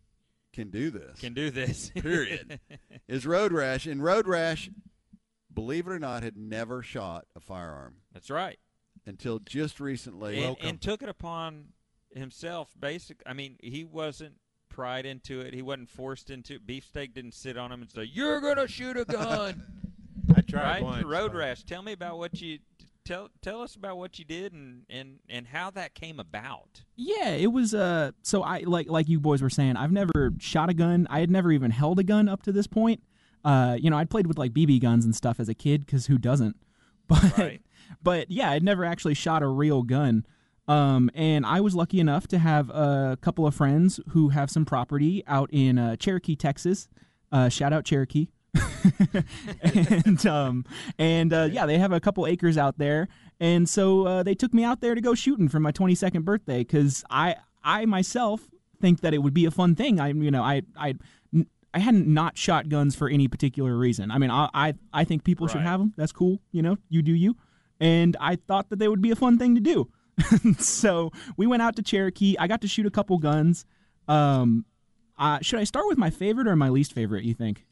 can 0.53 0.71
do 0.71 0.90
this. 0.90 1.21
can 1.21 1.35
do 1.35 1.51
this. 1.51 1.90
Period. 1.94 2.59
is 3.07 3.25
road 3.27 3.53
rash, 3.53 3.87
and 3.87 4.03
road 4.03 4.27
rash, 4.27 4.71
believe 5.53 5.87
it 5.87 5.92
or 5.92 5.99
not, 6.01 6.23
had 6.25 6.37
never 6.37 6.83
shot 6.83 7.27
a 7.37 7.40
firearm 7.40 7.97
That's 8.12 8.31
right. 8.31 8.59
until 9.07 9.38
just 9.38 9.79
recently. 9.79 10.42
and, 10.42 10.57
and 10.61 10.81
took 10.81 11.03
it 11.03 11.09
upon 11.09 11.66
himself. 12.14 12.71
Basic. 12.79 13.23
I 13.27 13.33
mean, 13.35 13.57
he 13.62 13.85
wasn't 13.85 14.35
pried 14.78 15.06
into 15.06 15.40
it. 15.40 15.52
He 15.52 15.60
wasn't 15.60 15.88
forced 15.90 16.30
into 16.30 16.54
it. 16.54 16.64
Beefsteak 16.64 17.12
didn't 17.12 17.34
sit 17.34 17.58
on 17.58 17.72
him 17.72 17.82
and 17.82 17.90
say, 17.90 18.04
"You're 18.04 18.40
gonna 18.40 18.68
shoot 18.68 18.96
a 18.96 19.04
gun." 19.04 19.60
I 20.36 20.40
tried 20.42 20.62
right? 20.62 20.82
once, 20.84 21.04
Road 21.04 21.32
but- 21.32 21.38
rash. 21.38 21.64
Tell 21.64 21.82
me 21.82 21.90
about 21.92 22.16
what 22.18 22.40
you 22.40 22.60
tell. 23.04 23.28
Tell 23.42 23.60
us 23.60 23.74
about 23.74 23.98
what 23.98 24.20
you 24.20 24.24
did 24.24 24.52
and 24.52 24.84
and 24.88 25.18
and 25.28 25.48
how 25.48 25.70
that 25.70 25.94
came 25.94 26.20
about. 26.20 26.82
Yeah, 26.94 27.30
it 27.30 27.48
was 27.52 27.74
uh 27.74 28.12
so 28.22 28.44
I 28.44 28.60
like 28.60 28.88
like 28.88 29.08
you 29.08 29.18
boys 29.18 29.42
were 29.42 29.50
saying, 29.50 29.76
I've 29.76 29.90
never 29.90 30.32
shot 30.38 30.70
a 30.70 30.74
gun. 30.74 31.08
I 31.10 31.18
had 31.18 31.30
never 31.30 31.50
even 31.50 31.72
held 31.72 31.98
a 31.98 32.04
gun 32.04 32.28
up 32.28 32.42
to 32.44 32.52
this 32.52 32.68
point. 32.68 33.02
Uh 33.44 33.76
you 33.80 33.90
know, 33.90 33.98
I'd 33.98 34.10
played 34.10 34.28
with 34.28 34.38
like 34.38 34.52
BB 34.52 34.80
guns 34.80 35.04
and 35.04 35.16
stuff 35.16 35.40
as 35.40 35.48
a 35.48 35.54
kid 35.54 35.88
cuz 35.88 36.06
who 36.06 36.18
doesn't? 36.18 36.54
But 37.08 37.36
Right. 37.38 37.62
but 38.02 38.30
yeah, 38.30 38.50
I'd 38.50 38.62
never 38.62 38.84
actually 38.84 39.14
shot 39.14 39.42
a 39.42 39.48
real 39.48 39.82
gun. 39.82 40.24
Um 40.68 41.11
and 41.14 41.44
I 41.44 41.61
was 41.61 41.74
lucky 41.74 41.98
enough 41.98 42.28
to 42.28 42.38
have 42.38 42.70
a 42.70 43.18
couple 43.20 43.46
of 43.46 43.54
friends 43.54 43.98
who 44.11 44.28
have 44.28 44.50
some 44.50 44.64
property 44.64 45.24
out 45.26 45.48
in 45.52 45.78
uh, 45.78 45.96
Cherokee, 45.96 46.37
Texas. 46.37 46.88
Uh 47.33 47.48
shout 47.48 47.72
out 47.72 47.85
Cherokee. 47.85 48.28
and 49.62 50.26
um 50.26 50.64
and 50.98 51.33
uh, 51.33 51.48
yeah, 51.50 51.66
they 51.66 51.78
have 51.78 51.92
a 51.92 52.00
couple 52.00 52.26
acres 52.26 52.57
out 52.57 52.78
there, 52.78 53.09
and 53.40 53.68
so 53.68 54.07
uh, 54.07 54.22
they 54.22 54.35
took 54.35 54.54
me 54.54 54.64
out 54.64 54.81
there 54.81 54.94
to 54.94 55.00
go 55.00 55.14
shooting 55.14 55.48
for 55.48 55.61
my 55.61 55.72
22nd 55.72 56.24
birthday 56.24 56.59
because 56.59 57.04
I 57.11 57.37
I 57.62 57.85
myself 57.85 58.48
think 58.81 59.00
that 59.00 59.12
it 59.14 59.18
would 59.18 59.35
be 59.35 59.44
a 59.44 59.50
fun 59.50 59.74
thing. 59.74 60.00
I 60.00 60.09
you 60.09 60.31
know 60.31 60.42
I 60.42 60.62
I 60.76 60.94
I 61.75 61.79
hadn't 61.81 62.06
not 62.06 62.38
shot 62.38 62.69
guns 62.69 62.94
for 62.96 63.08
any 63.08 63.29
particular 63.29 63.77
reason. 63.77 64.10
I 64.10 64.19
mean 64.19 64.31
I 64.31 64.48
I, 64.54 64.75
I 64.92 65.04
think 65.04 65.25
people 65.25 65.46
should 65.48 65.62
have 65.62 65.81
them. 65.81 65.92
That's 65.96 66.12
cool. 66.12 66.40
You 66.52 66.62
know, 66.62 66.77
you 66.88 67.02
do 67.02 67.12
you. 67.12 67.37
And 67.81 68.16
I 68.21 68.37
thought 68.37 68.71
that 68.71 68.79
they 68.79 68.88
would 68.88 69.02
be 69.02 69.10
a 69.10 69.16
fun 69.16 69.38
thing 69.38 69.54
to 69.54 69.60
do. 69.60 69.88
so 70.58 71.10
we 71.37 71.46
went 71.46 71.62
out 71.62 71.77
to 71.77 71.83
Cherokee. 71.83 72.37
I 72.38 72.46
got 72.46 72.60
to 72.62 72.69
shoot 72.69 72.87
a 72.87 72.90
couple 72.90 73.19
guns. 73.19 73.64
Um, 74.06 74.64
uh, 75.19 75.38
should 75.42 75.58
I 75.60 75.64
start 75.64 75.87
with 75.88 75.98
my 75.98 76.10
favorite 76.10 76.46
or 76.46 76.56
my 76.56 76.69
least 76.69 76.92
favorite? 76.92 77.25
You 77.25 77.35
think? 77.35 77.64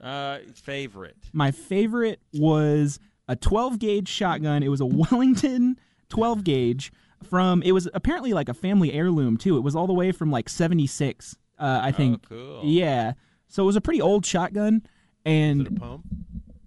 Uh, 0.00 0.38
favorite. 0.54 1.16
My 1.32 1.50
favorite 1.50 2.20
was 2.34 2.98
a 3.28 3.36
12 3.36 3.78
gauge 3.78 4.08
shotgun. 4.08 4.62
It 4.62 4.68
was 4.68 4.80
a 4.80 4.86
Wellington 5.10 5.78
12 6.08 6.44
gauge 6.44 6.92
from. 7.28 7.62
It 7.62 7.72
was 7.72 7.88
apparently 7.94 8.32
like 8.32 8.48
a 8.48 8.54
family 8.54 8.92
heirloom 8.92 9.36
too. 9.36 9.56
It 9.56 9.60
was 9.60 9.76
all 9.76 9.86
the 9.86 9.92
way 9.92 10.12
from 10.12 10.30
like 10.30 10.48
76. 10.48 11.36
Uh, 11.58 11.80
I 11.82 11.92
think. 11.92 12.28
cool. 12.28 12.62
Yeah. 12.64 13.12
So 13.48 13.62
it 13.62 13.66
was 13.66 13.76
a 13.76 13.80
pretty 13.80 14.00
old 14.00 14.24
shotgun, 14.26 14.82
and 15.24 15.60
Is 15.60 15.66
it 15.66 15.76
a 15.76 15.80
pump? 15.80 16.04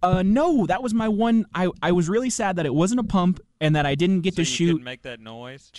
Uh, 0.06 0.24
no, 0.24 0.66
that 0.68 0.82
was 0.84 0.94
my 0.94 1.08
one. 1.10 1.46
I 1.54 1.70
I 1.82 1.92
was 1.92 2.08
really 2.10 2.30
sad 2.30 2.56
that 2.58 2.66
it 2.66 2.74
wasn't 2.74 3.00
a 3.00 3.04
pump 3.04 3.40
and 3.60 3.76
that 3.76 3.86
I 3.86 3.96
didn't 3.96 4.22
get 4.22 4.34
So 4.36 4.38
to 4.38 4.42
you 4.50 4.56
shoot. 4.56 4.68
couldn't 4.74 4.84
make 4.84 5.02
that 5.04 5.20
noise. 5.20 5.72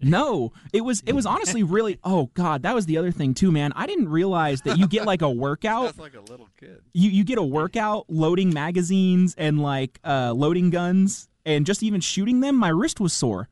No, 0.00 0.52
it 0.72 0.82
was 0.82 1.02
it 1.06 1.14
was 1.14 1.24
honestly 1.24 1.62
really. 1.62 1.98
Oh 2.04 2.30
God, 2.34 2.62
that 2.64 2.74
was 2.74 2.84
the 2.86 2.98
other 2.98 3.10
thing 3.10 3.32
too, 3.32 3.50
man. 3.50 3.72
I 3.74 3.86
didn't 3.86 4.08
realize 4.08 4.60
that 4.62 4.76
you 4.76 4.86
get 4.86 5.06
like 5.06 5.22
a 5.22 5.30
workout. 5.30 5.84
That's 5.96 5.98
like 5.98 6.14
a 6.14 6.20
little 6.30 6.48
kid. 6.58 6.80
You 6.92 7.08
you 7.10 7.24
get 7.24 7.38
a 7.38 7.42
workout 7.42 8.04
loading 8.08 8.52
magazines 8.52 9.34
and 9.38 9.60
like 9.62 9.98
uh, 10.04 10.32
loading 10.34 10.68
guns 10.70 11.28
and 11.46 11.64
just 11.64 11.82
even 11.82 12.00
shooting 12.02 12.40
them. 12.40 12.56
My 12.56 12.68
wrist 12.68 13.00
was 13.00 13.12
sore. 13.12 13.48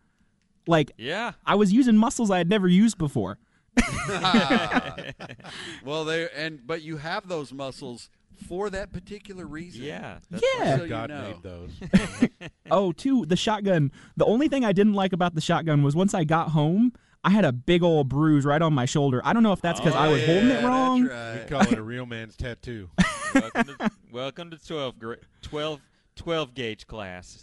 Like 0.66 0.93
Yeah. 0.99 1.33
I 1.47 1.55
was 1.55 1.73
using 1.73 1.97
muscles 1.97 2.31
I 2.31 2.39
had 2.39 2.49
never 2.51 2.68
used 2.68 2.99
before. 2.99 3.39
well, 5.85 6.05
they 6.05 6.29
and 6.37 6.66
but 6.66 6.83
you 6.83 6.97
have 6.99 7.29
those 7.29 7.53
muscles 7.53 8.11
for 8.43 8.70
that 8.70 8.93
particular 8.93 9.47
reason. 9.47 9.82
Yeah. 9.82 10.18
Yeah. 10.30 10.76
So 10.76 10.82
you 10.84 10.88
God 10.88 11.09
know. 11.11 11.22
made 11.22 11.43
those. 11.43 11.70
Oh, 12.70 12.90
two, 12.93 13.26
the 13.26 13.36
shotgun. 13.36 13.93
The 14.16 14.24
only 14.24 14.49
thing 14.49 14.64
I 14.64 14.72
didn't 14.72 14.95
like 14.95 15.12
about 15.12 15.34
the 15.34 15.40
shotgun 15.43 15.82
was 15.82 15.95
once 15.95 16.14
I 16.14 16.24
got 16.24 16.51
home, 16.51 16.93
I 17.22 17.28
had 17.30 17.45
a 17.45 17.53
big 17.53 17.82
old 17.82 18.09
bruise 18.09 18.45
right 18.47 18.62
on 18.62 18.72
my 18.72 18.86
shoulder. 18.86 19.20
I 19.24 19.32
don't 19.34 19.43
know 19.43 19.53
if 19.53 19.61
that's 19.61 19.78
because 19.78 19.95
I 19.95 20.09
Oh, 20.09 20.12
was 20.12 20.24
holding 20.24 20.49
yeah, 20.49 20.53
it 20.53 20.55
that's 20.55 20.64
wrong. 20.66 21.07
right. 21.07 21.38
we 21.43 21.49
call 21.49 21.61
it 21.72 21.78
a 21.78 21.82
real 21.82 22.07
man's 22.07 22.34
tattoo. 22.36 22.88
welcome, 23.34 23.64
to, 23.64 23.90
welcome 24.11 24.51
to 24.51 24.57
12, 24.59 24.99
gra- 24.99 25.16
12, 25.43 25.80
12 26.16 26.55
gauge 26.55 26.86
class. 26.86 27.40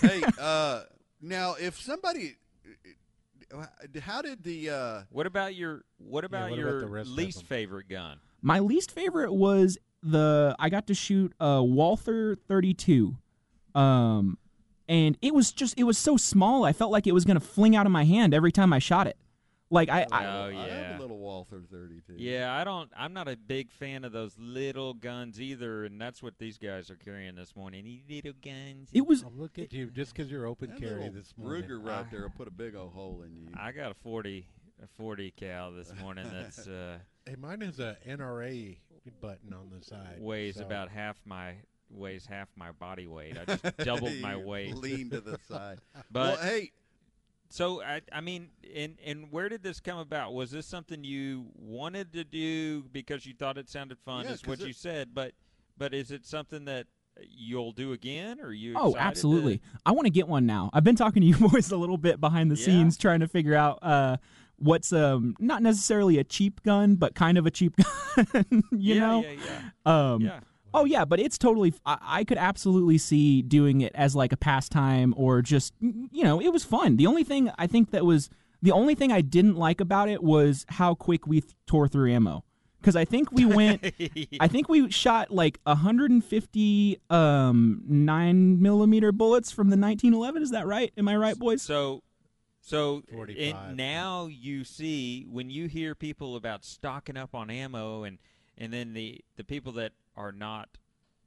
hey, 0.00 0.22
uh, 0.40 0.82
now 1.20 1.54
if 1.60 1.78
somebody, 1.80 2.36
how 4.00 4.22
did 4.22 4.42
the 4.42 4.70
uh, 4.70 5.00
What 5.10 5.26
about 5.26 5.54
your 5.54 5.84
What 5.98 6.24
about 6.24 6.50
what 6.50 6.58
about 6.58 6.58
your 6.58 6.80
the 6.80 6.86
rest 6.86 7.10
of 7.10 7.16
least 7.16 7.38
them? 7.38 7.46
favorite 7.46 7.88
gun? 7.88 8.18
My 8.42 8.60
least 8.60 8.92
favorite 8.92 9.32
was 9.32 9.76
the 10.02 10.54
I 10.58 10.68
got 10.68 10.86
to 10.88 10.94
shoot 10.94 11.32
a 11.40 11.62
Walther 11.62 12.36
32. 12.48 13.16
Um 13.74 14.38
and 14.88 15.16
it 15.22 15.34
was 15.34 15.52
just 15.52 15.78
it 15.78 15.84
was 15.84 15.98
so 15.98 16.16
small. 16.16 16.64
I 16.64 16.72
felt 16.72 16.90
like 16.90 17.06
it 17.06 17.12
was 17.12 17.24
going 17.24 17.38
to 17.38 17.44
fling 17.46 17.76
out 17.76 17.86
of 17.86 17.92
my 17.92 18.04
hand 18.04 18.34
every 18.34 18.50
time 18.52 18.72
I 18.72 18.78
shot 18.80 19.06
it. 19.06 19.16
Like 19.72 19.88
I, 19.88 20.04
I 20.10 20.24
Oh 20.26 20.48
I 20.48 20.52
have 20.52 20.66
yeah. 20.68 20.98
a 20.98 21.00
little 21.00 21.18
Walther 21.18 21.62
32. 21.70 22.14
Yeah, 22.16 22.52
I 22.52 22.64
don't. 22.64 22.90
I'm 22.96 23.12
not 23.12 23.28
a 23.28 23.36
big 23.36 23.70
fan 23.70 24.02
of 24.04 24.10
those 24.10 24.34
little 24.36 24.94
guns 24.94 25.40
either, 25.40 25.84
and 25.84 26.00
that's 26.00 26.20
what 26.24 26.38
these 26.40 26.58
guys 26.58 26.90
are 26.90 26.96
carrying 26.96 27.36
this 27.36 27.54
morning. 27.54 27.84
These 27.84 28.02
little 28.08 28.32
guns. 28.44 28.88
it 28.92 29.06
was 29.06 29.22
Oh, 29.22 29.30
look 29.32 29.60
at 29.60 29.72
you, 29.72 29.86
just 29.90 30.12
because 30.12 30.28
you're 30.28 30.46
open 30.46 30.70
That 30.70 30.80
carry 30.80 31.08
this 31.10 31.32
morning. 31.36 31.68
Ruger 31.68 31.86
right 31.86 32.10
there 32.10 32.22
will 32.22 32.30
put 32.30 32.48
a 32.48 32.50
big 32.50 32.74
old 32.74 32.92
hole 32.94 33.22
in 33.24 33.36
you. 33.36 33.46
I 33.56 33.70
got 33.70 33.92
a 33.92 33.94
40, 33.94 34.44
a 34.82 34.86
40 34.96 35.30
cal 35.36 35.70
this 35.70 35.92
morning. 36.02 36.26
That's 36.32 36.66
uh, 36.66 36.98
Hey, 37.30 37.36
mine 37.38 37.60
has 37.60 37.78
a 37.78 37.96
NRA 38.08 38.76
button 39.20 39.52
on 39.54 39.70
the 39.70 39.84
side. 39.84 40.16
weighs 40.18 40.56
so- 40.56 40.64
about 40.64 40.88
half 40.90 41.16
my 41.24 41.54
weighs 41.88 42.26
half 42.26 42.48
my 42.56 42.72
body 42.72 43.06
weight. 43.06 43.36
I 43.38 43.44
just 43.56 43.76
doubled 43.84 44.18
my 44.20 44.34
weight. 44.34 44.74
Lean 44.74 45.10
to 45.10 45.20
the 45.20 45.38
side. 45.48 45.78
But 46.10 46.38
well, 46.38 46.42
hey, 46.42 46.72
So 47.48 47.82
I, 47.82 48.00
I 48.12 48.20
mean, 48.20 48.48
and 48.74 48.96
and 49.06 49.30
where 49.30 49.48
did 49.48 49.62
this 49.62 49.78
come 49.78 49.98
about? 49.98 50.34
Was 50.34 50.50
this 50.50 50.66
something 50.66 51.04
you 51.04 51.46
wanted 51.54 52.12
to 52.14 52.24
do 52.24 52.82
because 52.92 53.24
you 53.26 53.34
thought 53.34 53.58
it 53.58 53.68
sounded 53.68 53.98
fun? 54.04 54.24
Yeah, 54.24 54.32
is 54.32 54.44
what 54.44 54.60
it- 54.60 54.66
you 54.66 54.72
said, 54.72 55.10
but 55.14 55.32
but 55.78 55.94
is 55.94 56.10
it 56.10 56.26
something 56.26 56.64
that 56.64 56.86
you'll 57.28 57.72
do 57.72 57.92
again, 57.92 58.40
or 58.40 58.52
you? 58.52 58.72
Oh, 58.76 58.88
excited 58.90 58.94
to- 58.94 59.02
absolutely. 59.02 59.62
I 59.86 59.92
want 59.92 60.06
to 60.06 60.10
get 60.10 60.26
one 60.26 60.46
now. 60.46 60.70
I've 60.72 60.84
been 60.84 60.96
talking 60.96 61.22
to 61.22 61.26
you 61.28 61.36
boys 61.48 61.70
a 61.70 61.76
little 61.76 61.98
bit 61.98 62.20
behind 62.20 62.50
the 62.50 62.56
Yeah. 62.56 62.64
scenes 62.66 62.96
trying 62.96 63.20
to 63.20 63.28
figure 63.28 63.54
out 63.54 63.78
uh 63.82 64.16
what's 64.60 64.92
um 64.92 65.34
not 65.40 65.62
necessarily 65.62 66.18
a 66.18 66.24
cheap 66.24 66.62
gun, 66.62 66.94
but 66.94 67.14
kind 67.14 67.36
of 67.38 67.46
a 67.46 67.50
cheap 67.50 67.74
gun, 68.16 68.44
you 68.70 68.94
yeah, 68.94 69.00
know? 69.00 69.22
yeah, 69.22 69.32
yeah, 69.86 70.12
Um 70.12 70.20
yeah. 70.22 70.40
Oh 70.72 70.84
yeah, 70.84 71.04
but 71.04 71.18
it's 71.18 71.36
totally. 71.36 71.74
I, 71.84 71.98
I 72.00 72.24
could 72.24 72.38
absolutely 72.38 72.96
see 72.98 73.42
doing 73.42 73.80
it 73.80 73.92
as 73.94 74.14
like 74.14 74.32
a 74.32 74.36
pastime 74.36 75.14
or 75.16 75.42
just 75.42 75.74
you 75.80 76.22
know 76.22 76.40
it 76.40 76.52
was 76.52 76.64
fun. 76.64 76.96
The 76.96 77.06
only 77.08 77.24
thing 77.24 77.50
I 77.58 77.66
think 77.66 77.90
that 77.90 78.04
was 78.04 78.30
the 78.62 78.72
only 78.72 78.94
thing 78.94 79.10
I 79.10 79.20
didn't 79.20 79.56
like 79.56 79.80
about 79.80 80.08
it 80.08 80.22
was 80.22 80.66
how 80.68 80.94
quick 80.94 81.26
we 81.26 81.40
th- 81.40 81.54
tore 81.66 81.88
through 81.88 82.12
ammo. 82.12 82.44
Because 82.80 82.96
I 82.96 83.04
think 83.04 83.30
we 83.30 83.44
went, 83.44 83.84
I 84.40 84.48
think 84.48 84.70
we 84.70 84.90
shot 84.90 85.30
like 85.30 85.60
150 85.64 86.98
um, 87.10 87.82
nine 87.86 88.62
millimeter 88.62 89.12
bullets 89.12 89.52
from 89.52 89.68
the 89.68 89.76
1911. 89.76 90.42
Is 90.42 90.50
that 90.52 90.66
right? 90.66 90.90
Am 90.96 91.06
I 91.06 91.16
right, 91.16 91.38
boys? 91.38 91.60
So, 91.60 92.02
so 92.60 93.02
45. 93.12 93.54
and 93.56 93.76
now 93.76 94.26
you 94.26 94.64
see 94.64 95.26
when 95.30 95.50
you 95.50 95.66
hear 95.66 95.94
people 95.94 96.36
about 96.36 96.64
stocking 96.64 97.16
up 97.16 97.34
on 97.34 97.50
ammo, 97.50 98.02
and 98.04 98.18
and 98.58 98.72
then 98.72 98.92
the 98.94 99.24
the 99.36 99.44
people 99.44 99.72
that 99.72 99.92
are 100.16 100.32
not 100.32 100.78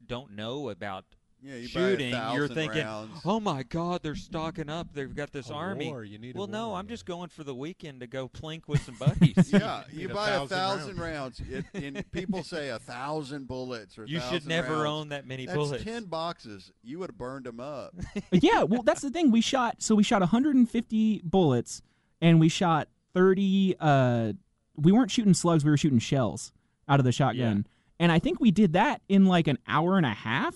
don't 0.05 0.31
know 0.31 0.69
about 0.69 1.05
Yeah, 1.43 1.55
you 1.55 1.67
buy 1.73 1.81
a 1.81 1.89
shooting, 1.89 2.09
you're 2.33 2.47
thinking, 2.47 2.83
rounds. 2.83 3.19
"Oh 3.25 3.39
my 3.39 3.63
God, 3.63 4.01
they're 4.01 4.15
stocking 4.15 4.69
up. 4.69 4.93
They've 4.93 5.13
got 5.13 5.31
this 5.31 5.49
A 5.49 5.53
army." 5.53 5.87
war, 5.89 6.03
you 6.03 6.17
need 6.17 6.35
well, 6.35 6.47
no, 6.47 6.69
war, 6.69 6.77
I'm 6.79 6.85
yeah. 6.85 6.91
just 6.91 7.05
going 7.05 7.27
for 7.27 7.43
the 7.43 7.53
weekend 7.53 7.99
to 7.99 8.07
go 8.07 8.29
plink 8.29 8.61
with 8.67 8.81
some 8.83 8.95
buddies. 8.95 9.35
Yeah, 9.53 9.83
Need 9.91 10.01
you 10.01 10.09
a 10.09 10.13
buy 10.13 10.29
a 10.29 10.47
thousand 10.47 10.95
thousand 10.95 10.99
rounds. 10.99 11.41
It, 11.49 11.65
and 11.73 12.03
people 12.11 12.43
say 12.43 12.69
a 12.69 12.79
thousand 12.79 13.47
bullets 13.47 13.97
or 13.97 14.05
You 14.05 14.21
should 14.21 14.47
never 14.47 14.73
rounds. 14.73 14.87
own 14.87 15.09
that 15.09 15.27
many 15.27 15.45
bullets. 15.45 15.71
That's 15.71 15.83
bullets. 15.83 15.99
ten 16.01 16.09
boxes. 16.09 16.71
You 16.81 16.99
would 16.99 17.09
have 17.09 17.17
burned 17.17 17.45
them 17.45 17.59
up. 17.59 17.93
yeah, 18.31 18.63
well, 18.63 18.81
that's 18.81 19.01
the 19.01 19.09
thing. 19.09 19.29
We 19.29 19.41
shot 19.41 19.75
so 19.79 19.95
we 19.95 20.03
shot 20.03 20.21
150 20.21 21.21
bullets, 21.25 21.81
and 22.21 22.39
we 22.39 22.47
shot 22.47 22.87
30. 23.13 23.75
Uh, 23.79 24.33
we 24.75 24.91
weren't 24.91 25.11
shooting 25.11 25.33
slugs; 25.33 25.65
we 25.65 25.71
were 25.71 25.77
shooting 25.77 25.99
shells 25.99 26.53
out 26.87 26.99
of 26.99 27.05
the 27.05 27.11
shotgun. 27.11 27.67
And 27.99 28.11
I 28.11 28.19
think 28.19 28.39
we 28.39 28.51
did 28.51 28.73
that 28.73 29.01
in 29.07 29.25
like 29.25 29.47
an 29.47 29.59
hour 29.67 29.97
and 29.97 30.05
a 30.05 30.09
half. 30.13 30.55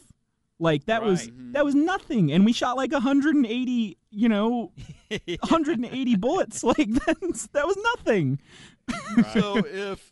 Like 0.59 0.85
that 0.85 1.03
was 1.03 1.29
Right. 1.29 1.53
that 1.53 1.65
was 1.65 1.75
nothing, 1.75 2.31
and 2.31 2.43
we 2.45 2.53
shot 2.53 2.77
like 2.77 2.91
180. 2.91 3.97
You 4.09 4.29
know, 4.29 4.71
180 5.25 6.15
bullets. 6.15 6.63
Like 6.67 6.89
that's 7.05 7.47
that 7.47 7.65
was 7.67 7.77
nothing. 7.95 8.39
so 9.33 9.57
if 9.65 10.11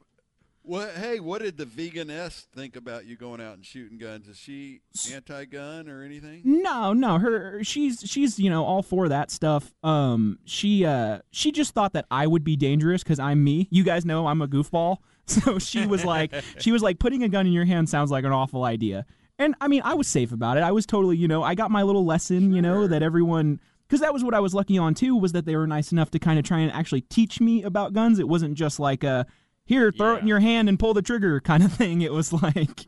what? 0.61 0.91
Hey, 0.91 1.19
what 1.19 1.41
did 1.41 1.57
the 1.57 1.65
veganess 1.65 2.45
think 2.55 2.75
about 2.75 3.05
you 3.05 3.15
going 3.15 3.39
out 3.41 3.55
and 3.55 3.65
shooting 3.65 3.97
guns? 3.97 4.27
Is 4.27 4.37
she 4.37 4.81
anti-gun 5.13 5.87
or 5.89 6.01
anything? 6.03 6.41
No, 6.43 6.91
no, 6.93 7.17
her 7.19 7.63
she's 7.63 8.01
she's 8.05 8.39
you 8.39 8.49
know 8.49 8.63
all 8.65 8.81
for 8.83 9.07
that 9.09 9.31
stuff. 9.31 9.73
Um, 9.83 10.39
she 10.45 10.85
uh 10.85 11.19
she 11.31 11.51
just 11.51 11.73
thought 11.73 11.93
that 11.93 12.05
I 12.11 12.27
would 12.27 12.43
be 12.43 12.55
dangerous 12.55 13.03
because 13.03 13.19
I'm 13.19 13.43
me. 13.43 13.67
You 13.71 13.83
guys 13.83 14.05
know 14.05 14.27
I'm 14.27 14.41
a 14.41 14.47
goofball, 14.47 14.97
so 15.27 15.59
she 15.59 15.85
was 15.85 16.03
like 16.05 16.33
she 16.59 16.71
was 16.71 16.81
like 16.83 16.99
putting 16.99 17.23
a 17.23 17.29
gun 17.29 17.45
in 17.47 17.53
your 17.53 17.65
hand 17.65 17.89
sounds 17.89 18.11
like 18.11 18.25
an 18.25 18.31
awful 18.31 18.63
idea. 18.63 19.05
And 19.37 19.55
I 19.59 19.67
mean, 19.67 19.81
I 19.83 19.93
was 19.93 20.07
safe 20.07 20.31
about 20.31 20.57
it. 20.57 20.63
I 20.63 20.71
was 20.71 20.85
totally 20.85 21.17
you 21.17 21.27
know 21.27 21.43
I 21.43 21.55
got 21.55 21.71
my 21.71 21.83
little 21.83 22.05
lesson 22.05 22.53
you 22.53 22.61
know 22.61 22.87
that 22.87 23.03
everyone 23.03 23.59
because 23.87 24.01
that 24.01 24.13
was 24.13 24.23
what 24.23 24.33
I 24.33 24.39
was 24.39 24.53
lucky 24.53 24.77
on 24.77 24.93
too 24.93 25.15
was 25.15 25.31
that 25.33 25.45
they 25.45 25.55
were 25.55 25.67
nice 25.67 25.91
enough 25.91 26.11
to 26.11 26.19
kind 26.19 26.39
of 26.39 26.45
try 26.45 26.59
and 26.59 26.71
actually 26.71 27.01
teach 27.01 27.39
me 27.39 27.63
about 27.63 27.93
guns. 27.93 28.19
It 28.19 28.27
wasn't 28.27 28.55
just 28.55 28.79
like 28.79 29.03
a 29.03 29.25
here 29.65 29.91
throw 29.91 30.15
it 30.15 30.21
in 30.21 30.27
your 30.27 30.39
hand 30.39 30.69
and 30.69 30.79
pull 30.79 30.93
the 30.93 31.01
trigger 31.01 31.39
kind 31.39 31.63
of 31.63 31.73
thing. 31.81 32.01
It 32.01 32.13
was 32.13 32.31
like. 32.33 32.87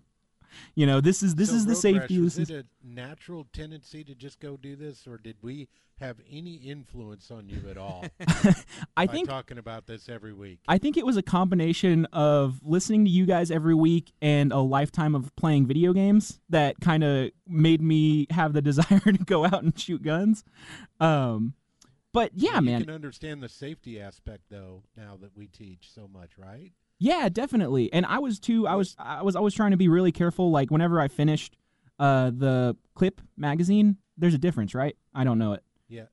You 0.77 0.85
know, 0.85 1.01
this 1.01 1.23
is 1.23 1.33
this 1.33 1.49
So 1.49 1.55
is 1.55 1.65
the 1.65 1.73
safety. 1.73 2.19
Rash, 2.19 2.35
This 2.35 2.37
is 2.37 2.49
it 2.51 2.65
a 2.67 2.87
natural 2.87 3.47
tendency 3.51 4.03
to 4.03 4.13
just 4.13 4.39
go 4.39 4.57
do 4.57 4.75
this, 4.75 5.07
or 5.07 5.17
did 5.17 5.37
we 5.41 5.69
have 5.99 6.17
any 6.29 6.53
influence 6.57 7.31
on 7.31 7.49
you 7.49 7.67
at 7.67 7.79
all? 7.79 8.05
I 8.95 9.07
by 9.07 9.11
think 9.11 9.27
talking 9.27 9.57
about 9.57 9.87
this 9.87 10.07
every 10.07 10.33
week. 10.33 10.59
I 10.67 10.77
think 10.77 10.95
it 10.95 11.03
was 11.03 11.17
a 11.17 11.23
combination 11.23 12.05
of 12.13 12.59
listening 12.63 13.05
to 13.05 13.09
you 13.09 13.25
guys 13.25 13.49
every 13.49 13.73
week 13.73 14.13
and 14.21 14.51
a 14.53 14.59
lifetime 14.59 15.15
of 15.15 15.35
playing 15.35 15.65
video 15.65 15.93
games 15.93 16.39
that 16.49 16.79
kind 16.79 17.03
of 17.03 17.31
made 17.47 17.81
me 17.81 18.27
have 18.29 18.53
the 18.53 18.61
desire 18.67 18.99
to 18.99 19.23
go 19.25 19.45
out 19.45 19.63
and 19.63 19.79
shoot 19.79 20.03
guns. 20.03 20.43
Um, 20.99 21.55
but 22.13 22.33
yeah, 22.35 22.57
you 22.57 22.61
man, 22.61 22.79
you 22.81 22.85
can 22.85 22.93
understand 22.93 23.41
the 23.41 23.49
safety 23.49 23.99
aspect 23.99 24.43
though. 24.51 24.83
Now 24.95 25.17
that 25.21 25.35
we 25.35 25.47
teach 25.47 25.89
so 25.91 26.07
much, 26.07 26.37
right? 26.37 26.73
Yeah, 26.99 27.29
definitely. 27.29 27.91
And 27.93 28.05
I 28.05 28.19
was 28.19 28.39
too. 28.39 28.67
I 28.67 28.75
was 28.75 28.95
I 28.99 29.21
was 29.21 29.35
always 29.35 29.53
trying 29.53 29.71
to 29.71 29.77
be 29.77 29.87
really 29.87 30.11
careful. 30.11 30.51
Like 30.51 30.71
whenever 30.71 30.99
I 30.99 31.07
finished 31.07 31.55
uh, 31.99 32.31
the 32.33 32.75
clip 32.95 33.21
magazine, 33.37 33.97
there's 34.17 34.33
a 34.33 34.37
difference, 34.39 34.73
right? 34.75 34.95
I 35.13 35.23
don't 35.23 35.37
know 35.39 35.53
it. 35.53 35.63
Yeah. 35.89 36.05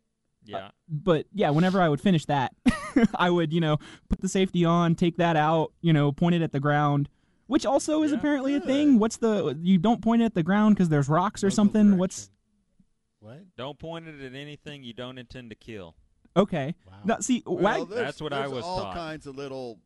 yeah. 0.44 0.68
but 0.88 1.26
yeah, 1.32 1.48
whenever 1.50 1.80
I 1.80 1.88
would 1.88 2.00
finish 2.02 2.26
that, 2.26 2.52
I 3.14 3.30
would, 3.30 3.50
you 3.52 3.60
know, 3.62 3.78
put 4.10 4.20
the 4.20 4.28
safety 4.28 4.64
on, 4.66 4.94
take 4.94 5.16
that 5.16 5.36
out, 5.36 5.72
you 5.80 5.92
know, 5.94 6.12
point 6.12 6.34
it 6.34 6.42
at 6.42 6.52
the 6.52 6.60
ground, 6.60 7.08
which 7.46 7.64
also 7.64 8.02
is 8.02 8.12
Yeah, 8.12 8.18
apparently 8.18 8.54
a 8.54 8.60
thing. 8.60 8.98
What's 8.98 9.16
the 9.16 9.58
you 9.62 9.78
don't 9.78 10.02
point 10.02 10.20
it 10.20 10.26
at 10.26 10.34
the 10.34 10.42
ground 10.42 10.74
because 10.74 10.90
there's 10.90 11.08
rocks 11.08 11.42
or 11.42 11.46
Muzzle 11.46 11.56
something? 11.56 11.96
What's 11.96 12.30
what? 13.20 13.38
Don't 13.56 13.78
point 13.78 14.06
it 14.06 14.20
at 14.20 14.34
anything 14.34 14.82
you 14.84 14.92
don't 14.92 15.16
intend 15.16 15.48
to 15.50 15.56
kill. 15.56 15.94
okay? 16.36 16.74
Wow. 16.86 16.92
No, 17.04 17.20
see, 17.20 17.42
Well, 17.46 17.56
wag- 17.56 17.88
That's 17.88 18.20
what 18.20 18.32
I 18.34 18.40
there's 18.40 18.52
was 18.52 18.64
all 18.64 18.82
taught. 18.82 18.94
kinds 18.94 19.26
of 19.26 19.36
little 19.36 19.78
uh, 19.80 19.83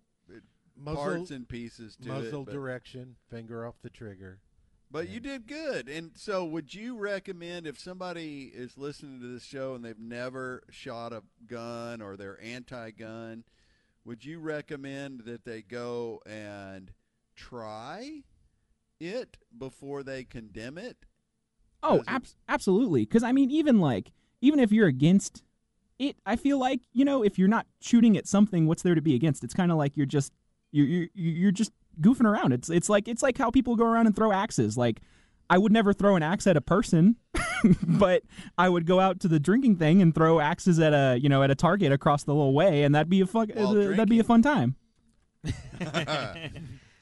Muzzle, 0.79 1.03
parts 1.03 1.31
and 1.31 1.49
pieces 1.49 1.97
to 2.03 2.09
muzzle 2.09 2.43
it. 2.43 2.47
But, 2.47 2.53
direction, 2.53 3.17
finger 3.31 3.67
off 3.67 3.75
the 3.83 3.91
trigger. 3.91 4.41
but 4.91 5.09
you 5.09 5.21
did 5.21 5.47
good. 5.47 5.89
And 5.89 6.13
so, 6.15 6.45
would 6.45 6.73
you 6.75 6.97
recommend 6.97 7.67
if 7.67 7.79
somebody 7.79 8.51
is 8.55 8.79
listening 8.79 9.21
to 9.21 9.27
this 9.27 9.45
show 9.45 9.75
and 9.75 9.85
they've 9.85 9.99
never 9.99 10.63
shot 10.71 11.13
a 11.13 11.23
gun 11.47 12.01
or 12.01 12.17
they're 12.17 12.41
anti-gun, 12.43 13.45
would 14.05 14.25
you 14.25 14.39
recommend 14.41 15.21
that 15.27 15.45
they 15.45 15.61
go 15.63 16.23
and 16.25 16.93
try 17.37 18.23
it 19.01 19.37
before 19.57 20.03
they 20.03 20.25
condemn 20.25 20.77
it. 20.79 21.07
Oh, 21.83 21.99
Does 21.99 22.07
it- 22.07 22.11
abs- 22.11 22.37
absolutely. 22.49 23.03
Because 23.03 23.23
I 23.23 23.33
mean, 23.33 23.51
even 23.51 23.79
like, 23.81 24.13
even 24.41 24.59
if 24.59 24.73
you're 24.73 24.89
against 24.89 25.43
it, 25.99 26.17
I 26.27 26.37
feel 26.37 26.59
like 26.59 26.81
you 26.93 27.05
know, 27.05 27.23
if 27.23 27.39
you're 27.39 27.47
not 27.49 27.67
shooting 27.81 28.17
at 28.17 28.27
something, 28.27 28.67
what's 28.67 28.83
there 28.83 28.95
to 28.95 29.03
be 29.03 29.15
against? 29.15 29.45
It's 29.45 29.55
kind 29.55 29.71
of 29.71 29.79
like 29.79 29.97
you're 29.97 30.07
just 30.07 30.33
you're 30.71 30.87
you're 30.87 31.09
you're 31.15 31.51
just 31.53 31.73
goofing 32.01 32.25
around. 32.25 32.53
It's 32.53 32.71
it's 32.71 32.89
like 32.89 33.09
it's 33.09 33.23
like 33.23 33.39
how 33.39 33.51
people 33.51 33.77
go 33.77 33.85
around 33.85 34.07
and 34.07 34.15
throw 34.17 34.33
axes. 34.33 34.77
Like, 34.77 35.01
I 35.51 35.59
would 35.59 35.73
never 35.73 35.93
throw 35.93 36.17
an 36.17 36.23
axe 36.23 36.47
at 36.47 36.57
a 36.57 36.61
person, 36.61 37.17
but 37.83 38.23
I 38.57 38.69
would 38.69 38.87
go 38.87 39.01
out 39.01 39.21
to 39.21 39.29
the 39.29 39.41
drinking 39.41 39.77
thing 39.77 40.03
and 40.03 40.15
throw 40.15 40.41
axes 40.41 40.79
at 40.79 40.93
a 40.93 41.19
you 41.21 41.29
know 41.29 41.43
at 41.43 41.51
a 41.51 41.55
target 41.55 41.93
across 41.93 42.25
the 42.25 42.35
little 42.35 42.55
way, 42.55 42.83
and 42.83 42.95
that'd 42.95 43.09
be 43.09 43.21
a 43.21 43.27
fuck. 43.27 43.51
Uh, 43.55 43.73
that'd 43.73 44.09
be 44.09 44.21
a 44.21 44.25
fun 44.25 44.43
time. 44.43 44.77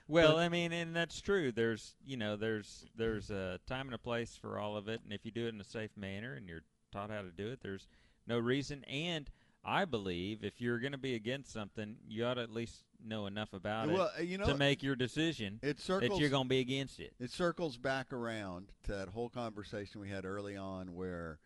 Well, 0.09 0.39
I 0.39 0.49
mean, 0.49 0.73
and 0.73 0.95
that's 0.95 1.21
true. 1.21 1.51
There's, 1.51 1.97
you 2.05 2.17
know, 2.17 2.37
there's 2.37 2.87
there's 2.95 3.31
a 3.31 3.59
time 3.67 3.87
and 3.87 3.95
a 3.95 3.99
place 3.99 4.37
for 4.41 4.59
all 4.59 4.77
of 4.77 4.89
it, 4.89 5.01
and 5.03 5.13
if 5.13 5.25
you 5.25 5.33
do 5.33 5.47
it 5.47 5.55
in 5.55 5.61
a 5.61 5.65
safe 5.65 5.91
manner 5.97 6.35
and 6.35 6.49
you're 6.49 6.63
taught 6.93 7.11
how 7.11 7.23
to 7.23 7.31
do 7.31 7.49
it, 7.49 7.61
there's 7.61 7.89
no 8.27 8.39
reason. 8.39 8.85
And 8.85 9.29
I 9.67 9.85
believe 9.85 10.45
if 10.45 10.61
you're 10.61 10.79
going 10.79 10.93
to 10.93 10.99
be 10.99 11.15
against 11.15 11.53
something, 11.53 11.97
you 12.07 12.25
ought 12.25 12.35
to 12.35 12.43
at 12.43 12.53
least 12.53 12.85
know 13.05 13.27
enough 13.27 13.53
about 13.53 13.89
Well, 13.89 14.13
uh, 14.17 14.21
it 14.21 14.27
you 14.27 14.39
know, 14.39 14.47
to 14.47 14.57
make 14.57 14.83
your 14.83 14.97
decision 14.97 15.59
It 15.63 15.79
that 15.79 16.17
you're 16.19 16.31
going 16.31 16.45
to 16.45 16.49
be 16.49 16.61
against 16.61 17.01
it. 17.01 17.13
It 17.19 17.31
circles 17.31 17.77
back 17.77 18.13
around 18.13 18.73
to 18.85 18.93
that 18.93 19.09
whole 19.09 19.29
conversation 19.29 20.01
we 20.01 20.09
had 20.09 20.25
early 20.25 20.57
on, 20.57 20.95
where 20.95 21.39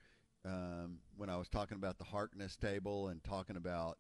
um, 0.44 0.98
when 1.16 1.30
I 1.30 1.36
was 1.36 1.48
talking 1.48 1.76
about 1.76 1.98
the 1.98 2.04
Harkness 2.04 2.56
table 2.56 3.08
and 3.08 3.22
talking 3.24 3.56
about 3.56 3.98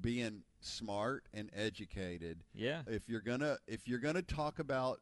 being 0.00 0.42
smart 0.60 1.24
and 1.32 1.50
educated. 1.54 2.44
Yeah. 2.54 2.82
If 2.86 3.08
you're 3.08 3.20
gonna 3.20 3.58
if 3.66 3.86
you're 3.86 3.98
gonna 3.98 4.22
talk 4.22 4.58
about 4.58 5.00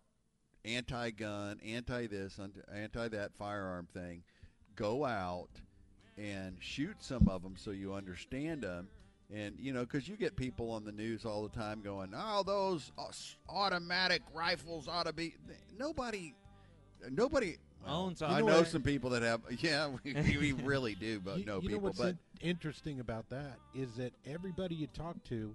anti-gun, 0.65 1.61
anti-this, 1.65 2.39
anti-that 2.73 3.35
firearm 3.35 3.89
thing, 3.93 4.23
go 4.77 5.05
out 5.05 5.51
and 6.19 6.57
shoot 6.61 6.97
some 7.01 7.29
of 7.29 7.43
them 7.43 7.55
so 7.57 7.71
you 7.71 7.95
understand 7.95 8.63
them. 8.63 8.89
And 9.35 9.55
you 9.59 9.73
know, 9.73 9.81
because 9.81 10.07
you 10.09 10.17
get 10.17 10.37
people 10.37 10.71
on 10.71 10.85
the 10.85 10.93
news 10.93 11.25
all 11.25 11.43
the 11.43 11.59
time 11.59 11.81
going, 11.81 12.13
"Oh, 12.15 12.43
those 12.43 12.93
automatic 13.49 14.23
rifles 14.35 14.89
ought 14.89 15.07
to 15.07 15.13
be." 15.15 15.35
Nobody, 15.79 16.35
nobody 17.11 17.57
well, 17.85 18.03
Owns 18.03 18.23
I 18.23 18.39
them. 18.39 18.47
know 18.47 18.63
some 18.63 18.83
people 18.83 19.11
that 19.11 19.23
have. 19.23 19.41
Yeah, 19.61 19.91
we, 20.05 20.15
we 20.15 20.53
really 20.53 20.95
do, 20.95 21.21
but 21.21 21.39
you, 21.39 21.45
know 21.45 21.61
you 21.61 21.69
know 21.71 21.75
people. 21.77 21.81
what's 21.85 21.99
but 21.99 22.17
in- 22.41 22.51
interesting 22.51 23.01
about 23.01 23.29
that 23.31 23.59
is 23.75 23.95
that 23.97 24.13
everybody 24.27 24.75
you 24.75 24.87
talk 24.89 25.17
to 25.25 25.55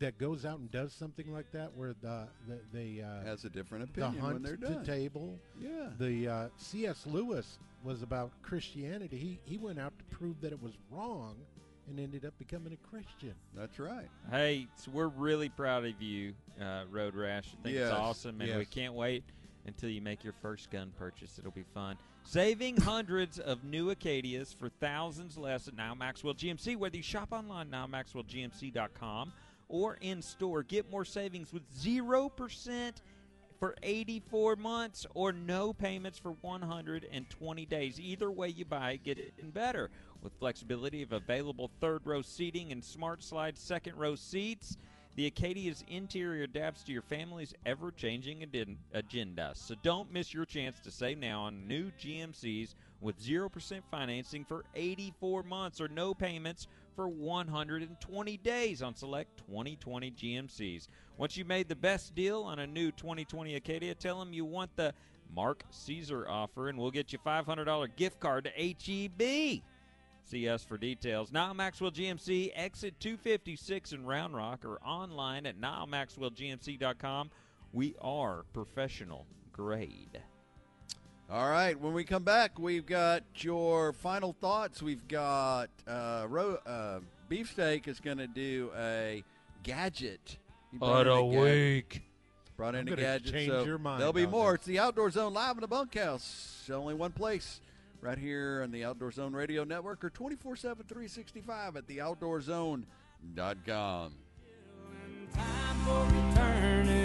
that 0.00 0.18
goes 0.18 0.44
out 0.44 0.58
and 0.58 0.70
does 0.70 0.92
something 0.92 1.32
like 1.32 1.50
that, 1.52 1.72
where 1.74 1.94
the 2.02 2.26
the, 2.48 2.58
the 2.72 3.02
uh, 3.02 3.24
has 3.24 3.44
a 3.44 3.50
different 3.50 3.94
the 3.94 4.02
opinion 4.02 4.20
hunt 4.22 4.34
when 4.34 4.42
they're 4.42 4.56
to 4.56 4.74
done. 4.74 4.84
table. 4.84 5.38
Yeah. 5.60 5.88
The 5.98 6.28
uh, 6.28 6.48
C.S. 6.56 7.06
Lewis 7.06 7.58
was 7.82 8.02
about 8.02 8.30
Christianity. 8.42 9.16
He 9.16 9.40
he 9.44 9.58
went 9.58 9.78
out 9.78 9.92
to 9.98 10.04
prove 10.16 10.40
that 10.40 10.52
it 10.52 10.62
was 10.62 10.72
wrong, 10.90 11.36
and 11.88 12.00
ended 12.00 12.24
up 12.24 12.34
becoming 12.38 12.72
a 12.72 12.88
Christian. 12.88 13.34
That's 13.54 13.78
right. 13.78 14.08
Hey, 14.30 14.66
so 14.76 14.90
we're 14.92 15.08
really 15.08 15.48
proud 15.48 15.84
of 15.84 16.00
you, 16.00 16.34
uh, 16.60 16.84
Road 16.90 17.14
Rash. 17.14 17.46
I 17.58 17.62
think 17.62 17.76
Yes, 17.76 17.90
it's 17.90 17.98
awesome, 17.98 18.40
and 18.40 18.58
we 18.58 18.64
can't 18.64 18.94
wait 18.94 19.24
until 19.66 19.88
you 19.88 20.02
make 20.02 20.22
your 20.24 20.34
first 20.42 20.70
gun 20.70 20.92
purchase. 20.98 21.38
It'll 21.38 21.50
be 21.50 21.64
fun. 21.72 21.96
Saving 22.24 22.76
hundreds 22.80 23.38
of 23.38 23.64
new 23.64 23.94
Acadias 23.94 24.54
for 24.54 24.68
thousands 24.68 25.36
less 25.38 25.68
at 25.68 25.74
Nyle 25.76 25.94
Maxwell 25.94 26.34
GMC. 26.34 26.76
Whether 26.76 26.96
you 26.96 27.02
shop 27.02 27.32
online, 27.32 27.68
nylemaxwellgmc.com, 27.70 29.32
or 29.68 29.96
in 30.00 30.22
store, 30.22 30.62
get 30.62 30.90
more 30.90 31.04
savings 31.04 31.52
with 31.52 31.62
0% 31.80 32.92
for 33.58 33.74
84 33.82 34.56
months 34.56 35.06
or 35.14 35.32
no 35.32 35.72
payments 35.72 36.18
for 36.18 36.32
120 36.40 37.66
days. 37.66 38.00
Either 38.00 38.30
way 38.30 38.48
you 38.48 38.64
buy, 38.64 38.98
get 39.02 39.18
it 39.18 39.54
better. 39.54 39.90
With 40.22 40.32
flexibility 40.38 41.02
of 41.02 41.12
available 41.12 41.70
third 41.80 42.02
row 42.04 42.22
seating 42.22 42.72
and 42.72 42.84
smart 42.84 43.22
slide 43.22 43.56
second 43.56 43.96
row 43.96 44.16
seats, 44.16 44.76
the 45.16 45.26
Acadia's 45.26 45.84
interior 45.86 46.42
adapts 46.42 46.82
to 46.82 46.92
your 46.92 47.02
family's 47.02 47.54
ever 47.64 47.92
changing 47.92 48.44
agenda. 48.92 49.52
So 49.54 49.76
don't 49.82 50.12
miss 50.12 50.34
your 50.34 50.44
chance 50.44 50.80
to 50.80 50.90
save 50.90 51.18
now 51.18 51.42
on 51.42 51.68
new 51.68 51.92
GMCs 51.92 52.74
with 53.00 53.22
0% 53.22 53.80
financing 53.90 54.44
for 54.44 54.64
84 54.74 55.44
months 55.44 55.80
or 55.80 55.88
no 55.88 56.14
payments 56.14 56.66
for 56.94 57.08
120 57.08 58.36
days 58.38 58.82
on 58.82 58.94
select 58.94 59.38
2020 59.46 60.10
GMCs. 60.10 60.88
Once 61.16 61.36
you've 61.36 61.46
made 61.46 61.68
the 61.68 61.76
best 61.76 62.14
deal 62.14 62.42
on 62.42 62.58
a 62.60 62.66
new 62.66 62.90
2020 62.92 63.54
Acadia, 63.56 63.94
tell 63.94 64.18
them 64.18 64.32
you 64.32 64.44
want 64.44 64.74
the 64.76 64.94
Mark 65.34 65.64
Caesar 65.70 66.28
offer, 66.28 66.68
and 66.68 66.78
we'll 66.78 66.90
get 66.90 67.12
you 67.12 67.18
$500 67.18 67.96
gift 67.96 68.20
card 68.20 68.44
to 68.44 68.50
HEB. 68.50 69.62
See 70.24 70.48
us 70.48 70.64
for 70.64 70.78
details. 70.78 71.32
Nyle 71.32 71.54
Maxwell 71.54 71.90
GMC, 71.90 72.50
exit 72.54 72.98
256 73.00 73.92
in 73.92 74.06
Round 74.06 74.34
Rock, 74.34 74.64
or 74.64 74.78
online 74.84 75.46
at 75.46 75.60
NyleMaxwellGMC.com. 75.60 77.30
We 77.72 77.94
are 78.00 78.44
professional 78.52 79.26
grade. 79.52 80.22
All 81.30 81.48
right. 81.48 81.78
When 81.80 81.94
we 81.94 82.04
come 82.04 82.22
back, 82.22 82.58
we've 82.58 82.84
got 82.86 83.22
your 83.36 83.92
final 83.92 84.34
thoughts. 84.40 84.82
We've 84.82 85.06
got 85.08 85.68
uh, 85.86 86.26
ro- 86.28 86.58
uh, 86.66 87.00
beefsteak 87.28 87.86
is 87.88 88.00
going 88.00 88.18
to 88.18 88.26
do 88.26 88.70
a 88.78 89.24
gadget. 89.62 90.38
He 90.70 90.78
brought 90.78 91.06
a 91.06 91.22
gadget. 91.30 92.00
Brought 92.56 92.74
in 92.76 92.86
I'm 92.86 92.92
a 92.92 92.96
gadget. 92.96 93.32
change 93.32 93.50
so 93.50 93.64
your 93.64 93.78
mind 93.78 94.00
There'll 94.00 94.12
be 94.12 94.26
more. 94.26 94.52
this. 94.52 94.58
It's 94.60 94.66
the 94.66 94.78
Outdoor 94.78 95.10
Zone 95.10 95.32
live 95.34 95.56
in 95.56 95.60
the 95.62 95.66
bunkhouse. 95.68 96.70
Only 96.72 96.94
one 96.94 97.10
place. 97.12 97.60
Right 98.00 98.18
here 98.18 98.60
on 98.62 98.70
the 98.70 98.84
Outdoor 98.84 99.10
Zone 99.10 99.32
Radio 99.32 99.64
Network 99.64 100.04
or 100.04 100.10
24 100.10 100.56
7 100.56 100.84
365 100.86 101.76
at 101.76 101.86
theoutdoorzone.com. 101.86 104.12
Time 105.34 105.76
for 105.84 106.06
eternity. 106.30 107.03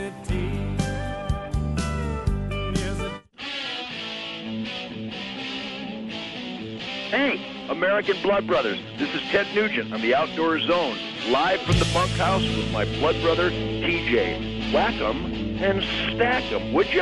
Hey, 7.09 7.41
American 7.69 8.21
Blood 8.21 8.45
Brothers. 8.45 8.77
This 8.99 9.11
is 9.15 9.21
Ted 9.31 9.47
Nugent 9.55 9.91
on 9.91 9.99
the 9.99 10.13
Outdoor 10.13 10.59
Zone, 10.59 10.95
live 11.29 11.59
from 11.61 11.79
the 11.79 11.89
bunkhouse 11.91 12.43
with 12.43 12.71
my 12.71 12.85
blood 12.85 13.19
brother, 13.23 13.49
TJ. 13.49 14.71
Whack 14.71 14.93
'em 15.01 15.25
and 15.59 15.81
stack 16.13 16.43
'em, 16.51 16.71
would 16.71 16.85
you? 16.93 17.01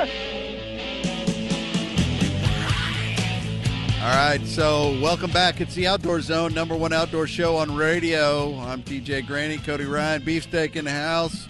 All 4.00 4.16
right, 4.16 4.40
so 4.46 4.98
welcome 5.02 5.32
back. 5.32 5.60
It's 5.60 5.76
the 5.76 5.88
Outdoor 5.88 6.22
Zone, 6.22 6.54
number 6.54 6.78
one 6.78 6.94
outdoor 6.94 7.28
show 7.28 7.58
on 7.58 7.76
radio. 7.76 8.58
I'm 8.62 8.84
TJ 8.84 9.24
Graney, 9.24 9.58
Cody 9.58 9.84
Ryan, 9.84 10.22
Beefsteak 10.22 10.78
in 10.78 10.86
the 10.86 10.92
house. 10.92 11.50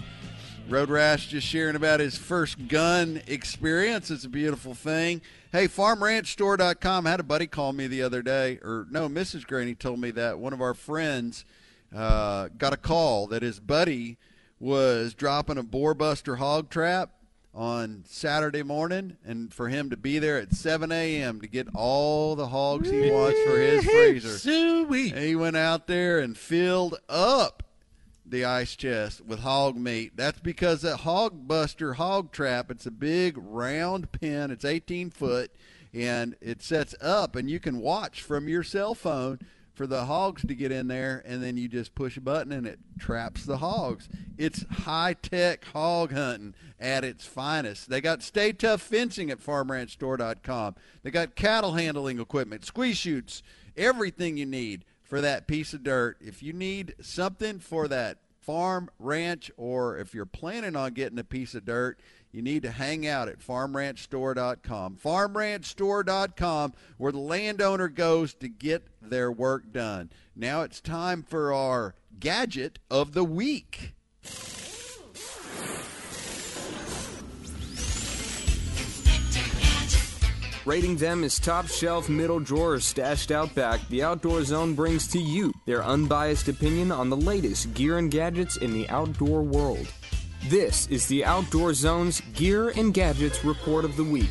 Road 0.68 0.90
Rash 0.90 1.28
just 1.28 1.46
sharing 1.46 1.76
about 1.76 2.00
his 2.00 2.18
first 2.18 2.66
gun 2.66 3.22
experience. 3.28 4.10
It's 4.10 4.24
a 4.24 4.28
beautiful 4.28 4.74
thing. 4.74 5.20
Hey, 5.50 5.66
farmranchstore.com. 5.66 7.06
I 7.06 7.10
had 7.10 7.20
a 7.20 7.22
buddy 7.22 7.46
call 7.46 7.72
me 7.72 7.86
the 7.86 8.02
other 8.02 8.20
day, 8.20 8.58
or 8.62 8.86
no, 8.90 9.08
Mrs. 9.08 9.46
Graney 9.46 9.74
told 9.74 9.98
me 9.98 10.10
that 10.10 10.38
one 10.38 10.52
of 10.52 10.60
our 10.60 10.74
friends 10.74 11.46
uh, 11.94 12.48
got 12.58 12.74
a 12.74 12.76
call 12.76 13.26
that 13.28 13.40
his 13.40 13.58
buddy 13.58 14.18
was 14.60 15.14
dropping 15.14 15.56
a 15.56 15.62
boar 15.62 15.94
buster 15.94 16.36
hog 16.36 16.68
trap 16.68 17.12
on 17.54 18.04
Saturday 18.06 18.62
morning, 18.62 19.16
and 19.24 19.52
for 19.54 19.70
him 19.70 19.88
to 19.88 19.96
be 19.96 20.18
there 20.18 20.36
at 20.36 20.52
7 20.52 20.92
a.m. 20.92 21.40
to 21.40 21.48
get 21.48 21.66
all 21.74 22.36
the 22.36 22.48
hogs 22.48 22.90
he 22.90 23.10
wants 23.10 23.40
for 23.44 23.58
his 23.58 23.84
freezer. 23.86 24.38
Sweet. 24.38 25.16
He 25.16 25.34
went 25.34 25.56
out 25.56 25.86
there 25.86 26.18
and 26.18 26.36
filled 26.36 26.98
up 27.08 27.62
the 28.30 28.44
ice 28.44 28.76
chest 28.76 29.20
with 29.24 29.40
hog 29.40 29.76
meat. 29.76 30.12
That's 30.16 30.40
because 30.40 30.82
that 30.82 30.98
hog 30.98 31.48
buster 31.48 31.94
hog 31.94 32.32
trap, 32.32 32.70
it's 32.70 32.86
a 32.86 32.90
big 32.90 33.36
round 33.38 34.12
pin. 34.12 34.50
It's 34.50 34.64
18 34.64 35.10
foot 35.10 35.50
and 35.94 36.36
it 36.40 36.62
sets 36.62 36.94
up 37.00 37.36
and 37.36 37.50
you 37.50 37.60
can 37.60 37.80
watch 37.80 38.22
from 38.22 38.48
your 38.48 38.62
cell 38.62 38.94
phone 38.94 39.38
for 39.72 39.86
the 39.86 40.06
hogs 40.06 40.44
to 40.44 40.54
get 40.54 40.72
in 40.72 40.88
there 40.88 41.22
and 41.24 41.42
then 41.42 41.56
you 41.56 41.68
just 41.68 41.94
push 41.94 42.16
a 42.16 42.20
button 42.20 42.52
and 42.52 42.66
it 42.66 42.78
traps 42.98 43.44
the 43.44 43.58
hogs. 43.58 44.08
It's 44.36 44.64
high-tech 44.70 45.64
hog 45.66 46.12
hunting 46.12 46.54
at 46.80 47.04
its 47.04 47.24
finest. 47.24 47.88
They 47.88 48.00
got 48.00 48.22
Stay-Tuff 48.22 48.82
fencing 48.82 49.30
at 49.30 49.38
farmranchstore.com. 49.38 50.74
They 51.02 51.10
got 51.10 51.36
cattle 51.36 51.74
handling 51.74 52.20
equipment, 52.20 52.64
squeeze 52.64 52.98
chutes, 52.98 53.42
everything 53.76 54.36
you 54.36 54.46
need 54.46 54.84
for 55.08 55.20
that 55.20 55.48
piece 55.48 55.72
of 55.72 55.82
dirt. 55.82 56.18
If 56.20 56.42
you 56.42 56.52
need 56.52 56.94
something 57.00 57.58
for 57.58 57.88
that 57.88 58.18
farm, 58.40 58.90
ranch, 58.98 59.50
or 59.56 59.98
if 59.98 60.14
you're 60.14 60.26
planning 60.26 60.76
on 60.76 60.92
getting 60.92 61.18
a 61.18 61.24
piece 61.24 61.54
of 61.54 61.64
dirt, 61.64 61.98
you 62.30 62.42
need 62.42 62.62
to 62.62 62.70
hang 62.70 63.06
out 63.06 63.28
at 63.28 63.40
farmranchstore.com. 63.40 64.96
Farmranchstore.com, 65.02 66.74
where 66.98 67.12
the 67.12 67.18
landowner 67.18 67.88
goes 67.88 68.34
to 68.34 68.48
get 68.48 68.86
their 69.00 69.32
work 69.32 69.72
done. 69.72 70.10
Now 70.36 70.62
it's 70.62 70.80
time 70.80 71.22
for 71.22 71.52
our 71.52 71.94
gadget 72.20 72.78
of 72.90 73.14
the 73.14 73.24
week. 73.24 73.94
Rating 80.68 80.96
them 80.96 81.24
as 81.24 81.38
top 81.38 81.66
shelf, 81.66 82.10
middle 82.10 82.40
drawers 82.40 82.84
stashed 82.84 83.30
out 83.30 83.54
back, 83.54 83.80
the 83.88 84.02
Outdoor 84.02 84.44
Zone 84.44 84.74
brings 84.74 85.06
to 85.08 85.18
you 85.18 85.54
their 85.64 85.82
unbiased 85.82 86.46
opinion 86.46 86.92
on 86.92 87.08
the 87.08 87.16
latest 87.16 87.72
gear 87.72 87.96
and 87.96 88.10
gadgets 88.10 88.58
in 88.58 88.74
the 88.74 88.86
outdoor 88.90 89.40
world. 89.40 89.90
This 90.50 90.86
is 90.88 91.06
the 91.06 91.24
Outdoor 91.24 91.72
Zone's 91.72 92.20
Gear 92.34 92.68
and 92.68 92.92
Gadgets 92.92 93.46
Report 93.46 93.86
of 93.86 93.96
the 93.96 94.04
Week. 94.04 94.28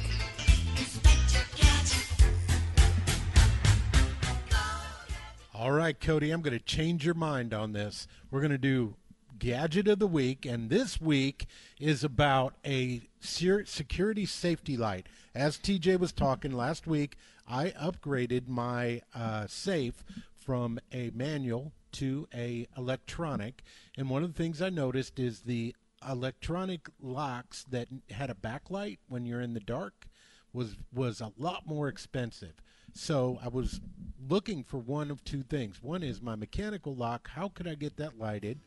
All 5.56 5.72
right, 5.72 6.00
Cody, 6.00 6.30
I'm 6.30 6.44
going 6.44 6.56
to 6.56 6.64
change 6.64 7.04
your 7.04 7.16
mind 7.16 7.52
on 7.52 7.72
this. 7.72 8.08
We're 8.30 8.42
going 8.42 8.52
to 8.52 8.60
do 8.60 8.94
gadget 9.40 9.88
of 9.88 10.00
the 10.00 10.08
week, 10.08 10.46
and 10.46 10.70
this 10.70 11.00
week 11.00 11.46
is 11.80 12.04
about 12.04 12.56
a 12.66 13.02
security 13.20 14.26
safety 14.26 14.78
light. 14.78 15.08
As 15.36 15.58
TJ 15.58 16.00
was 16.00 16.12
talking 16.12 16.52
last 16.52 16.88
week, 16.88 17.18
I 17.48 17.70
upgraded 17.72 18.48
my 18.48 19.02
uh, 19.14 19.48
safe 19.48 20.04
from 20.36 20.80
a 20.92 21.12
manual 21.14 21.74
to 21.94 22.28
a 22.34 22.68
electronic, 22.78 23.64
and 23.98 24.10
one 24.10 24.24
of 24.24 24.34
the 24.34 24.38
things 24.38 24.62
I 24.62 24.70
noticed 24.70 25.20
is 25.20 25.42
the 25.42 25.76
electronic 26.08 26.90
locks 27.02 27.66
that 27.70 27.88
had 28.12 28.30
a 28.30 28.36
backlight 28.36 29.00
when 29.08 29.26
you're 29.26 29.42
in 29.42 29.54
the 29.54 29.60
dark 29.60 30.08
was 30.54 30.76
was 30.94 31.22
a 31.22 31.32
lot 31.38 31.66
more 31.66 31.88
expensive. 31.88 32.62
So 32.94 33.40
I 33.44 33.48
was 33.48 33.80
looking 34.28 34.64
for 34.64 34.78
one 34.78 35.12
of 35.12 35.24
two 35.24 35.44
things. 35.44 35.82
One 35.82 36.04
is 36.04 36.22
my 36.22 36.36
mechanical 36.36 36.96
lock. 36.96 37.30
How 37.30 37.50
could 37.50 37.68
I 37.68 37.76
get 37.76 37.98
that 37.98 38.18
lighted? 38.18 38.60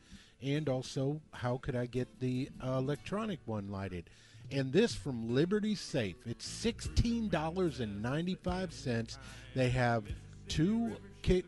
And 0.43 0.67
also, 0.67 1.21
how 1.33 1.57
could 1.57 1.75
I 1.75 1.85
get 1.85 2.19
the 2.19 2.49
uh, 2.65 2.77
electronic 2.77 3.39
one 3.45 3.69
lighted? 3.69 4.09
And 4.51 4.73
this 4.73 4.95
from 4.95 5.33
Liberty 5.33 5.75
Safe. 5.75 6.15
It's 6.25 6.45
sixteen 6.45 7.29
dollars 7.29 7.79
and 7.79 8.01
ninety-five 8.01 8.73
cents. 8.73 9.17
They 9.55 9.69
have 9.69 10.03
two 10.47 10.97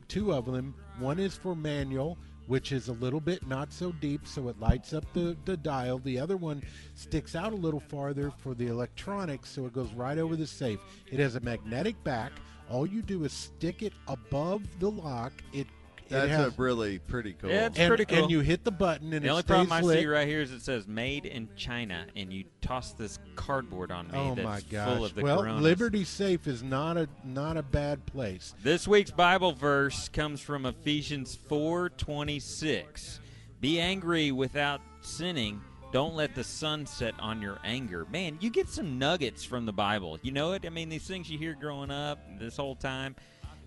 two 0.08 0.34
of 0.34 0.46
them. 0.46 0.76
One 1.00 1.20
is 1.20 1.36
for 1.36 1.56
manual, 1.56 2.18
which 2.48 2.72
is 2.72 2.88
a 2.88 2.94
little 2.94 3.20
bit 3.20 3.48
not 3.48 3.74
so 3.74 3.92
deep, 3.94 4.28
so 4.28 4.48
it 4.48 4.60
lights 4.60 4.94
up 4.94 5.06
the, 5.14 5.36
the 5.46 5.58
dial. 5.58 5.98
The 5.98 6.20
other 6.20 6.38
one 6.38 6.62
sticks 6.94 7.36
out 7.36 7.52
a 7.52 7.56
little 7.58 7.80
farther 7.80 8.32
for 8.38 8.54
the 8.54 8.68
electronics, 8.68 9.50
so 9.50 9.66
it 9.66 9.74
goes 9.74 9.92
right 9.94 10.18
over 10.18 10.36
the 10.36 10.48
safe. 10.48 10.80
It 11.12 11.20
has 11.20 11.36
a 11.36 11.40
magnetic 11.40 12.02
back. 12.04 12.32
All 12.70 12.86
you 12.86 13.02
do 13.02 13.26
is 13.26 13.34
stick 13.34 13.82
it 13.82 13.94
above 14.08 14.62
the 14.80 14.92
lock. 14.92 15.34
It 15.52 15.68
That's 16.10 16.30
has, 16.30 16.48
a 16.48 16.62
really 16.62 17.00
pretty 17.00 17.34
cool. 17.34 17.50
Yeah, 17.50 17.68
it's 17.68 17.80
and, 17.80 17.88
pretty 17.88 18.06
cool. 18.06 18.24
and 18.24 18.32
you 18.32 18.42
hit 18.42 18.64
the 18.64 18.72
button 18.72 19.14
and 19.14 19.24
the 19.24 19.28
it 19.28 19.32
only 19.32 19.42
stays 19.42 19.48
problem 19.48 19.72
I 19.74 19.82
lit. 19.82 20.00
see 20.00 20.06
right 20.06 20.28
here 20.28 20.42
is 20.42 20.52
it 20.52 20.62
says 20.62 20.88
"Made 20.88 21.26
in 21.26 21.50
China," 21.56 22.06
and 22.16 22.32
you 22.32 22.46
toss 22.62 22.94
this 22.94 23.20
cardboard 23.36 23.92
on 23.92 24.08
me 24.08 24.18
Oh 24.18 24.36
that's 24.36 24.46
my 24.46 24.62
gosh! 24.70 24.96
full 24.96 25.06
of 25.06 25.16
the 25.16 25.24
well, 25.24 25.40
coronas. 25.42 25.62
Liberty 25.64 26.04
Safe 26.04 26.48
is 26.48 26.64
not 26.64 26.98
a 26.98 27.08
not 27.24 27.58
a 27.58 27.64
bad 27.64 28.06
place. 28.06 28.54
This 28.62 28.88
week's 28.88 29.12
Bible 29.12 29.54
verse 29.54 30.10
comes 30.10 30.42
from 30.42 30.66
Ephesians 30.66 31.38
4:26. 31.50 33.20
Be 33.62 33.80
angry 33.80 34.32
without 34.32 34.82
sinning. 35.02 35.62
Don't 35.92 36.16
let 36.16 36.34
the 36.34 36.44
sun 36.44 36.88
set 36.88 37.14
on 37.20 37.40
your 37.42 37.60
anger. 37.64 38.08
Man, 38.12 38.38
you 38.42 38.50
get 38.50 38.68
some 38.68 38.98
nuggets 38.98 39.44
from 39.44 39.68
the 39.68 39.72
Bible. 39.74 40.18
You 40.24 40.32
know 40.32 40.54
it? 40.54 40.66
I 40.66 40.70
mean, 40.70 40.90
these 40.90 41.06
things 41.06 41.30
you 41.30 41.38
hear 41.38 41.54
growing 41.54 41.92
up 41.92 42.18
this 42.40 42.58
whole 42.58 42.76
time. 42.76 43.16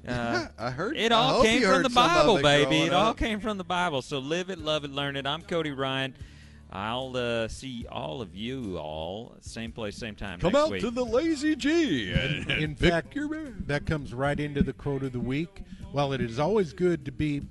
Uh, 0.06 0.46
I 0.58 0.70
heard 0.70 0.96
it 0.96 1.12
all 1.12 1.42
came 1.42 1.62
from 1.62 1.82
the 1.82 1.88
Bible, 1.88 2.36
it 2.38 2.42
baby. 2.42 2.70
growing 2.70 2.86
It 2.86 2.92
all 2.92 3.10
up. 3.10 3.16
came 3.16 3.40
from 3.40 3.58
the 3.58 3.64
Bible. 3.64 4.02
So 4.02 4.18
live 4.18 4.50
it, 4.50 4.58
love 4.58 4.84
it, 4.84 4.90
learn 4.90 5.16
it. 5.16 5.26
I'm 5.26 5.42
Cody 5.42 5.72
Ryan. 5.72 6.14
I'll 6.70 7.16
uh, 7.16 7.48
see 7.48 7.86
all 7.90 8.20
of 8.20 8.34
you 8.34 8.76
all 8.76 9.36
same 9.40 9.70
place, 9.72 9.96
same 9.96 10.16
time 10.16 10.40
Come 10.40 10.52
next 10.52 10.64
out 10.64 10.70
week. 10.72 10.80
to 10.82 10.90
the 10.90 11.04
Lazy 11.04 11.54
G 11.54 12.12
and, 12.12 12.50
and 12.50 12.62
In 12.62 12.74
fact, 12.74 13.14
your 13.14 13.28
that 13.66 13.86
comes 13.86 14.12
right 14.12 14.38
into 14.38 14.62
the 14.62 14.72
quote 14.72 15.02
of 15.02 15.12
the 15.12 15.20
week. 15.20 15.62
While 15.92 16.12
it 16.12 16.20
is 16.20 16.38
always 16.38 16.72
good 16.72 17.04
to 17.04 17.12
be 17.12 17.42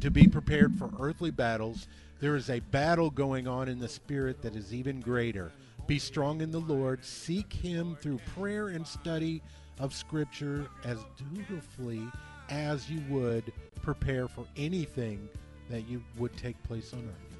to 0.00 0.10
be 0.10 0.26
prepared 0.26 0.76
for 0.78 0.90
earthly 0.98 1.30
battles, 1.30 1.86
there 2.20 2.36
is 2.36 2.50
a 2.50 2.60
battle 2.60 3.10
going 3.10 3.46
on 3.48 3.68
in 3.68 3.78
the 3.78 3.88
spirit 3.88 4.42
that 4.42 4.54
is 4.56 4.72
even 4.72 5.00
greater. 5.00 5.52
Be 5.86 5.98
strong 5.98 6.40
in 6.40 6.50
the 6.52 6.60
Lord. 6.60 7.04
Seek 7.04 7.52
Him 7.52 7.96
through 8.00 8.18
prayer 8.34 8.68
and 8.68 8.86
study 8.86 9.42
of 9.78 9.94
Scripture 9.94 10.66
as 10.84 10.98
dutifully 11.34 12.02
as 12.48 12.90
you 12.90 13.00
would 13.08 13.52
prepare 13.82 14.28
for 14.28 14.46
anything 14.56 15.28
that 15.70 15.88
you 15.88 16.02
would 16.18 16.36
take 16.36 16.62
place 16.64 16.92
on 16.92 17.00
earth. 17.00 17.32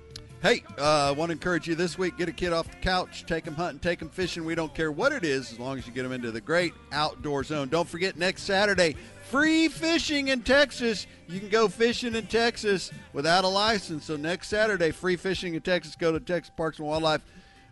Hey, 0.43 0.65
I 0.77 1.11
uh, 1.11 1.15
want 1.15 1.29
to 1.29 1.35
encourage 1.35 1.69
you 1.69 1.77
this 1.77 1.97
week. 1.97 2.19
Get 2.19 2.29
a 2.29 2.33
kid 2.33 2.53
off 2.53 2.69
the 2.69 2.77
couch, 2.79 3.25
take 3.27 3.45
him 3.45 3.55
hunting, 3.55 3.79
take 3.79 4.03
him 4.03 4.09
fishing. 4.09 4.45
We 4.45 4.57
don't 4.57 4.75
care 4.75 4.91
what 4.91 5.13
it 5.13 5.25
is, 5.25 5.53
as 5.53 5.61
long 5.61 5.79
as 5.79 5.87
you 5.87 5.93
get 5.93 6.03
them 6.03 6.11
into 6.11 6.33
the 6.33 6.41
great 6.41 6.75
outdoor 6.91 7.45
zone. 7.45 7.69
Don't 7.69 7.89
forget 7.89 8.17
next 8.17 8.43
Saturday, 8.43 8.97
free 9.31 9.69
fishing 9.69 10.29
in 10.29 10.43
Texas. 10.43 11.07
You 11.29 11.39
can 11.39 11.49
go 11.49 11.69
fishing 11.69 12.17
in 12.17 12.27
Texas 12.27 12.91
without 13.13 13.45
a 13.45 13.49
license. 13.49 14.05
So 14.05 14.17
next 14.17 14.49
Saturday, 14.49 14.91
free 14.91 15.15
fishing 15.15 15.55
in 15.55 15.61
Texas. 15.61 15.95
Go 15.95 16.11
to 16.11 16.19
Texas 16.19 16.53
Parks 16.57 16.81
and 16.81 16.89
Wildlife 16.89 17.23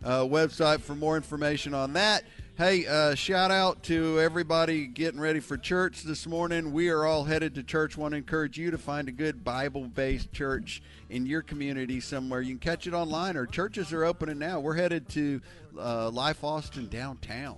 uh, 0.04 0.20
website 0.20 0.80
for 0.80 0.94
more 0.94 1.16
information 1.16 1.74
on 1.74 1.94
that. 1.94 2.22
Hey, 2.60 2.86
uh, 2.86 3.14
shout 3.14 3.50
out 3.50 3.82
to 3.84 4.20
everybody 4.20 4.86
getting 4.86 5.18
ready 5.18 5.40
for 5.40 5.56
church 5.56 6.02
this 6.02 6.26
morning. 6.26 6.74
We 6.74 6.90
are 6.90 7.06
all 7.06 7.24
headed 7.24 7.54
to 7.54 7.62
church. 7.62 7.96
Want 7.96 8.12
to 8.12 8.18
encourage 8.18 8.58
you 8.58 8.70
to 8.70 8.76
find 8.76 9.08
a 9.08 9.12
good 9.12 9.42
Bible 9.42 9.84
based 9.86 10.30
church 10.30 10.82
in 11.08 11.24
your 11.24 11.40
community 11.40 12.00
somewhere. 12.00 12.42
You 12.42 12.50
can 12.50 12.58
catch 12.58 12.86
it 12.86 12.92
online, 12.92 13.38
or 13.38 13.46
churches 13.46 13.94
are 13.94 14.04
opening 14.04 14.38
now. 14.38 14.60
We're 14.60 14.74
headed 14.74 15.08
to 15.08 15.40
uh, 15.78 16.10
Life 16.10 16.44
Austin 16.44 16.88
downtown 16.88 17.56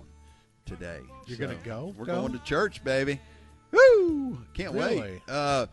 today. 0.65 1.01
You're 1.27 1.37
gonna 1.37 1.55
go? 1.65 1.93
We're 1.97 2.05
Go? 2.05 2.21
going 2.21 2.31
to 2.31 2.39
church, 2.45 2.81
baby. 2.81 3.19
Woo! 3.71 4.37
Can't 4.53 4.73
Really? 4.73 5.01
wait. 5.01 5.21
Uh, 5.27 5.65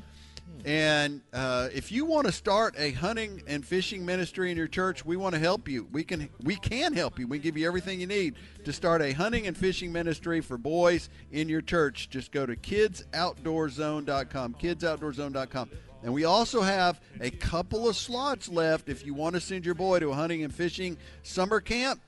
and 0.64 1.22
uh, 1.32 1.68
if 1.72 1.90
you 1.90 2.04
want 2.04 2.26
to 2.26 2.32
start 2.32 2.74
a 2.78 2.90
hunting 2.92 3.42
and 3.46 3.64
fishing 3.64 4.04
ministry 4.04 4.50
in 4.50 4.56
your 4.56 4.66
church, 4.66 5.04
we 5.04 5.16
want 5.16 5.34
to 5.34 5.40
help 5.40 5.68
you. 5.68 5.88
We 5.90 6.04
can 6.04 6.28
we 6.42 6.56
can 6.56 6.92
help 6.92 7.18
you. 7.18 7.26
We 7.26 7.38
give 7.38 7.56
you 7.56 7.66
everything 7.66 8.00
you 8.00 8.06
need 8.06 8.34
to 8.64 8.72
start 8.72 9.00
a 9.00 9.12
hunting 9.12 9.46
and 9.46 9.56
fishing 9.56 9.90
ministry 9.90 10.40
for 10.40 10.58
boys 10.58 11.08
in 11.32 11.48
your 11.48 11.62
church. 11.62 12.10
Just 12.10 12.30
go 12.30 12.44
to 12.44 12.56
kidsoutdoorzone.com. 12.56 14.54
Kidsoutdoorzone.com. 14.60 15.70
And 16.02 16.14
we 16.14 16.24
also 16.24 16.62
have 16.62 17.00
a 17.20 17.30
couple 17.30 17.88
of 17.88 17.96
slots 17.96 18.48
left 18.48 18.88
if 18.88 19.04
you 19.04 19.14
want 19.14 19.34
to 19.34 19.40
send 19.40 19.66
your 19.66 19.74
boy 19.74 20.00
to 20.00 20.10
a 20.10 20.14
hunting 20.14 20.42
and 20.44 20.54
fishing 20.54 20.96
summer 21.22 21.60
camp. 21.60 22.00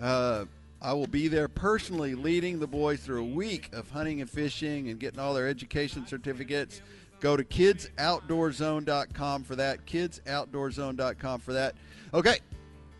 Uh, 0.00 0.44
I 0.80 0.94
will 0.94 1.06
be 1.06 1.28
there 1.28 1.46
personally 1.46 2.16
leading 2.16 2.58
the 2.58 2.66
boys 2.66 3.00
through 3.00 3.22
a 3.22 3.28
week 3.28 3.70
of 3.72 3.88
hunting 3.90 4.20
and 4.20 4.28
fishing 4.28 4.88
and 4.88 4.98
getting 4.98 5.20
all 5.20 5.34
their 5.34 5.46
education 5.46 6.06
certificates. 6.08 6.82
Go 7.22 7.36
to 7.36 7.44
kidsoutdoorzone.com 7.44 9.44
for 9.44 9.54
that. 9.54 9.86
Kidsoutdoorzone.com 9.86 11.40
for 11.40 11.52
that. 11.52 11.76
Okay, 12.12 12.38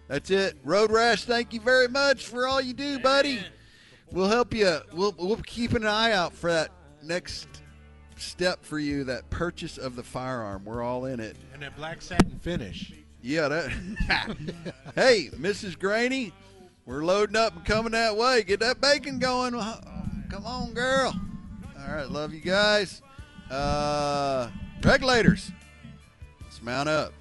that's 0.06 0.30
it. 0.30 0.56
Road 0.62 0.92
Rash, 0.92 1.24
thank 1.24 1.52
you 1.52 1.60
very 1.60 1.88
much 1.88 2.28
for 2.28 2.46
all 2.46 2.60
you 2.60 2.72
do, 2.72 3.00
buddy. 3.00 3.40
We'll 4.12 4.28
help 4.28 4.54
you. 4.54 4.78
We'll, 4.92 5.12
we'll 5.18 5.38
keep 5.38 5.72
an 5.72 5.84
eye 5.84 6.12
out 6.12 6.32
for 6.32 6.52
that 6.52 6.70
next 7.02 7.48
step 8.14 8.64
for 8.64 8.78
you, 8.78 9.02
that 9.04 9.28
purchase 9.28 9.76
of 9.76 9.96
the 9.96 10.04
firearm. 10.04 10.64
We're 10.64 10.82
all 10.82 11.06
in 11.06 11.18
it. 11.18 11.36
And 11.52 11.60
that 11.62 11.76
black 11.76 12.00
satin 12.00 12.38
finish. 12.38 12.92
Yeah, 13.22 13.48
that. 13.48 13.70
hey, 14.94 15.30
Mrs. 15.34 15.76
Graney, 15.76 16.32
we're 16.86 17.04
loading 17.04 17.34
up 17.34 17.56
and 17.56 17.64
coming 17.64 17.92
that 17.92 18.16
way. 18.16 18.44
Get 18.44 18.60
that 18.60 18.80
bacon 18.80 19.18
going. 19.18 19.52
Come 19.52 20.46
on, 20.46 20.74
girl. 20.74 21.12
All 21.80 21.92
right, 21.92 22.08
love 22.08 22.32
you 22.32 22.40
guys. 22.40 23.02
Uh, 23.52 24.48
regulators, 24.82 25.52
let's 26.42 26.62
mount 26.62 26.88
up. 26.88 27.12